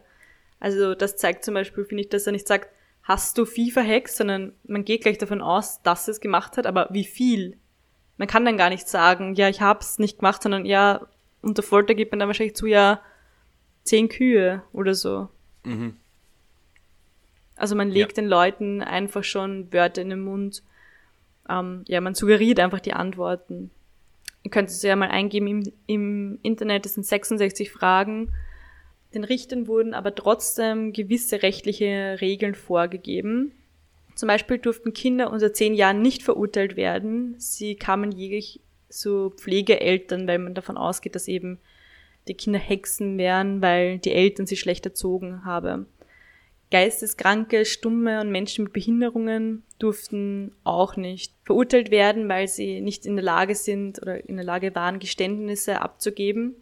Also 0.58 0.96
das 0.96 1.16
zeigt 1.16 1.44
zum 1.44 1.54
Beispiel, 1.54 1.84
finde 1.84 2.02
ich, 2.02 2.08
dass 2.08 2.26
er 2.26 2.32
nicht 2.32 2.48
sagt, 2.48 2.68
hast 3.04 3.38
du 3.38 3.44
Vieh 3.44 3.70
verhext, 3.70 4.16
sondern 4.16 4.54
man 4.64 4.84
geht 4.84 5.02
gleich 5.02 5.18
davon 5.18 5.40
aus, 5.40 5.82
dass 5.82 6.08
es 6.08 6.20
gemacht 6.20 6.56
hat, 6.56 6.66
aber 6.66 6.88
wie 6.90 7.04
viel? 7.04 7.58
Man 8.16 8.26
kann 8.26 8.44
dann 8.44 8.58
gar 8.58 8.70
nicht 8.70 8.88
sagen, 8.88 9.34
ja, 9.34 9.48
ich 9.48 9.60
hab's 9.60 10.00
nicht 10.00 10.18
gemacht, 10.18 10.42
sondern 10.42 10.64
ja, 10.64 11.06
unter 11.44 11.62
Folter 11.62 11.94
gibt 11.94 12.12
man 12.12 12.18
dann 12.18 12.28
wahrscheinlich 12.28 12.56
zu, 12.56 12.66
ja, 12.66 13.00
zehn 13.84 14.08
Kühe 14.08 14.62
oder 14.72 14.94
so. 14.94 15.28
Mhm. 15.64 15.96
Also 17.56 17.76
man 17.76 17.90
legt 17.90 18.16
ja. 18.16 18.22
den 18.22 18.28
Leuten 18.28 18.82
einfach 18.82 19.24
schon 19.24 19.72
Wörter 19.72 20.02
in 20.02 20.10
den 20.10 20.20
Mund. 20.20 20.62
Ähm, 21.48 21.84
ja, 21.86 22.00
man 22.00 22.14
suggeriert 22.14 22.58
einfach 22.58 22.80
die 22.80 22.94
Antworten. 22.94 23.70
Ihr 24.42 24.50
könnt 24.50 24.68
es 24.68 24.82
ja 24.82 24.96
mal 24.96 25.10
eingeben 25.10 25.46
im, 25.46 25.72
im 25.86 26.38
Internet, 26.42 26.84
das 26.84 26.94
sind 26.94 27.06
66 27.06 27.70
Fragen. 27.70 28.32
Den 29.14 29.24
Richtern 29.24 29.68
wurden 29.68 29.94
aber 29.94 30.14
trotzdem 30.14 30.92
gewisse 30.92 31.42
rechtliche 31.42 32.18
Regeln 32.20 32.54
vorgegeben. 32.54 33.52
Zum 34.16 34.26
Beispiel 34.26 34.58
durften 34.58 34.92
Kinder 34.92 35.30
unter 35.30 35.52
zehn 35.52 35.74
Jahren 35.74 36.02
nicht 36.02 36.22
verurteilt 36.22 36.76
werden. 36.76 37.34
Sie 37.38 37.76
kamen 37.76 38.12
jeglich 38.12 38.60
zu 38.94 39.30
Pflegeeltern, 39.30 40.26
weil 40.26 40.38
man 40.38 40.54
davon 40.54 40.76
ausgeht, 40.76 41.14
dass 41.14 41.28
eben 41.28 41.58
die 42.28 42.34
Kinder 42.34 42.58
Hexen 42.58 43.18
wären, 43.18 43.60
weil 43.60 43.98
die 43.98 44.12
Eltern 44.12 44.46
sie 44.46 44.56
schlecht 44.56 44.86
erzogen 44.86 45.44
haben. 45.44 45.86
Geisteskranke, 46.70 47.66
Stumme 47.66 48.20
und 48.20 48.32
Menschen 48.32 48.64
mit 48.64 48.72
Behinderungen 48.72 49.62
durften 49.78 50.52
auch 50.64 50.96
nicht 50.96 51.32
verurteilt 51.44 51.90
werden, 51.90 52.28
weil 52.28 52.48
sie 52.48 52.80
nicht 52.80 53.06
in 53.06 53.16
der 53.16 53.24
Lage 53.24 53.54
sind 53.54 54.00
oder 54.00 54.26
in 54.28 54.36
der 54.36 54.44
Lage 54.44 54.74
waren, 54.74 54.98
Geständnisse 54.98 55.82
abzugeben. 55.82 56.56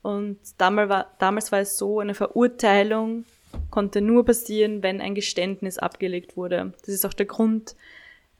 Und 0.00 0.38
damals 0.56 0.88
war, 0.88 1.14
damals 1.18 1.52
war 1.52 1.60
es 1.60 1.76
so, 1.76 2.00
eine 2.00 2.14
Verurteilung 2.14 3.24
konnte 3.70 4.00
nur 4.00 4.24
passieren, 4.24 4.82
wenn 4.82 5.00
ein 5.00 5.14
Geständnis 5.14 5.78
abgelegt 5.78 6.36
wurde. 6.36 6.72
Das 6.80 6.94
ist 6.94 7.04
auch 7.04 7.14
der 7.14 7.26
Grund, 7.26 7.76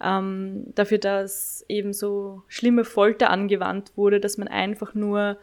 ähm, 0.02 0.64
dafür, 0.74 0.98
dass 0.98 1.64
eben 1.68 1.92
so 1.92 2.42
schlimme 2.48 2.84
Folter 2.84 3.30
angewandt 3.30 3.92
wurde, 3.96 4.20
dass 4.20 4.38
man 4.38 4.48
einfach 4.48 4.94
nur 4.94 5.38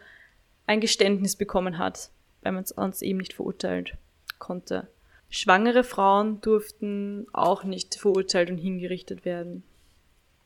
ein 0.68 0.80
Geständnis 0.80 1.36
bekommen 1.36 1.78
hat, 1.78 2.10
weil 2.42 2.54
man 2.54 2.64
es 2.64 2.70
sonst 2.70 3.02
eben 3.02 3.20
nicht 3.20 3.34
verurteilt 3.34 3.96
konnte. 4.40 4.88
Schwangere 5.30 5.84
Frauen 5.84 6.40
durften 6.42 7.28
auch 7.34 7.64
nicht 7.64 7.96
verurteilt 7.96 8.50
und 8.50 8.58
hingerichtet 8.58 9.26
werden. 9.26 9.64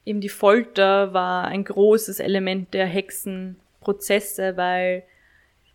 Eben 0.06 0.22
die 0.22 0.30
Folter 0.30 1.14
war 1.14 1.46
ein 1.46 1.64
großes 1.64 2.20
Element 2.20 2.74
der 2.74 2.88
Hexenprozesse, 2.88 4.58
weil 4.58 5.04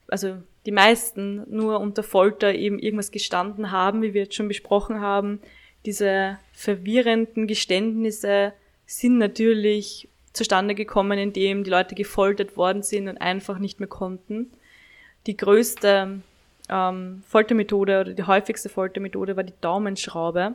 also 0.09 0.37
die 0.67 0.73
meisten 0.73 1.45
nur 1.49 1.81
unter 1.81 2.03
Folter 2.03 2.55
eben 2.55 2.79
irgendwas 2.79 3.11
gestanden 3.11 3.71
haben, 3.71 4.03
wie 4.03 4.15
wir 4.15 4.23
jetzt 4.23 4.35
schon 4.35 4.49
besprochen 4.49 5.01
haben, 5.01 5.41
diese 5.85 6.39
verwirrenden 6.53 7.47
Geständnisse 7.47 8.53
sind 8.87 9.19
natürlich 9.19 10.09
zustande 10.33 10.75
gekommen, 10.75 11.19
indem 11.19 11.65
die 11.65 11.71
Leute 11.71 11.95
gefoltert 11.95 12.57
worden 12.57 12.83
sind 12.83 13.09
und 13.09 13.19
einfach 13.19 13.59
nicht 13.59 13.81
mehr 13.81 13.89
konnten. 13.89 14.51
Die 15.27 15.37
größte 15.37 16.21
ähm, 16.69 17.23
Foltermethode 17.27 18.01
oder 18.01 18.15
die 18.15 18.23
häufigste 18.25 18.69
Foltermethode 18.69 19.37
war 19.37 19.45
die 19.45 19.53
Daumenschraube. 19.61 20.55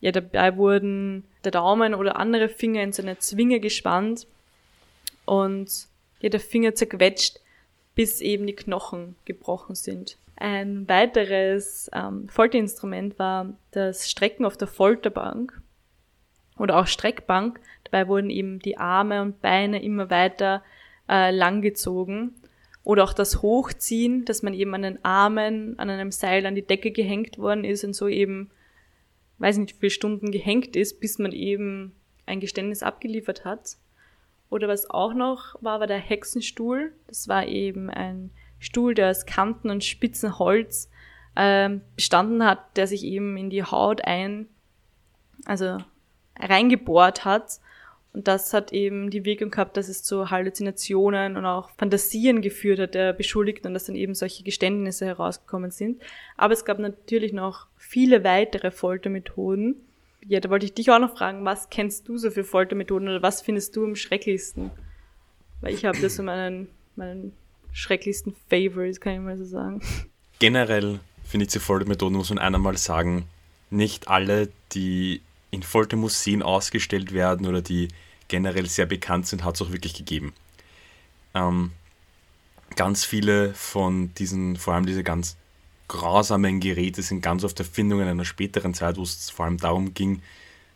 ja, 0.00 0.12
dabei 0.12 0.56
wurden 0.56 1.24
der 1.44 1.52
Daumen 1.52 1.94
oder 1.94 2.16
andere 2.16 2.48
Finger 2.48 2.82
in 2.82 2.92
so 2.92 3.02
eine 3.02 3.18
Zwinge 3.18 3.60
gespannt 3.60 4.26
und 5.24 5.86
ja, 6.20 6.28
der 6.28 6.40
Finger 6.40 6.74
zerquetscht, 6.74 7.40
bis 7.94 8.20
eben 8.20 8.46
die 8.46 8.54
Knochen 8.54 9.16
gebrochen 9.24 9.74
sind. 9.74 10.18
Ein 10.36 10.86
weiteres 10.86 11.90
ähm, 11.94 12.28
Folterinstrument 12.28 13.18
war 13.18 13.54
das 13.70 14.10
Strecken 14.10 14.44
auf 14.44 14.58
der 14.58 14.68
Folterbank 14.68 15.60
oder 16.58 16.76
auch 16.78 16.86
Streckbank. 16.86 17.58
Dabei 17.84 18.06
wurden 18.06 18.28
eben 18.28 18.58
die 18.58 18.76
Arme 18.76 19.22
und 19.22 19.40
Beine 19.40 19.82
immer 19.82 20.10
weiter 20.10 20.62
äh, 21.08 21.30
langgezogen. 21.30 22.34
Oder 22.84 23.04
auch 23.04 23.14
das 23.14 23.42
Hochziehen, 23.42 24.24
dass 24.26 24.42
man 24.42 24.54
eben 24.54 24.74
an 24.74 24.82
den 24.82 25.04
Armen 25.04 25.78
an 25.78 25.90
einem 25.90 26.12
Seil 26.12 26.46
an 26.46 26.54
die 26.54 26.66
Decke 26.66 26.92
gehängt 26.92 27.38
worden 27.38 27.64
ist 27.64 27.82
und 27.82 27.94
so 27.94 28.06
eben, 28.06 28.50
weiß 29.38 29.56
nicht 29.58 29.74
wie 29.74 29.80
viele 29.80 29.90
Stunden 29.90 30.30
gehängt 30.30 30.76
ist, 30.76 31.00
bis 31.00 31.18
man 31.18 31.32
eben 31.32 31.96
ein 32.26 32.40
Geständnis 32.40 32.82
abgeliefert 32.82 33.44
hat. 33.44 33.76
Oder 34.50 34.68
was 34.68 34.88
auch 34.88 35.14
noch 35.14 35.56
war, 35.62 35.80
war 35.80 35.86
der 35.86 35.98
Hexenstuhl. 35.98 36.92
Das 37.08 37.26
war 37.26 37.46
eben 37.46 37.90
ein 37.90 38.30
Stuhl, 38.66 38.94
der 38.94 39.10
aus 39.10 39.26
Kanten 39.26 39.70
und 39.70 39.84
spitzen 39.84 40.38
Holz 40.38 40.90
ähm, 41.36 41.82
bestanden 41.94 42.44
hat, 42.44 42.76
der 42.76 42.86
sich 42.86 43.04
eben 43.04 43.36
in 43.36 43.48
die 43.48 43.62
Haut 43.62 44.04
ein, 44.04 44.46
also 45.44 45.78
reingebohrt 46.38 47.24
hat. 47.24 47.60
Und 48.12 48.26
das 48.28 48.54
hat 48.54 48.72
eben 48.72 49.10
die 49.10 49.26
Wirkung 49.26 49.50
gehabt, 49.50 49.76
dass 49.76 49.88
es 49.88 50.02
zu 50.02 50.30
Halluzinationen 50.30 51.36
und 51.36 51.44
auch 51.44 51.68
Fantasien 51.76 52.40
geführt 52.40 52.80
hat 52.80 52.94
der 52.94 53.12
Beschuldigten 53.12 53.68
und 53.68 53.74
dass 53.74 53.84
dann 53.84 53.94
eben 53.94 54.14
solche 54.14 54.42
Geständnisse 54.42 55.04
herausgekommen 55.04 55.70
sind. 55.70 56.02
Aber 56.38 56.54
es 56.54 56.64
gab 56.64 56.78
natürlich 56.78 57.34
noch 57.34 57.66
viele 57.76 58.24
weitere 58.24 58.70
Foltermethoden. 58.70 59.76
Ja, 60.26 60.40
da 60.40 60.48
wollte 60.48 60.64
ich 60.64 60.72
dich 60.72 60.90
auch 60.90 60.98
noch 60.98 61.16
fragen, 61.16 61.44
was 61.44 61.68
kennst 61.68 62.08
du 62.08 62.16
so 62.16 62.30
für 62.30 62.42
Foltermethoden 62.42 63.08
oder 63.08 63.22
was 63.22 63.42
findest 63.42 63.76
du 63.76 63.84
am 63.84 63.96
schrecklichsten? 63.96 64.70
Weil 65.60 65.74
ich 65.74 65.84
habe 65.84 66.00
das 66.00 66.16
so 66.16 66.22
meinen, 66.22 66.68
meinen 66.96 67.32
schrecklichsten 67.76 68.34
Favorites, 68.48 69.00
kann 69.00 69.14
ich 69.14 69.20
mal 69.20 69.36
so 69.36 69.44
sagen. 69.44 69.82
Generell 70.38 70.98
finde 71.24 71.44
ich 71.44 71.50
zu 71.50 71.60
Foltermethoden, 71.60 72.16
muss 72.16 72.30
man 72.30 72.38
einmal 72.38 72.78
sagen, 72.78 73.28
nicht 73.70 74.08
alle, 74.08 74.48
die 74.72 75.20
in 75.50 75.62
Foltermuseen 75.62 76.42
ausgestellt 76.42 77.12
werden 77.12 77.46
oder 77.46 77.60
die 77.60 77.88
generell 78.28 78.66
sehr 78.66 78.86
bekannt 78.86 79.26
sind, 79.26 79.44
hat 79.44 79.56
es 79.56 79.62
auch 79.62 79.72
wirklich 79.72 79.94
gegeben. 79.94 80.32
Ähm, 81.34 81.72
ganz 82.76 83.04
viele 83.04 83.52
von 83.54 84.12
diesen, 84.14 84.56
vor 84.56 84.74
allem 84.74 84.86
diese 84.86 85.04
ganz 85.04 85.36
grausamen 85.88 86.60
Geräte, 86.60 87.02
sind 87.02 87.20
ganz 87.20 87.44
oft 87.44 87.58
Erfindungen 87.60 88.08
einer 88.08 88.24
späteren 88.24 88.74
Zeit, 88.74 88.96
wo 88.96 89.02
es 89.02 89.30
vor 89.30 89.44
allem 89.44 89.58
darum 89.58 89.92
ging, 89.92 90.22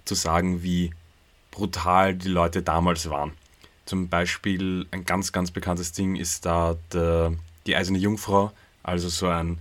zu 0.04 0.14
sagen, 0.14 0.62
wie 0.62 0.92
brutal 1.50 2.14
die 2.14 2.28
Leute 2.28 2.62
damals 2.62 3.08
waren. 3.08 3.32
Zum 3.90 4.08
Beispiel 4.08 4.86
ein 4.92 5.04
ganz, 5.04 5.32
ganz 5.32 5.50
bekanntes 5.50 5.90
Ding 5.90 6.14
ist 6.14 6.46
da 6.46 6.76
der, 6.92 7.32
die 7.66 7.74
Eiserne 7.74 7.98
Jungfrau, 7.98 8.52
also 8.84 9.08
so 9.08 9.26
ein 9.26 9.58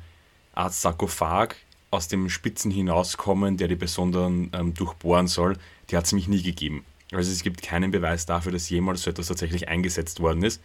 Art 0.53 0.71
Sarkophag, 0.71 1.55
aus 1.89 2.09
dem 2.09 2.29
Spitzen 2.29 2.69
hinauskommen, 2.69 3.57
der 3.57 3.67
die 3.67 3.75
Person 3.75 4.11
dann 4.11 4.51
ähm, 4.53 4.75
durchbohren 4.75 5.25
soll, 5.25 5.57
die 5.89 5.97
hat 5.97 6.05
es 6.05 6.11
nämlich 6.11 6.27
nie 6.27 6.43
gegeben. 6.43 6.85
Also 7.11 7.31
es 7.31 7.41
gibt 7.41 7.63
keinen 7.63 7.89
Beweis 7.89 8.27
dafür, 8.27 8.51
dass 8.51 8.69
jemals 8.69 9.01
so 9.01 9.09
etwas 9.09 9.29
tatsächlich 9.29 9.67
eingesetzt 9.67 10.19
worden 10.19 10.43
ist. 10.43 10.61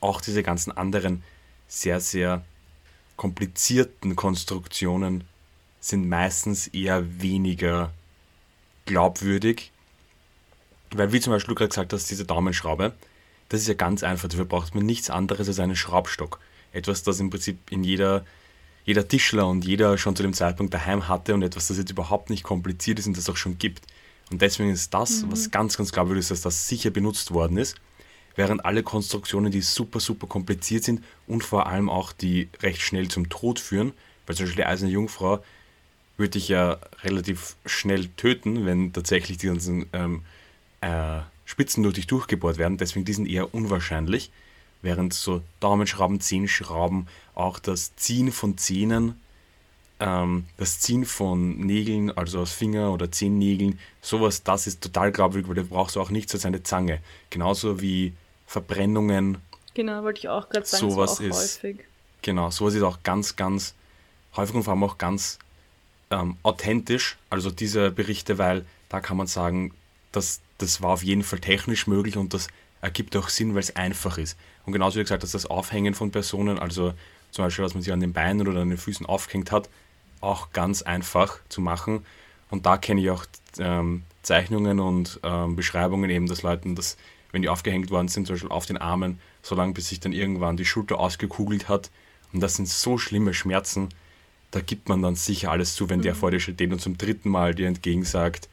Auch 0.00 0.20
diese 0.20 0.42
ganzen 0.42 0.72
anderen 0.76 1.22
sehr, 1.68 2.00
sehr 2.00 2.44
komplizierten 3.14 4.16
Konstruktionen 4.16 5.22
sind 5.78 6.08
meistens 6.08 6.66
eher 6.66 7.22
weniger 7.22 7.92
glaubwürdig. 8.86 9.70
Weil, 10.94 11.12
wie 11.12 11.20
zum 11.20 11.32
Beispiel 11.32 11.54
du 11.54 11.58
gerade 11.58 11.68
gesagt 11.68 11.92
hast, 11.92 12.10
diese 12.10 12.24
Daumenschraube, 12.24 12.94
das 13.48 13.60
ist 13.60 13.68
ja 13.68 13.74
ganz 13.74 14.02
einfach. 14.02 14.28
Dafür 14.28 14.44
braucht 14.44 14.74
man 14.74 14.86
nichts 14.86 15.10
anderes 15.10 15.48
als 15.48 15.60
einen 15.60 15.76
Schraubstock. 15.76 16.40
Etwas, 16.72 17.02
das 17.02 17.20
im 17.20 17.30
Prinzip 17.30 17.58
in 17.70 17.84
jeder 17.84 18.24
jeder 18.88 19.06
Tischler 19.06 19.46
und 19.46 19.66
jeder 19.66 19.98
schon 19.98 20.16
zu 20.16 20.22
dem 20.22 20.32
Zeitpunkt 20.32 20.72
daheim 20.72 21.08
hatte 21.08 21.34
und 21.34 21.42
etwas, 21.42 21.68
das 21.68 21.76
jetzt 21.76 21.90
überhaupt 21.90 22.30
nicht 22.30 22.42
kompliziert 22.42 22.98
ist 22.98 23.06
und 23.06 23.18
das 23.18 23.28
auch 23.28 23.36
schon 23.36 23.58
gibt. 23.58 23.82
Und 24.30 24.40
deswegen 24.40 24.70
ist 24.70 24.94
das, 24.94 25.24
mhm. 25.24 25.32
was 25.32 25.50
ganz, 25.50 25.76
ganz 25.76 25.92
glaubwürdig 25.92 26.22
ist, 26.22 26.30
dass 26.30 26.40
das 26.40 26.68
sicher 26.68 26.88
benutzt 26.88 27.34
worden 27.34 27.58
ist, 27.58 27.76
während 28.34 28.64
alle 28.64 28.82
Konstruktionen, 28.82 29.52
die 29.52 29.60
super, 29.60 30.00
super 30.00 30.26
kompliziert 30.26 30.84
sind 30.84 31.04
und 31.26 31.44
vor 31.44 31.66
allem 31.66 31.90
auch 31.90 32.12
die 32.12 32.48
recht 32.62 32.80
schnell 32.80 33.08
zum 33.08 33.28
Tod 33.28 33.60
führen, 33.60 33.92
weil 34.26 34.36
zum 34.36 34.46
Beispiel 34.46 34.62
die 34.64 34.66
Eiserne 34.66 34.90
Jungfrau 34.90 35.44
würde 36.16 36.38
ich 36.38 36.48
ja 36.48 36.78
relativ 37.02 37.56
schnell 37.66 38.08
töten, 38.16 38.64
wenn 38.64 38.94
tatsächlich 38.94 39.36
die 39.36 39.48
ganzen 39.48 39.84
ähm, 39.92 40.22
äh, 40.80 41.20
Spitzen 41.44 41.82
durch 41.82 41.94
dich 41.94 42.06
durchgebohrt 42.06 42.58
werden, 42.58 42.76
deswegen 42.76 43.04
die 43.04 43.12
sind 43.12 43.26
eher 43.26 43.54
unwahrscheinlich 43.54 44.30
während 44.82 45.14
so 45.14 45.42
Daumenschrauben, 45.60 46.20
Zehenschrauben, 46.20 47.08
auch 47.34 47.58
das 47.58 47.96
Ziehen 47.96 48.32
von 48.32 48.58
Zähnen, 48.58 49.20
ähm, 50.00 50.46
das 50.56 50.80
Ziehen 50.80 51.04
von 51.04 51.58
Nägeln, 51.58 52.16
also 52.16 52.40
aus 52.40 52.52
Finger- 52.52 52.92
oder 52.92 53.10
Zehennägeln, 53.10 53.78
sowas, 54.00 54.42
das 54.42 54.66
ist 54.66 54.80
total 54.80 55.12
glaubwürdig, 55.12 55.48
weil 55.48 55.56
da 55.56 55.62
brauchst 55.62 55.96
du 55.96 56.00
auch 56.00 56.10
nichts 56.10 56.34
als 56.34 56.44
eine 56.44 56.62
Zange. 56.62 57.00
Genauso 57.30 57.80
wie 57.80 58.12
Verbrennungen. 58.46 59.38
Genau, 59.74 60.02
wollte 60.02 60.20
ich 60.20 60.28
auch 60.28 60.48
gerade 60.48 60.66
sagen, 60.66 60.90
sowas 60.90 61.16
so 61.16 61.24
ist, 61.24 61.62
häufig. 61.62 61.80
Genau, 62.22 62.50
sowas 62.50 62.74
ist 62.74 62.82
auch 62.82 63.02
ganz, 63.02 63.36
ganz 63.36 63.74
häufig 64.36 64.54
und 64.54 64.62
vor 64.62 64.72
allem 64.72 64.84
auch 64.84 64.98
ganz 64.98 65.38
ähm, 66.10 66.36
authentisch, 66.42 67.18
also 67.30 67.50
diese 67.50 67.90
Berichte, 67.90 68.38
weil 68.38 68.64
da 68.88 69.00
kann 69.00 69.16
man 69.16 69.26
sagen, 69.26 69.74
dass 70.12 70.40
das 70.58 70.82
war 70.82 70.90
auf 70.90 71.02
jeden 71.02 71.22
Fall 71.22 71.38
technisch 71.38 71.86
möglich 71.86 72.16
und 72.16 72.34
das 72.34 72.48
ergibt 72.80 73.16
auch 73.16 73.28
Sinn, 73.28 73.54
weil 73.54 73.60
es 73.60 73.76
einfach 73.76 74.18
ist. 74.18 74.38
Und 74.66 74.72
genauso 74.72 74.98
wie 74.98 75.02
gesagt, 75.02 75.22
dass 75.22 75.32
das 75.32 75.46
Aufhängen 75.46 75.94
von 75.94 76.10
Personen, 76.10 76.58
also 76.58 76.92
zum 77.30 77.44
Beispiel, 77.44 77.64
was 77.64 77.74
man 77.74 77.82
sich 77.82 77.92
an 77.92 78.00
den 78.00 78.12
Beinen 78.12 78.46
oder 78.46 78.60
an 78.60 78.68
den 78.68 78.78
Füßen 78.78 79.06
aufgehängt 79.06 79.52
hat, 79.52 79.68
auch 80.20 80.52
ganz 80.52 80.82
einfach 80.82 81.38
zu 81.48 81.60
machen. 81.60 82.04
Und 82.50 82.66
da 82.66 82.76
kenne 82.76 83.00
ich 83.00 83.10
auch 83.10 83.24
ähm, 83.58 84.02
Zeichnungen 84.22 84.80
und 84.80 85.20
ähm, 85.22 85.56
Beschreibungen 85.56 86.10
eben, 86.10 86.26
dass 86.26 86.42
Leuten, 86.42 86.74
dass, 86.74 86.96
wenn 87.32 87.42
die 87.42 87.48
aufgehängt 87.48 87.90
worden 87.90 88.08
sind, 88.08 88.26
zum 88.26 88.34
Beispiel 88.34 88.50
auf 88.50 88.66
den 88.66 88.78
Armen, 88.78 89.20
so 89.42 89.54
lange 89.54 89.74
bis 89.74 89.88
sich 89.88 90.00
dann 90.00 90.12
irgendwann 90.12 90.56
die 90.56 90.64
Schulter 90.64 90.98
ausgekugelt 90.98 91.68
hat. 91.68 91.90
Und 92.32 92.40
das 92.40 92.56
sind 92.56 92.68
so 92.68 92.98
schlimme 92.98 93.34
Schmerzen, 93.34 93.88
da 94.50 94.60
gibt 94.60 94.88
man 94.88 95.02
dann 95.02 95.14
sicher 95.14 95.50
alles 95.50 95.74
zu, 95.74 95.90
wenn 95.90 95.98
mhm. 95.98 96.04
der 96.04 96.14
vor 96.14 96.30
dir 96.30 96.40
steht 96.40 96.60
und 96.72 96.80
zum 96.80 96.96
dritten 96.96 97.28
Mal 97.28 97.54
dir 97.54 97.68
entgegen 97.68 98.04
sagt, 98.04 98.48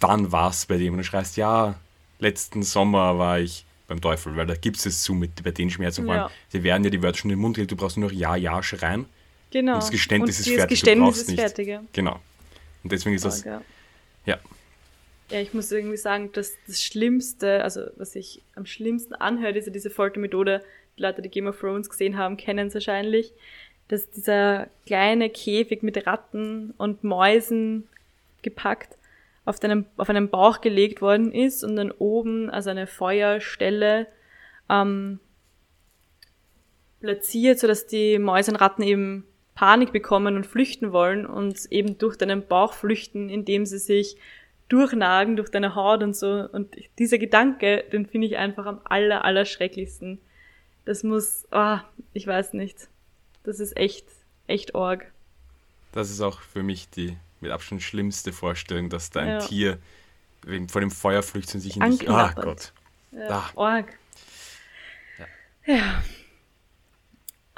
wann 0.00 0.32
war 0.32 0.50
es 0.50 0.66
bei 0.66 0.78
dem? 0.78 0.94
Und 0.94 0.98
du 0.98 1.04
schreist, 1.04 1.36
ja, 1.36 1.74
letzten 2.18 2.62
Sommer 2.62 3.18
war 3.18 3.40
ich 3.40 3.64
beim 3.88 4.00
Teufel, 4.00 4.36
weil 4.36 4.46
da 4.46 4.54
gibt 4.54 4.84
es 4.84 5.02
zu 5.02 5.14
mit 5.14 5.42
bei 5.42 5.50
den 5.50 5.70
Schmerzen. 5.70 6.06
Ja. 6.06 6.30
die 6.52 6.62
werden 6.62 6.84
ja 6.84 6.90
die 6.90 7.02
Wörter 7.02 7.18
schon 7.18 7.30
in 7.30 7.36
den 7.36 7.42
Mund 7.42 7.56
gelegt, 7.56 7.72
du 7.72 7.76
brauchst 7.76 7.96
nur 7.96 8.08
noch 8.08 8.16
Ja, 8.16 8.36
Ja 8.36 8.62
schreien. 8.62 9.06
Genau. 9.50 9.74
Und 9.74 9.82
das 9.82 9.90
Geständnis 9.90 10.38
und 10.38 10.46
ist 10.46 10.54
fertig. 10.54 10.80
Geständnis 10.80 11.16
ist 11.18 11.28
nicht. 11.28 11.40
fertig, 11.40 11.68
ja. 11.68 11.82
Genau. 11.92 12.20
Und 12.82 12.92
deswegen 12.92 13.14
ist 13.14 13.24
das. 13.24 13.44
Ja. 13.44 13.60
ja. 14.24 14.38
Ja, 15.30 15.40
ich 15.40 15.54
muss 15.54 15.70
irgendwie 15.70 15.96
sagen, 15.96 16.30
dass 16.32 16.52
das 16.66 16.82
Schlimmste, 16.82 17.62
also 17.62 17.82
was 17.96 18.14
ich 18.16 18.42
am 18.54 18.66
schlimmsten 18.66 19.14
anhört, 19.14 19.56
ist 19.56 19.66
ja 19.66 19.72
diese 19.72 19.90
Foltermethode. 19.90 20.62
Die 20.98 21.02
Leute, 21.02 21.22
die 21.22 21.28
Game 21.28 21.46
of 21.46 21.58
Thrones 21.58 21.88
gesehen 21.88 22.18
haben, 22.18 22.36
kennen 22.36 22.68
es 22.68 22.74
wahrscheinlich. 22.74 23.32
Dass 23.88 24.10
dieser 24.10 24.68
kleine 24.86 25.30
Käfig 25.30 25.82
mit 25.82 26.06
Ratten 26.06 26.72
und 26.76 27.04
Mäusen 27.04 27.88
gepackt 28.42 28.96
auf, 29.44 29.58
deinem, 29.58 29.86
auf 29.96 30.08
einen 30.08 30.30
Bauch 30.30 30.60
gelegt 30.60 31.02
worden 31.02 31.32
ist 31.32 31.64
und 31.64 31.76
dann 31.76 31.90
oben, 31.90 32.50
also 32.50 32.70
eine 32.70 32.86
Feuerstelle, 32.86 34.06
ähm, 34.68 35.18
platziert, 37.00 37.58
sodass 37.58 37.86
die 37.86 38.18
Mäuse 38.18 38.52
und 38.52 38.56
Ratten 38.56 38.82
eben 38.82 39.24
Panik 39.54 39.92
bekommen 39.92 40.36
und 40.36 40.46
flüchten 40.46 40.92
wollen 40.92 41.26
und 41.26 41.70
eben 41.70 41.98
durch 41.98 42.16
deinen 42.16 42.46
Bauch 42.46 42.72
flüchten, 42.72 43.28
indem 43.28 43.66
sie 43.66 43.78
sich 43.78 44.16
durchnagen 44.68 45.36
durch 45.36 45.50
deine 45.50 45.74
Haut 45.74 46.02
und 46.02 46.16
so. 46.16 46.48
Und 46.50 46.74
dieser 46.98 47.18
Gedanke, 47.18 47.84
den 47.92 48.06
finde 48.06 48.28
ich 48.28 48.38
einfach 48.38 48.64
am 48.64 48.80
aller, 48.84 49.24
aller 49.24 49.44
schrecklichsten. 49.44 50.18
Das 50.86 51.02
muss, 51.02 51.46
oh, 51.52 51.76
ich 52.14 52.26
weiß 52.26 52.54
nicht. 52.54 52.88
Das 53.44 53.60
ist 53.60 53.76
echt, 53.76 54.06
echt 54.46 54.74
org. 54.74 55.12
Das 55.92 56.10
ist 56.10 56.22
auch 56.22 56.40
für 56.40 56.62
mich 56.62 56.88
die 56.88 57.16
mit 57.42 57.50
Abstand 57.50 57.82
schlimmste 57.82 58.32
Vorstellung, 58.32 58.88
dass 58.88 59.10
da 59.10 59.20
ein 59.20 59.28
ja. 59.28 59.38
Tier 59.40 59.78
wegen, 60.44 60.68
vor 60.68 60.80
dem 60.80 60.90
Feuer 60.90 61.22
flüchtet 61.22 61.56
und 61.56 61.60
sich 61.60 61.76
in 61.76 61.82
dich. 61.90 62.08
Ah 62.08 62.32
Gott. 62.34 62.72
Ja, 63.12 63.28
ah. 63.28 63.50
Org. 63.54 63.86
Ja. 65.66 65.74
ja. 65.74 66.02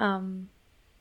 Ähm, 0.00 0.48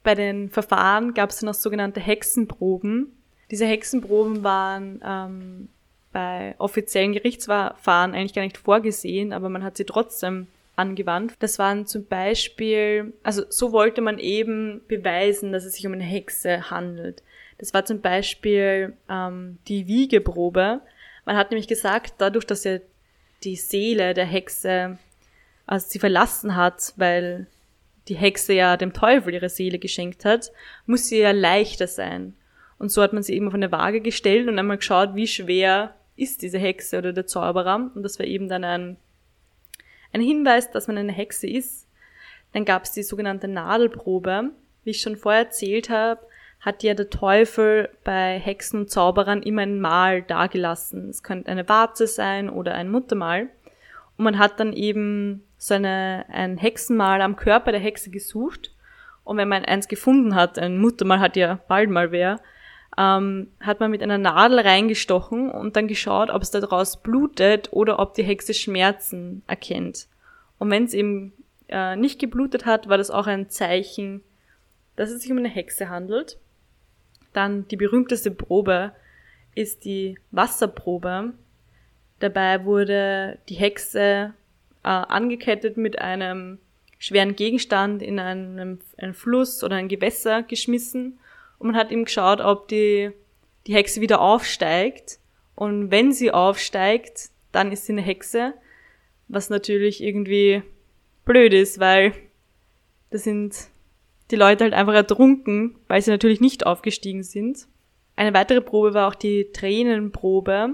bei 0.03 0.15
den 0.15 0.49
Verfahren 0.49 1.13
gab 1.13 1.29
es 1.29 1.41
noch 1.41 1.53
sogenannte 1.53 1.99
Hexenproben. 1.99 3.11
Diese 3.49 3.65
Hexenproben 3.65 4.43
waren 4.43 5.01
ähm, 5.03 5.69
bei 6.11 6.55
offiziellen 6.57 7.13
Gerichtsverfahren 7.13 8.13
eigentlich 8.13 8.33
gar 8.33 8.43
nicht 8.43 8.57
vorgesehen, 8.57 9.33
aber 9.33 9.49
man 9.49 9.63
hat 9.63 9.77
sie 9.77 9.85
trotzdem 9.85 10.47
angewandt. 10.75 11.35
Das 11.39 11.59
waren 11.59 11.85
zum 11.85 12.05
Beispiel, 12.05 13.13
also 13.23 13.43
so 13.49 13.71
wollte 13.71 14.01
man 14.01 14.19
eben 14.19 14.81
beweisen, 14.87 15.51
dass 15.51 15.65
es 15.65 15.73
sich 15.75 15.87
um 15.87 15.93
eine 15.93 16.03
Hexe 16.03 16.69
handelt. 16.69 17.23
Das 17.57 17.73
war 17.73 17.85
zum 17.85 18.01
Beispiel 18.01 18.97
ähm, 19.09 19.57
die 19.67 19.87
Wiegeprobe. 19.87 20.81
Man 21.25 21.37
hat 21.37 21.51
nämlich 21.51 21.67
gesagt, 21.67 22.15
dadurch, 22.17 22.45
dass 22.45 22.63
ja 22.63 22.79
die 23.43 23.55
Seele 23.55 24.13
der 24.13 24.25
Hexe 24.25 24.97
also 25.65 25.87
sie 25.89 25.99
verlassen 25.99 26.55
hat, 26.55 26.93
weil 26.97 27.47
die 28.07 28.15
Hexe 28.15 28.53
ja 28.53 28.75
dem 28.75 28.93
Teufel 28.93 29.33
ihre 29.33 29.49
Seele 29.49 29.79
geschenkt 29.79 30.25
hat, 30.25 30.51
muss 30.85 31.07
sie 31.07 31.19
ja 31.19 31.31
leichter 31.31 31.87
sein. 31.87 32.35
Und 32.77 32.89
so 32.89 33.01
hat 33.01 33.13
man 33.13 33.23
sie 33.23 33.33
eben 33.33 33.47
auf 33.47 33.53
eine 33.53 33.71
Waage 33.71 34.01
gestellt 34.01 34.47
und 34.47 34.59
einmal 34.59 34.77
geschaut, 34.77 35.15
wie 35.15 35.27
schwer 35.27 35.95
ist 36.17 36.41
diese 36.41 36.57
Hexe 36.57 36.97
oder 36.97 37.13
der 37.13 37.27
Zauberer. 37.27 37.91
Und 37.95 38.03
das 38.03 38.19
war 38.19 38.25
eben 38.25 38.49
dann 38.49 38.63
ein, 38.63 38.97
ein 40.11 40.21
Hinweis, 40.21 40.69
dass 40.71 40.87
man 40.87 40.97
eine 40.97 41.13
Hexe 41.13 41.47
ist. 41.47 41.87
Dann 42.51 42.65
gab 42.65 42.83
es 42.83 42.91
die 42.91 43.03
sogenannte 43.03 43.47
Nadelprobe. 43.47 44.51
Wie 44.83 44.89
ich 44.89 44.99
schon 44.99 45.15
vorher 45.15 45.45
erzählt 45.45 45.89
habe, 45.89 46.19
hat 46.63 46.81
ja 46.81 46.93
der 46.93 47.09
Teufel 47.09 47.89
bei 48.05 48.39
Hexen 48.39 48.81
und 48.81 48.89
Zauberern 48.89 49.43
immer 49.43 49.63
ein 49.63 49.81
Mal 49.81 50.21
dagelassen. 50.21 51.09
Es 51.09 51.21
könnte 51.21 51.51
eine 51.51 51.67
Warze 51.67 52.07
sein 52.07 52.49
oder 52.49 52.73
ein 52.73 52.89
Muttermal. 52.89 53.49
Und 54.17 54.23
man 54.23 54.39
hat 54.39 54.61
dann 54.61 54.71
eben 54.71 55.43
so 55.57 55.73
eine, 55.73 56.25
ein 56.29 56.57
Hexenmal 56.57 57.21
am 57.21 57.35
Körper 57.35 57.73
der 57.73 57.81
Hexe 57.81 58.09
gesucht. 58.11 58.71
Und 59.25 59.35
wenn 59.35 59.49
man 59.49 59.65
eins 59.65 59.89
gefunden 59.89 60.35
hat, 60.35 60.57
ein 60.57 60.77
Muttermal 60.77 61.19
hat 61.19 61.35
ja 61.35 61.59
bald 61.67 61.89
mal 61.89 62.13
wer, 62.13 62.39
ähm, 62.97 63.51
hat 63.59 63.81
man 63.81 63.91
mit 63.91 64.01
einer 64.01 64.17
Nadel 64.17 64.59
reingestochen 64.59 65.51
und 65.51 65.75
dann 65.75 65.89
geschaut, 65.89 66.29
ob 66.29 66.43
es 66.43 66.51
daraus 66.51 67.01
blutet 67.01 67.73
oder 67.73 67.99
ob 67.99 68.13
die 68.13 68.23
Hexe 68.23 68.53
Schmerzen 68.53 69.43
erkennt. 69.47 70.07
Und 70.59 70.69
wenn 70.71 70.85
es 70.85 70.93
eben 70.93 71.33
äh, 71.67 71.97
nicht 71.97 72.19
geblutet 72.19 72.65
hat, 72.65 72.87
war 72.87 72.97
das 72.97 73.11
auch 73.11 73.27
ein 73.27 73.49
Zeichen, 73.49 74.23
dass 74.95 75.11
es 75.11 75.23
sich 75.23 75.31
um 75.31 75.39
eine 75.39 75.49
Hexe 75.49 75.89
handelt. 75.89 76.37
Dann 77.33 77.67
die 77.67 77.77
berühmteste 77.77 78.31
Probe 78.31 78.93
ist 79.55 79.85
die 79.85 80.17
Wasserprobe. 80.31 81.33
Dabei 82.19 82.63
wurde 82.65 83.39
die 83.49 83.55
Hexe 83.55 84.33
äh, 84.83 84.87
angekettet 84.87 85.77
mit 85.77 85.99
einem 85.99 86.59
schweren 86.99 87.35
Gegenstand 87.35 88.01
in 88.01 88.19
einem, 88.19 88.79
einen 88.97 89.13
Fluss 89.13 89.63
oder 89.63 89.75
ein 89.75 89.89
Gewässer 89.89 90.43
geschmissen 90.43 91.19
und 91.63 91.67
man 91.67 91.75
hat 91.77 91.91
ihm 91.91 92.03
geschaut, 92.03 92.41
ob 92.41 92.67
die, 92.67 93.11
die 93.67 93.73
Hexe 93.73 94.01
wieder 94.01 94.19
aufsteigt. 94.19 95.19
Und 95.55 95.91
wenn 95.91 96.11
sie 96.11 96.31
aufsteigt, 96.31 97.29
dann 97.53 97.71
ist 97.71 97.85
sie 97.85 97.93
eine 97.93 98.01
Hexe, 98.01 98.53
was 99.29 99.49
natürlich 99.49 100.03
irgendwie 100.03 100.61
blöd 101.23 101.53
ist, 101.53 101.79
weil 101.79 102.11
da 103.11 103.17
sind 103.17 103.55
die 104.33 104.37
Leute 104.37 104.63
halt 104.63 104.73
einfach 104.73 104.95
ertrunken, 104.95 105.75
weil 105.87 106.01
sie 106.01 106.09
natürlich 106.09 106.41
nicht 106.41 106.65
aufgestiegen 106.65 107.21
sind. 107.21 107.67
Eine 108.15 108.33
weitere 108.33 108.61
Probe 108.61 108.95
war 108.95 109.07
auch 109.07 109.13
die 109.13 109.51
Tränenprobe. 109.53 110.73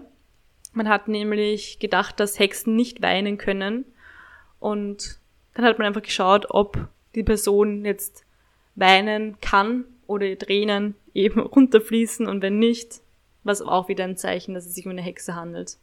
Man 0.71 0.87
hat 0.87 1.09
nämlich 1.09 1.77
gedacht, 1.77 2.21
dass 2.21 2.39
Hexen 2.39 2.77
nicht 2.77 3.01
weinen 3.01 3.37
können. 3.37 3.83
Und 4.61 5.19
dann 5.55 5.65
hat 5.65 5.77
man 5.77 5.87
einfach 5.87 6.03
geschaut, 6.03 6.45
ob 6.49 6.87
die 7.15 7.23
Person 7.23 7.83
jetzt 7.83 8.23
weinen 8.75 9.41
kann 9.41 9.83
oder 10.07 10.37
Tränen 10.37 10.95
eben 11.13 11.41
runterfließen 11.41 12.27
und 12.27 12.41
wenn 12.41 12.59
nicht, 12.59 13.01
was 13.43 13.61
auch 13.61 13.89
wieder 13.89 14.05
ein 14.05 14.15
Zeichen, 14.15 14.53
dass 14.53 14.65
es 14.65 14.75
sich 14.75 14.85
um 14.85 14.91
eine 14.91 15.01
Hexe 15.01 15.35
handelt. 15.35 15.77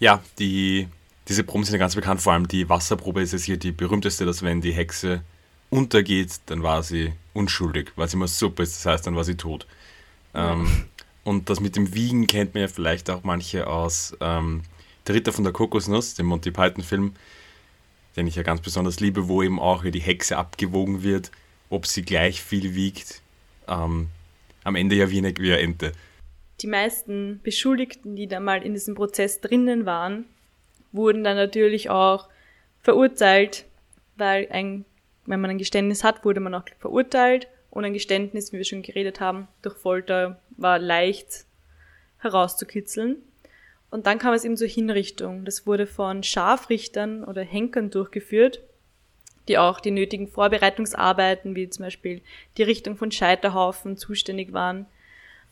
Ja, 0.00 0.22
die, 0.38 0.86
diese 1.28 1.44
Proben 1.44 1.64
sind 1.64 1.72
ja 1.72 1.78
ganz 1.78 1.94
bekannt, 1.94 2.20
vor 2.20 2.34
allem 2.34 2.46
die 2.46 2.68
Wasserprobe 2.68 3.22
ist 3.22 3.32
jetzt 3.32 3.44
hier 3.44 3.56
die 3.56 3.72
berühmteste, 3.72 4.26
dass 4.26 4.42
wenn 4.42 4.60
die 4.60 4.72
Hexe 4.72 5.22
untergeht, 5.72 6.40
dann 6.46 6.62
war 6.62 6.82
sie 6.82 7.12
unschuldig, 7.32 7.92
weil 7.96 8.06
sie 8.06 8.16
immer 8.16 8.28
Suppe 8.28 8.62
ist, 8.62 8.76
das 8.76 8.92
heißt, 8.92 9.06
dann 9.06 9.16
war 9.16 9.24
sie 9.24 9.36
tot. 9.36 9.66
Ähm, 10.34 10.68
und 11.24 11.48
das 11.48 11.60
mit 11.60 11.76
dem 11.76 11.94
Wiegen 11.94 12.26
kennt 12.26 12.54
man 12.54 12.62
ja 12.62 12.68
vielleicht 12.68 13.08
auch 13.08 13.24
manche 13.24 13.66
aus 13.66 14.16
ähm, 14.20 14.62
Der 15.06 15.14
Ritter 15.14 15.32
von 15.32 15.44
der 15.44 15.52
Kokosnuss, 15.52 16.14
dem 16.14 16.26
Monty 16.26 16.50
Python-Film, 16.50 17.14
den 18.16 18.26
ich 18.26 18.36
ja 18.36 18.42
ganz 18.42 18.60
besonders 18.60 19.00
liebe, 19.00 19.28
wo 19.28 19.42
eben 19.42 19.58
auch 19.58 19.82
die 19.82 20.00
Hexe 20.00 20.36
abgewogen 20.36 21.02
wird, 21.02 21.30
ob 21.70 21.86
sie 21.86 22.02
gleich 22.02 22.42
viel 22.42 22.74
wiegt. 22.74 23.22
Ähm, 23.66 24.08
am 24.64 24.74
Ende 24.74 24.94
ja 24.94 25.10
wie 25.10 25.18
eine, 25.18 25.34
wie 25.38 25.52
eine 25.52 25.62
Ente. 25.62 25.92
Die 26.60 26.66
meisten 26.66 27.40
Beschuldigten, 27.42 28.14
die 28.14 28.26
da 28.26 28.40
mal 28.40 28.62
in 28.62 28.74
diesem 28.74 28.94
Prozess 28.94 29.40
drinnen 29.40 29.86
waren, 29.86 30.26
wurden 30.92 31.24
dann 31.24 31.36
natürlich 31.36 31.88
auch 31.88 32.28
verurteilt, 32.82 33.64
weil 34.16 34.48
ein, 34.50 34.84
wenn 35.26 35.40
man 35.40 35.50
ein 35.50 35.58
Geständnis 35.58 36.04
hat, 36.04 36.24
wurde 36.24 36.40
man 36.40 36.54
auch 36.54 36.64
verurteilt 36.78 37.48
und 37.70 37.84
ein 37.84 37.92
Geständnis, 37.92 38.52
wie 38.52 38.58
wir 38.58 38.64
schon 38.64 38.82
geredet 38.82 39.20
haben, 39.20 39.48
durch 39.62 39.76
Folter 39.76 40.40
war 40.56 40.78
leicht 40.78 41.46
herauszukitzeln. 42.18 43.16
Und 43.90 44.06
dann 44.06 44.18
kam 44.18 44.34
es 44.34 44.44
eben 44.44 44.56
zur 44.56 44.68
Hinrichtung. 44.68 45.44
Das 45.44 45.66
wurde 45.66 45.86
von 45.86 46.22
Scharfrichtern 46.22 47.24
oder 47.24 47.42
Henkern 47.42 47.90
durchgeführt, 47.90 48.62
die 49.48 49.58
auch 49.58 49.80
die 49.80 49.90
nötigen 49.90 50.28
Vorbereitungsarbeiten, 50.28 51.54
wie 51.54 51.68
zum 51.68 51.84
Beispiel 51.84 52.22
die 52.56 52.62
Richtung 52.62 52.96
von 52.96 53.10
Scheiterhaufen, 53.10 53.96
zuständig 53.96 54.52
waren. 54.52 54.86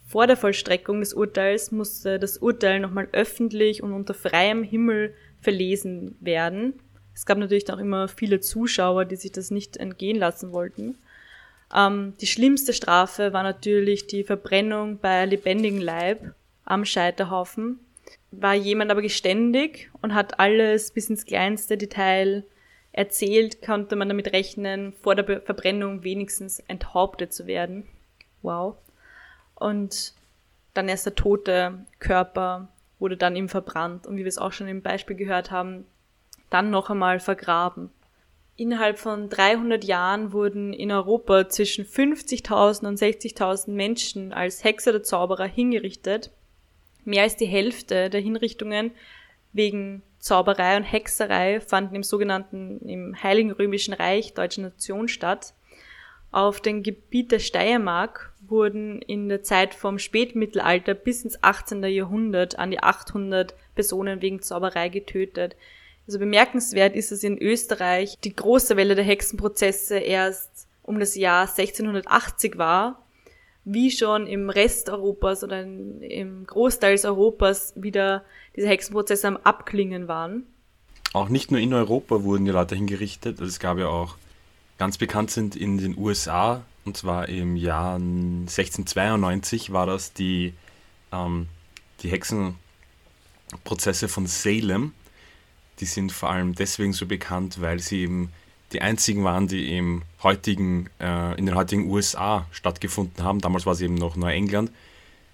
Vor 0.07 0.27
der 0.27 0.37
Vollstreckung 0.37 1.01
des 1.01 1.15
Urteils 1.15 1.71
musste 1.71 2.19
das 2.19 2.39
Urteil 2.39 2.81
nochmal 2.81 3.09
öffentlich 3.13 3.83
und 3.83 3.93
unter 3.93 4.15
freiem 4.15 4.63
Himmel 4.63 5.15
verlesen 5.41 6.17
werden. 6.21 6.81
Es 7.15 7.27
gab 7.27 7.39
natürlich 7.39 7.71
auch 7.71 7.79
immer 7.79 8.09
viele 8.09 8.41
Zuschauer, 8.41 9.05
die 9.05 9.17
sich 9.17 9.33
das 9.33 9.51
nicht 9.51 9.77
entgehen 9.77 10.19
lassen 10.19 10.53
wollten. 10.53 10.99
Ähm, 11.75 12.15
die 12.21 12.27
schlimmste 12.27 12.73
Strafe 12.73 13.33
war 13.33 13.43
natürlich 13.43 14.07
die 14.07 14.25
Verbrennung 14.25 14.99
bei 14.99 15.27
lebendigem 15.27 15.81
Leib 15.81 16.35
am 16.65 16.85
Scheiterhaufen. 16.85 17.79
War 18.31 18.55
jemand 18.55 18.91
aber 18.91 19.03
geständig 19.03 19.91
und 20.03 20.15
hat 20.15 20.39
alles 20.39 20.93
bis 20.93 21.11
ins 21.11 21.27
kleinste 21.27 21.77
Detail 21.77 22.45
erzählt, 22.93 23.63
konnte 23.63 23.97
man 23.97 24.09
damit 24.09 24.33
rechnen, 24.33 24.93
vor 25.03 25.15
der 25.15 25.41
Verbrennung 25.43 26.03
wenigstens 26.03 26.61
enthauptet 26.61 27.33
zu 27.33 27.47
werden. 27.47 27.87
Wow. 28.43 28.77
Und 29.55 30.15
dann 30.75 30.89
erst 30.89 31.07
der 31.07 31.15
tote 31.15 31.85
Körper 31.99 32.69
wurde 32.99 33.17
dann 33.17 33.37
eben 33.37 33.49
verbrannt 33.49 34.07
und 34.07 34.17
wie 34.17 34.21
wir 34.21 34.29
es 34.29 34.39
auch 34.39 34.53
schon 34.53 34.69
im 34.69 34.83
Beispiel 34.83 35.17
gehört 35.17 35.51
haben, 35.51 35.87
dann 36.51 36.71
noch 36.71 36.91
einmal 36.91 37.21
vergraben. 37.21 37.91
Innerhalb 38.57 38.99
von 38.99 39.31
300 39.31 39.85
Jahren 39.85 40.33
wurden 40.33 40.75
in 40.75 40.93
Europa 40.93 41.49
zwischen 41.49 41.87
50.000 41.87 42.87
und 42.87 42.99
60.000 42.99 43.71
Menschen 43.71 44.35
als 44.35 44.63
Hexer 44.63 44.91
oder 44.91 45.03
Zauberer 45.03 45.47
hingerichtet. 45.47 46.31
Mehr 47.05 47.23
als 47.23 47.37
die 47.37 47.47
Hälfte 47.47 48.11
der 48.11 48.21
Hinrichtungen 48.21 48.91
wegen 49.55 50.03
Zauberei 50.19 50.77
und 50.77 50.85
Hexerei 50.85 51.61
fanden 51.61 51.95
im 51.95 52.03
sogenannten, 52.03 52.87
im 52.87 53.23
Heiligen 53.23 53.51
Römischen 53.51 53.95
Reich 53.95 54.35
Deutscher 54.35 54.61
Nation 54.63 55.09
statt. 55.09 55.55
Auf 56.31 56.61
dem 56.61 56.83
Gebiet 56.83 57.33
der 57.33 57.39
Steiermark 57.39 58.33
wurden 58.47 59.01
in 59.03 59.29
der 59.29 59.43
Zeit 59.43 59.75
vom 59.75 59.99
Spätmittelalter 59.99 60.95
bis 60.95 61.25
ins 61.25 61.43
18. 61.43 61.83
Jahrhundert 61.85 62.59
an 62.59 62.71
die 62.71 62.83
800 62.83 63.55
Personen 63.75 64.21
wegen 64.21 64.43
Zauberei 64.43 64.91
getötet. 64.91 65.57
Also 66.11 66.19
bemerkenswert 66.19 66.97
ist 66.97 67.13
es 67.13 67.23
in 67.23 67.39
Österreich 67.39 68.19
die 68.25 68.35
große 68.35 68.77
Welle 68.77 68.97
der 68.97 69.05
Hexenprozesse 69.05 69.97
erst 69.97 70.67
um 70.83 70.99
das 70.99 71.15
Jahr 71.15 71.43
1680 71.43 72.59
war, 72.59 73.07
wie 73.65 73.93
schon 73.93 74.27
im 74.27 74.51
Rest 74.51 74.91
Europas 74.91 75.45
oder 75.45 75.63
im 75.63 76.45
Großteils 76.49 77.05
Europas 77.05 77.75
wieder 77.77 78.25
diese 78.57 78.67
Hexenprozesse 78.67 79.29
am 79.29 79.37
Abklingen 79.37 80.09
waren. 80.09 80.47
Auch 81.13 81.29
nicht 81.29 81.53
nur 81.53 81.61
in 81.61 81.73
Europa 81.73 82.25
wurden 82.25 82.45
die 82.45 82.51
Leute 82.51 82.75
hingerichtet, 82.75 83.39
also 83.39 83.49
es 83.49 83.61
gab 83.61 83.79
ja 83.79 83.87
auch 83.87 84.17
ganz 84.79 84.99
bekannt 84.99 85.31
sind 85.31 85.55
in 85.55 85.79
den 85.79 85.97
USA, 85.97 86.65
und 86.85 86.97
zwar 86.97 87.29
im 87.29 87.55
Jahr 87.55 87.95
1692 87.95 89.73
war 89.73 89.87
das 89.87 90.13
die, 90.13 90.55
ähm, 91.13 91.47
die 92.03 92.09
Hexenprozesse 92.09 94.09
von 94.09 94.27
Salem 94.27 94.93
die 95.81 95.87
sind 95.87 96.13
vor 96.13 96.31
allem 96.31 96.55
deswegen 96.55 96.93
so 96.93 97.07
bekannt, 97.07 97.61
weil 97.61 97.81
sie 97.81 98.03
eben 98.03 98.31
die 98.73 98.83
einzigen 98.83 99.25
waren, 99.25 99.49
die 99.49 99.77
im 99.77 100.03
heutigen, 100.23 100.89
äh, 101.01 101.37
in 101.37 101.47
den 101.47 101.55
heutigen 101.55 101.91
USA 101.91 102.47
stattgefunden 102.53 103.25
haben. 103.25 103.41
Damals 103.41 103.67
war 103.67 103.73
es 103.73 103.81
eben 103.81 103.95
noch 103.95 104.15
Neuengland, 104.17 104.71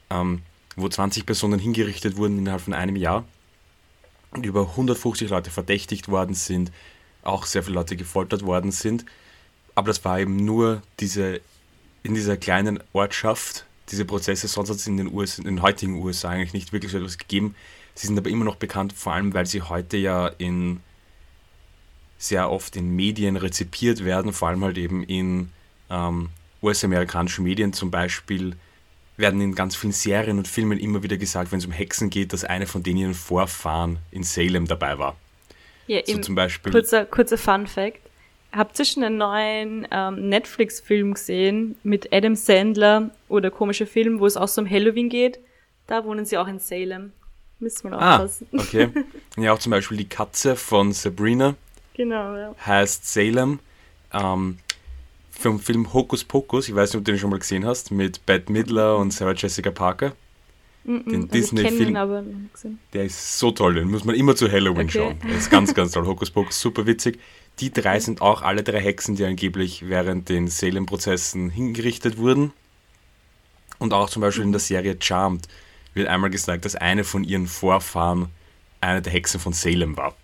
ähm, 0.09 0.42
wo 0.76 0.88
20 0.88 1.26
Personen 1.26 1.59
hingerichtet 1.59 2.16
wurden 2.16 2.38
innerhalb 2.38 2.62
von 2.62 2.74
einem 2.74 2.97
Jahr 2.97 3.24
und 4.30 4.47
über 4.47 4.70
150 4.70 5.30
Leute 5.30 5.51
verdächtigt 5.51 6.09
worden 6.09 6.34
sind, 6.34 6.72
auch 7.22 7.44
sehr 7.44 7.62
viele 7.62 7.74
Leute 7.74 7.97
gefoltert 7.97 8.44
worden 8.44 8.72
sind. 8.72 9.05
Aber 9.74 9.88
das 9.88 10.05
war 10.05 10.20
eben 10.20 10.36
nur 10.36 10.82
diese, 11.01 11.40
in 12.03 12.14
dieser 12.14 12.36
kleinen 12.36 12.80
Ortschaft, 12.92 13.66
diese 13.90 14.05
Prozesse, 14.05 14.49
sonst 14.49 14.70
hat 14.70 14.76
es 14.76 14.86
in 14.86 14.97
den, 14.97 15.12
USA, 15.12 15.42
in 15.42 15.47
den 15.47 15.62
heutigen 15.62 16.03
USA 16.03 16.30
eigentlich 16.30 16.55
nicht 16.55 16.72
wirklich 16.72 16.92
so 16.92 16.99
etwas 16.99 17.18
gegeben. 17.18 17.55
Sie 17.97 18.07
sind 18.07 18.18
aber 18.18 18.30
immer 18.30 18.44
noch 18.44 18.57
bekannt, 18.57 18.92
vor 18.92 19.14
allem 19.14 19.34
weil 19.34 19.47
sie 19.47 19.62
heute 19.62 19.97
ja 19.97 20.28
in 20.28 20.80
sehr 22.18 22.51
oft 22.51 22.76
in 22.76 22.94
Medien 22.94 23.36
rezipiert 23.36 24.05
werden, 24.05 24.32
vor 24.32 24.49
allem 24.49 24.62
halt 24.62 24.78
eben 24.78 25.03
in 25.03 25.51
ähm, 25.90 26.28
US-amerikanischen 26.62 27.44
Medien 27.44 27.72
zum 27.72 27.90
Beispiel 27.90 28.55
werden 29.16 29.40
in 29.40 29.55
ganz 29.55 29.76
vielen 29.76 29.92
Serien 29.92 30.36
und 30.38 30.47
Filmen 30.47 30.78
immer 30.78 31.03
wieder 31.03 31.16
gesagt, 31.16 31.53
wenn 31.53 31.59
es 31.59 31.66
um 31.66 31.72
Hexen 31.72 32.11
geht, 32.11 32.32
dass 32.32 32.44
eine 32.44 32.66
von 32.66 32.82
denen 32.82 32.99
ihren 32.99 33.14
Vorfahren 33.14 33.99
in 34.11 34.22
Salem 34.22 34.66
dabei 34.66 34.99
war. 34.99 35.16
Ja, 35.86 36.01
so 36.05 36.18
zum 36.18 36.34
Beispiel. 36.34 36.72
Kurzer, 36.72 37.07
kurzer 37.07 37.38
Fun 37.38 37.66
Fact. 37.66 38.01
Habt 38.53 38.78
ihr 38.78 38.84
schon 38.84 39.05
einen 39.05 39.16
neuen 39.16 39.88
ähm, 39.90 40.28
Netflix-Film 40.28 41.14
gesehen 41.14 41.76
mit 41.82 42.12
Adam 42.12 42.34
Sandler 42.34 43.11
oder 43.28 43.51
komischer 43.51 43.86
Film, 43.86 44.20
wo 44.20 44.26
es 44.26 44.36
auch 44.36 44.49
so 44.49 44.62
um 44.62 44.70
Halloween 44.70 45.09
geht? 45.09 45.38
Da 45.86 46.05
wohnen 46.05 46.24
sie 46.24 46.36
auch 46.36 46.49
in 46.49 46.59
Salem. 46.59 47.12
Müssen 47.59 47.90
wir 47.90 47.98
ah, 47.98 48.16
aufpassen. 48.16 48.48
Ah, 48.52 48.59
okay. 48.61 48.88
Ja, 49.36 49.52
auch 49.52 49.59
zum 49.59 49.70
Beispiel 49.70 49.98
die 49.98 50.09
Katze 50.09 50.57
von 50.57 50.92
Sabrina. 50.92 51.54
Genau, 51.94 52.36
ja. 52.36 52.54
Heißt 52.64 53.11
Salem. 53.12 53.61
Ähm, 54.12 54.59
vom 55.30 55.61
Film 55.61 55.92
Hokus 55.92 56.24
Pokus, 56.24 56.68
ich 56.68 56.74
weiß 56.74 56.90
nicht, 56.90 56.98
ob 56.98 57.04
du 57.04 57.12
den 57.12 57.18
schon 57.18 57.30
mal 57.30 57.38
gesehen 57.38 57.66
hast, 57.66 57.90
mit 57.90 58.24
Bette 58.24 58.50
Midler 58.50 58.96
und 58.96 59.12
Sarah 59.12 59.34
Jessica 59.34 59.70
Parker. 59.70 60.12
Mm 60.84 60.96
-mm, 60.96 61.11
den 61.11 61.22
also 61.22 61.26
Disney-Film. 61.32 62.48
Der 62.92 63.04
ist 63.04 63.38
so 63.38 63.50
toll, 63.50 63.74
den 63.74 63.90
muss 63.90 64.04
man 64.04 64.14
immer 64.14 64.36
zu 64.36 64.50
Halloween 64.50 64.86
okay. 64.86 64.98
schauen. 64.98 65.18
Der 65.28 65.36
ist 65.36 65.50
ganz, 65.50 65.74
ganz 65.74 65.92
toll. 65.92 66.07
Hokus 66.07 66.30
Pokus, 66.30 66.61
super 66.61 66.86
witzig. 66.86 67.18
Die 67.59 67.72
drei 67.72 68.00
sind 68.00 68.20
auch 68.20 68.42
alle 68.42 68.62
drei 68.62 68.80
Hexen, 68.80 69.16
die 69.16 69.24
angeblich 69.24 69.88
während 69.88 70.28
den 70.28 70.48
Salem-Prozessen 70.48 71.50
hingerichtet 71.50 72.18
wurden. 72.18 72.52
Und 73.78 73.92
auch 73.92 74.09
zum 74.09 74.22
Beispiel 74.22 74.44
in 74.44 74.52
der 74.52 74.61
Serie 74.61 74.96
Charmed 74.98 75.48
wird 75.97 76.09
einmal 76.09 76.30
gesagt, 76.30 76.64
dass 76.64 76.76
eine 76.76 77.05
von 77.05 77.24
ihren 77.24 77.47
Vorfahren 77.47 78.28
eine 78.80 79.03
der 79.03 79.12
Hexen 79.12 79.40
von 79.40 79.53
Salem 79.53 79.97
war. 79.97 80.14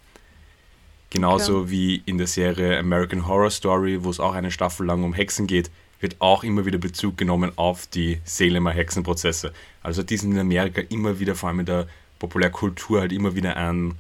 Genauso 1.10 1.60
okay. 1.60 1.70
wie 1.70 2.02
in 2.06 2.18
der 2.18 2.26
Serie 2.26 2.78
American 2.78 3.26
Horror 3.26 3.50
Story, 3.50 4.02
wo 4.04 4.10
es 4.10 4.20
auch 4.20 4.34
eine 4.34 4.50
Staffel 4.50 4.86
lang 4.86 5.02
um 5.02 5.12
Hexen 5.12 5.46
geht, 5.46 5.70
wird 6.00 6.16
auch 6.20 6.42
immer 6.42 6.66
wieder 6.66 6.78
Bezug 6.78 7.16
genommen 7.16 7.52
auf 7.56 7.86
die 7.86 8.20
Salemer 8.24 8.72
Hexenprozesse. 8.72 9.52
Also 9.82 10.02
die 10.02 10.16
sind 10.16 10.32
in 10.32 10.38
Amerika 10.38 10.80
immer 10.88 11.18
wieder, 11.20 11.34
vor 11.34 11.48
allem 11.48 11.60
in 11.60 11.66
der 11.66 11.86
Populärkultur, 12.18 13.00
halt 13.00 13.12
immer 13.12 13.34
wieder 13.34 13.56
ein 13.56 13.94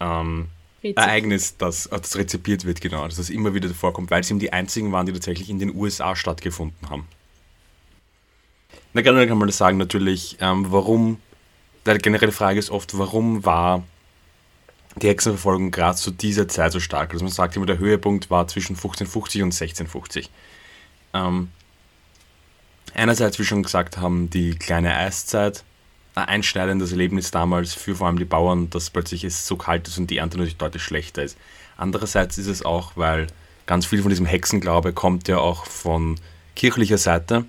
ähm, 0.00 0.48
Ereignis, 0.82 1.56
das, 1.56 1.86
äh, 1.86 1.98
das 1.98 2.16
rezipiert 2.16 2.64
wird, 2.64 2.80
genau, 2.80 3.04
dass 3.04 3.16
das 3.16 3.30
immer 3.30 3.54
wieder 3.54 3.68
vorkommt, 3.70 4.10
weil 4.10 4.24
sie 4.24 4.32
eben 4.32 4.40
die 4.40 4.52
einzigen 4.52 4.92
waren, 4.92 5.06
die 5.06 5.12
tatsächlich 5.12 5.50
in 5.50 5.58
den 5.58 5.74
USA 5.74 6.14
stattgefunden 6.16 6.90
haben. 6.90 7.06
Na, 8.96 9.02
generell 9.02 9.28
kann 9.28 9.36
man 9.36 9.46
das 9.46 9.58
sagen, 9.58 9.76
natürlich, 9.76 10.38
ähm, 10.40 10.72
warum, 10.72 11.18
die 11.86 11.98
generelle 11.98 12.32
Frage 12.32 12.58
ist 12.58 12.70
oft, 12.70 12.96
warum 12.96 13.44
war 13.44 13.84
die 14.94 15.08
Hexenverfolgung 15.08 15.70
gerade 15.70 15.98
zu 15.98 16.10
dieser 16.10 16.48
Zeit 16.48 16.72
so 16.72 16.80
stark. 16.80 17.12
Also 17.12 17.22
man 17.22 17.30
sagt 17.30 17.54
immer, 17.56 17.66
der 17.66 17.76
Höhepunkt 17.76 18.30
war 18.30 18.48
zwischen 18.48 18.74
1550 18.74 19.42
und 19.42 19.48
1650. 19.48 20.30
Ähm, 21.12 21.50
einerseits, 22.94 23.38
wie 23.38 23.44
schon 23.44 23.62
gesagt 23.62 23.98
haben, 23.98 24.30
die 24.30 24.54
kleine 24.54 24.96
Eiszeit, 24.96 25.62
ein 26.14 26.24
einschneidendes 26.24 26.92
Erlebnis 26.92 27.30
damals 27.30 27.74
für 27.74 27.96
vor 27.96 28.06
allem 28.06 28.18
die 28.18 28.24
Bauern, 28.24 28.70
dass 28.70 28.88
plötzlich 28.88 29.24
es 29.24 29.46
so 29.46 29.58
kalt 29.58 29.86
ist 29.88 29.98
und 29.98 30.08
die 30.08 30.16
Ernte 30.16 30.38
natürlich 30.38 30.56
deutlich 30.56 30.82
schlechter 30.82 31.22
ist. 31.22 31.36
Andererseits 31.76 32.38
ist 32.38 32.46
es 32.46 32.64
auch, 32.64 32.92
weil 32.94 33.26
ganz 33.66 33.84
viel 33.84 34.00
von 34.00 34.08
diesem 34.08 34.24
Hexenglaube 34.24 34.94
kommt 34.94 35.28
ja 35.28 35.36
auch 35.36 35.66
von 35.66 36.18
kirchlicher 36.54 36.96
Seite 36.96 37.44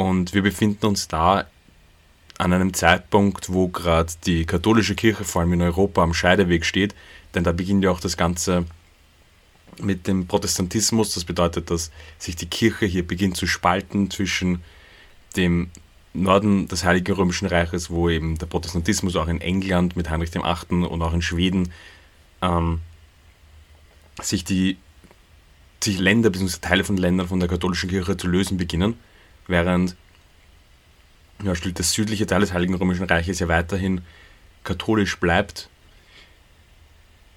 und 0.00 0.32
wir 0.32 0.40
befinden 0.40 0.86
uns 0.86 1.08
da 1.08 1.44
an 2.38 2.54
einem 2.54 2.72
Zeitpunkt, 2.72 3.52
wo 3.52 3.68
gerade 3.68 4.10
die 4.24 4.46
katholische 4.46 4.94
Kirche 4.94 5.24
vor 5.24 5.42
allem 5.42 5.52
in 5.52 5.60
Europa 5.60 6.02
am 6.02 6.14
Scheideweg 6.14 6.64
steht, 6.64 6.94
denn 7.34 7.44
da 7.44 7.52
beginnt 7.52 7.84
ja 7.84 7.90
auch 7.90 8.00
das 8.00 8.16
Ganze 8.16 8.64
mit 9.78 10.06
dem 10.06 10.26
Protestantismus. 10.26 11.12
Das 11.12 11.26
bedeutet, 11.26 11.70
dass 11.70 11.90
sich 12.18 12.34
die 12.34 12.46
Kirche 12.46 12.86
hier 12.86 13.06
beginnt 13.06 13.36
zu 13.36 13.46
spalten 13.46 14.10
zwischen 14.10 14.62
dem 15.36 15.70
Norden 16.14 16.66
des 16.66 16.82
Heiligen 16.82 17.14
Römischen 17.14 17.46
Reiches, 17.46 17.90
wo 17.90 18.08
eben 18.08 18.38
der 18.38 18.46
Protestantismus 18.46 19.16
auch 19.16 19.28
in 19.28 19.42
England 19.42 19.96
mit 19.96 20.08
Heinrich 20.08 20.32
VIII. 20.32 20.86
und 20.86 21.02
auch 21.02 21.12
in 21.12 21.20
Schweden 21.20 21.72
ähm, 22.40 22.80
sich 24.22 24.44
die 24.44 24.78
sich 25.84 25.98
Länder 25.98 26.30
bzw. 26.30 26.56
Teile 26.62 26.84
von 26.84 26.96
Ländern 26.96 27.28
von 27.28 27.38
der 27.38 27.50
katholischen 27.50 27.90
Kirche 27.90 28.16
zu 28.16 28.28
lösen 28.28 28.56
beginnen, 28.56 28.96
während 29.50 29.96
ja, 31.42 31.52
das 31.52 31.92
südliche 31.92 32.26
Teil 32.26 32.40
des 32.40 32.52
Heiligen 32.52 32.74
Römischen 32.74 33.04
Reiches 33.04 33.38
ja 33.38 33.48
weiterhin 33.48 34.02
katholisch 34.64 35.18
bleibt, 35.18 35.68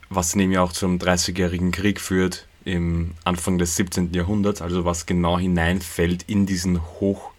was 0.10 0.36
nämlich 0.36 0.60
auch 0.60 0.74
zum 0.74 1.00
Dreißigjährigen 1.00 1.72
Krieg 1.72 2.00
führt 2.00 2.48
im 2.66 3.14
Anfang 3.24 3.58
des 3.58 3.76
17. 3.76 4.14
Jahrhunderts, 4.14 4.62
also 4.62 4.86
was 4.86 5.06
genau 5.06 5.38
hineinfällt 5.38 6.24
in 6.24 6.46
diesen 6.46 6.82
Hoch, 7.00 7.32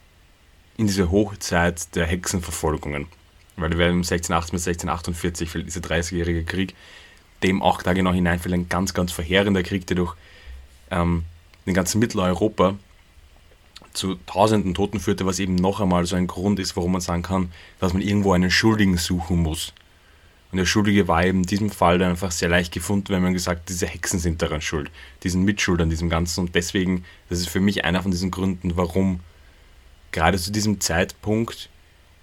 in 0.76 0.86
diese 0.86 1.10
Hochzeit 1.10 1.94
der 1.94 2.06
Hexenverfolgungen. 2.06 3.06
Weil 3.56 3.78
wir 3.78 3.88
im 3.88 3.98
1618 3.98 4.52
bis 4.52 4.66
1648 4.66 5.50
fällt 5.50 5.66
dieser 5.66 5.80
30-jährige 5.80 6.44
Krieg, 6.44 6.74
dem 7.42 7.62
auch 7.62 7.82
da 7.82 7.92
genau 7.92 8.12
hineinfällt 8.12 8.54
ein 8.54 8.68
ganz, 8.68 8.94
ganz 8.94 9.12
verheerender 9.12 9.62
Krieg, 9.62 9.86
der 9.86 9.96
durch 9.96 10.14
ähm, 10.90 11.24
den 11.66 11.74
ganzen 11.74 12.00
Mitteleuropa 12.00 12.76
zu 13.94 14.16
tausenden 14.26 14.74
Toten 14.74 15.00
führte, 15.00 15.24
was 15.24 15.38
eben 15.38 15.54
noch 15.54 15.80
einmal 15.80 16.04
so 16.04 16.16
ein 16.16 16.26
Grund 16.26 16.58
ist, 16.58 16.76
warum 16.76 16.92
man 16.92 17.00
sagen 17.00 17.22
kann, 17.22 17.50
dass 17.80 17.92
man 17.94 18.02
irgendwo 18.02 18.32
einen 18.32 18.50
Schuldigen 18.50 18.98
suchen 18.98 19.38
muss. 19.38 19.72
Und 20.52 20.58
der 20.58 20.66
Schuldige 20.66 21.08
war 21.08 21.24
eben 21.24 21.38
in 21.38 21.46
diesem 21.46 21.70
Fall 21.70 21.98
dann 21.98 22.10
einfach 22.10 22.30
sehr 22.30 22.48
leicht 22.48 22.72
gefunden, 22.72 23.08
wenn 23.08 23.22
man 23.22 23.32
gesagt 23.32 23.68
diese 23.68 23.86
Hexen 23.86 24.20
sind 24.20 24.40
daran 24.40 24.60
schuld. 24.60 24.90
Die 25.22 25.28
sind 25.28 25.42
Mitschuld 25.42 25.80
an 25.80 25.90
diesem 25.90 26.08
Ganzen. 26.08 26.40
Und 26.40 26.54
deswegen, 26.54 27.04
das 27.28 27.40
ist 27.40 27.48
für 27.48 27.58
mich 27.58 27.84
einer 27.84 28.02
von 28.02 28.12
diesen 28.12 28.30
Gründen, 28.30 28.76
warum 28.76 29.20
gerade 30.12 30.38
zu 30.38 30.52
diesem 30.52 30.80
Zeitpunkt 30.80 31.70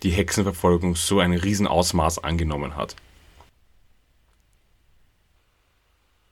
die 0.03 0.11
Hexenverfolgung 0.11 0.95
so 0.95 1.19
ein 1.19 1.33
Riesenausmaß 1.33 2.23
angenommen 2.23 2.75
hat. 2.75 2.95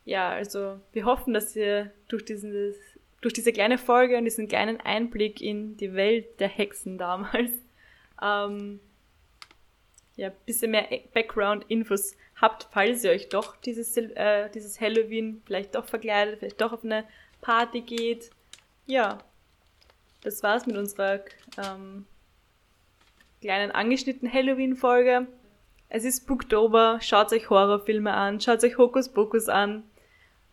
Ja, 0.06 0.30
also 0.30 0.80
wir 0.94 1.06
hoffen, 1.06 1.34
dass 1.34 1.56
ihr 1.56 1.92
durch 2.08 2.24
dieses 2.26 2.76
durch 3.22 3.34
diese 3.34 3.52
kleine 3.52 3.78
Folge 3.78 4.18
und 4.18 4.26
diesen 4.26 4.48
kleinen 4.48 4.80
Einblick 4.80 5.42
in 5.42 5.78
die 5.78 5.94
Welt 5.94 6.40
der 6.40 6.48
Hexen 6.48 6.98
damals 6.98 7.52
ähm, 8.22 8.80
ja, 10.16 10.28
ein 10.28 10.36
bisschen 10.46 10.72
mehr 10.72 10.88
Background-Infos 11.14 12.16
habt, 12.36 12.68
falls 12.72 13.04
ihr 13.04 13.12
euch 13.12 13.30
doch 13.30 13.56
dieses, 13.58 13.96
äh, 13.98 14.50
dieses 14.50 14.80
Halloween 14.80 15.42
vielleicht 15.46 15.76
doch 15.76 15.86
verkleidet, 15.86 16.40
vielleicht 16.40 16.62
doch 16.62 16.74
auf 16.74 16.84
eine 16.84 17.06
Party 17.42 17.82
geht. 17.82 18.30
Ja, 18.86 19.20
das 20.22 20.44
war's 20.44 20.66
mit 20.66 20.76
unserer 20.78 21.22
ähm, 21.58 22.06
kleinen 23.42 23.72
angeschnittenen 23.72 24.34
Halloween-Folge. 24.34 25.28
Es 25.88 26.04
ist 26.04 26.28
Booktober, 26.28 27.00
schaut 27.02 27.32
euch 27.32 27.50
Horrorfilme 27.50 28.14
an, 28.14 28.40
schaut 28.42 28.64
euch 28.64 28.78
Hokus 28.78 29.10
Pokus 29.10 29.48
an. 29.48 29.84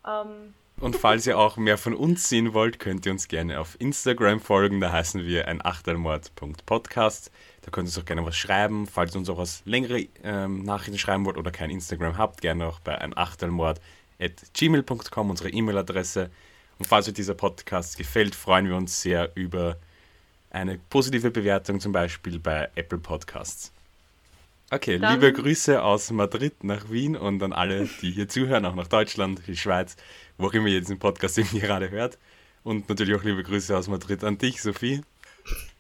Ähm, 0.07 0.55
und 0.79 0.97
falls 0.97 1.27
ihr 1.27 1.39
auch 1.39 1.57
mehr 1.57 1.79
von 1.79 1.95
uns 1.95 2.29
sehen 2.29 2.53
wollt, 2.53 2.79
könnt 2.79 3.07
ihr 3.07 3.13
uns 3.13 3.29
gerne 3.29 3.61
auf 3.61 3.81
Instagram 3.81 4.41
folgen. 4.41 4.79
Da 4.81 4.93
heißen 4.93 5.25
wir 5.25 5.49
ein 5.49 5.65
Achtelmord.podcast. 5.65 7.31
Da 7.63 7.71
könnt 7.71 7.87
ihr 7.87 7.89
uns 7.89 7.99
auch 7.99 8.05
gerne 8.05 8.27
was 8.27 8.37
schreiben. 8.37 8.87
Falls 8.87 9.15
ihr 9.15 9.19
uns 9.19 9.31
auch 9.31 9.39
was 9.39 9.63
längere 9.65 10.07
ähm, 10.23 10.65
Nachrichten 10.65 10.99
schreiben 10.99 11.25
wollt 11.25 11.39
oder 11.39 11.51
kein 11.51 11.71
Instagram 11.71 12.19
habt, 12.19 12.43
gerne 12.43 12.67
auch 12.67 12.81
bei 12.81 12.99
ein 12.99 13.17
Achtelmord.gmail.com, 13.17 15.31
unsere 15.31 15.49
E-Mail-Adresse. 15.49 16.31
Und 16.79 16.87
falls 16.87 17.09
euch 17.09 17.15
dieser 17.15 17.35
Podcast 17.35 17.97
gefällt, 17.97 18.35
freuen 18.35 18.69
wir 18.69 18.77
uns 18.77 19.01
sehr 19.01 19.35
über 19.35 19.79
eine 20.51 20.79
positive 20.91 21.31
Bewertung, 21.31 21.81
zum 21.81 21.93
Beispiel 21.93 22.39
bei 22.39 22.69
Apple 22.75 22.99
Podcasts. 22.99 23.73
Okay, 24.71 24.99
Dann 24.99 25.15
liebe 25.15 25.33
Grüße 25.33 25.81
aus 25.81 26.11
Madrid 26.11 26.65
nach 26.65 26.91
Wien 26.91 27.17
und 27.17 27.43
an 27.43 27.53
alle, 27.53 27.89
die 28.03 28.11
hier 28.11 28.29
zuhören, 28.29 28.65
auch 28.65 28.75
nach 28.75 28.89
Deutschland, 28.89 29.43
die 29.47 29.57
Schweiz, 29.57 29.97
wo 30.39 30.47
auch 30.49 30.53
immer 30.53 30.69
ihr 30.69 30.81
diesen 30.81 30.99
Podcast 30.99 31.39
irgendwie 31.39 31.61
gerade 31.61 31.91
hört. 31.91 32.19
Und 32.63 32.89
natürlich 32.89 33.15
auch 33.15 33.23
liebe 33.23 33.43
Grüße 33.43 33.77
aus 33.77 33.89
Madrid 33.89 34.25
an 34.25 34.39
dich, 34.39 34.61
Sophie. 34.61 35.03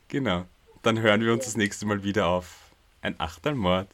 Genau. 0.08 0.46
Dann 0.82 1.00
hören 1.00 1.22
wir 1.22 1.32
uns 1.32 1.44
das 1.44 1.56
nächste 1.56 1.84
Mal 1.86 2.04
wieder 2.04 2.26
auf 2.28 2.74
ein 3.00 3.18
Achtelmord. 3.18 3.88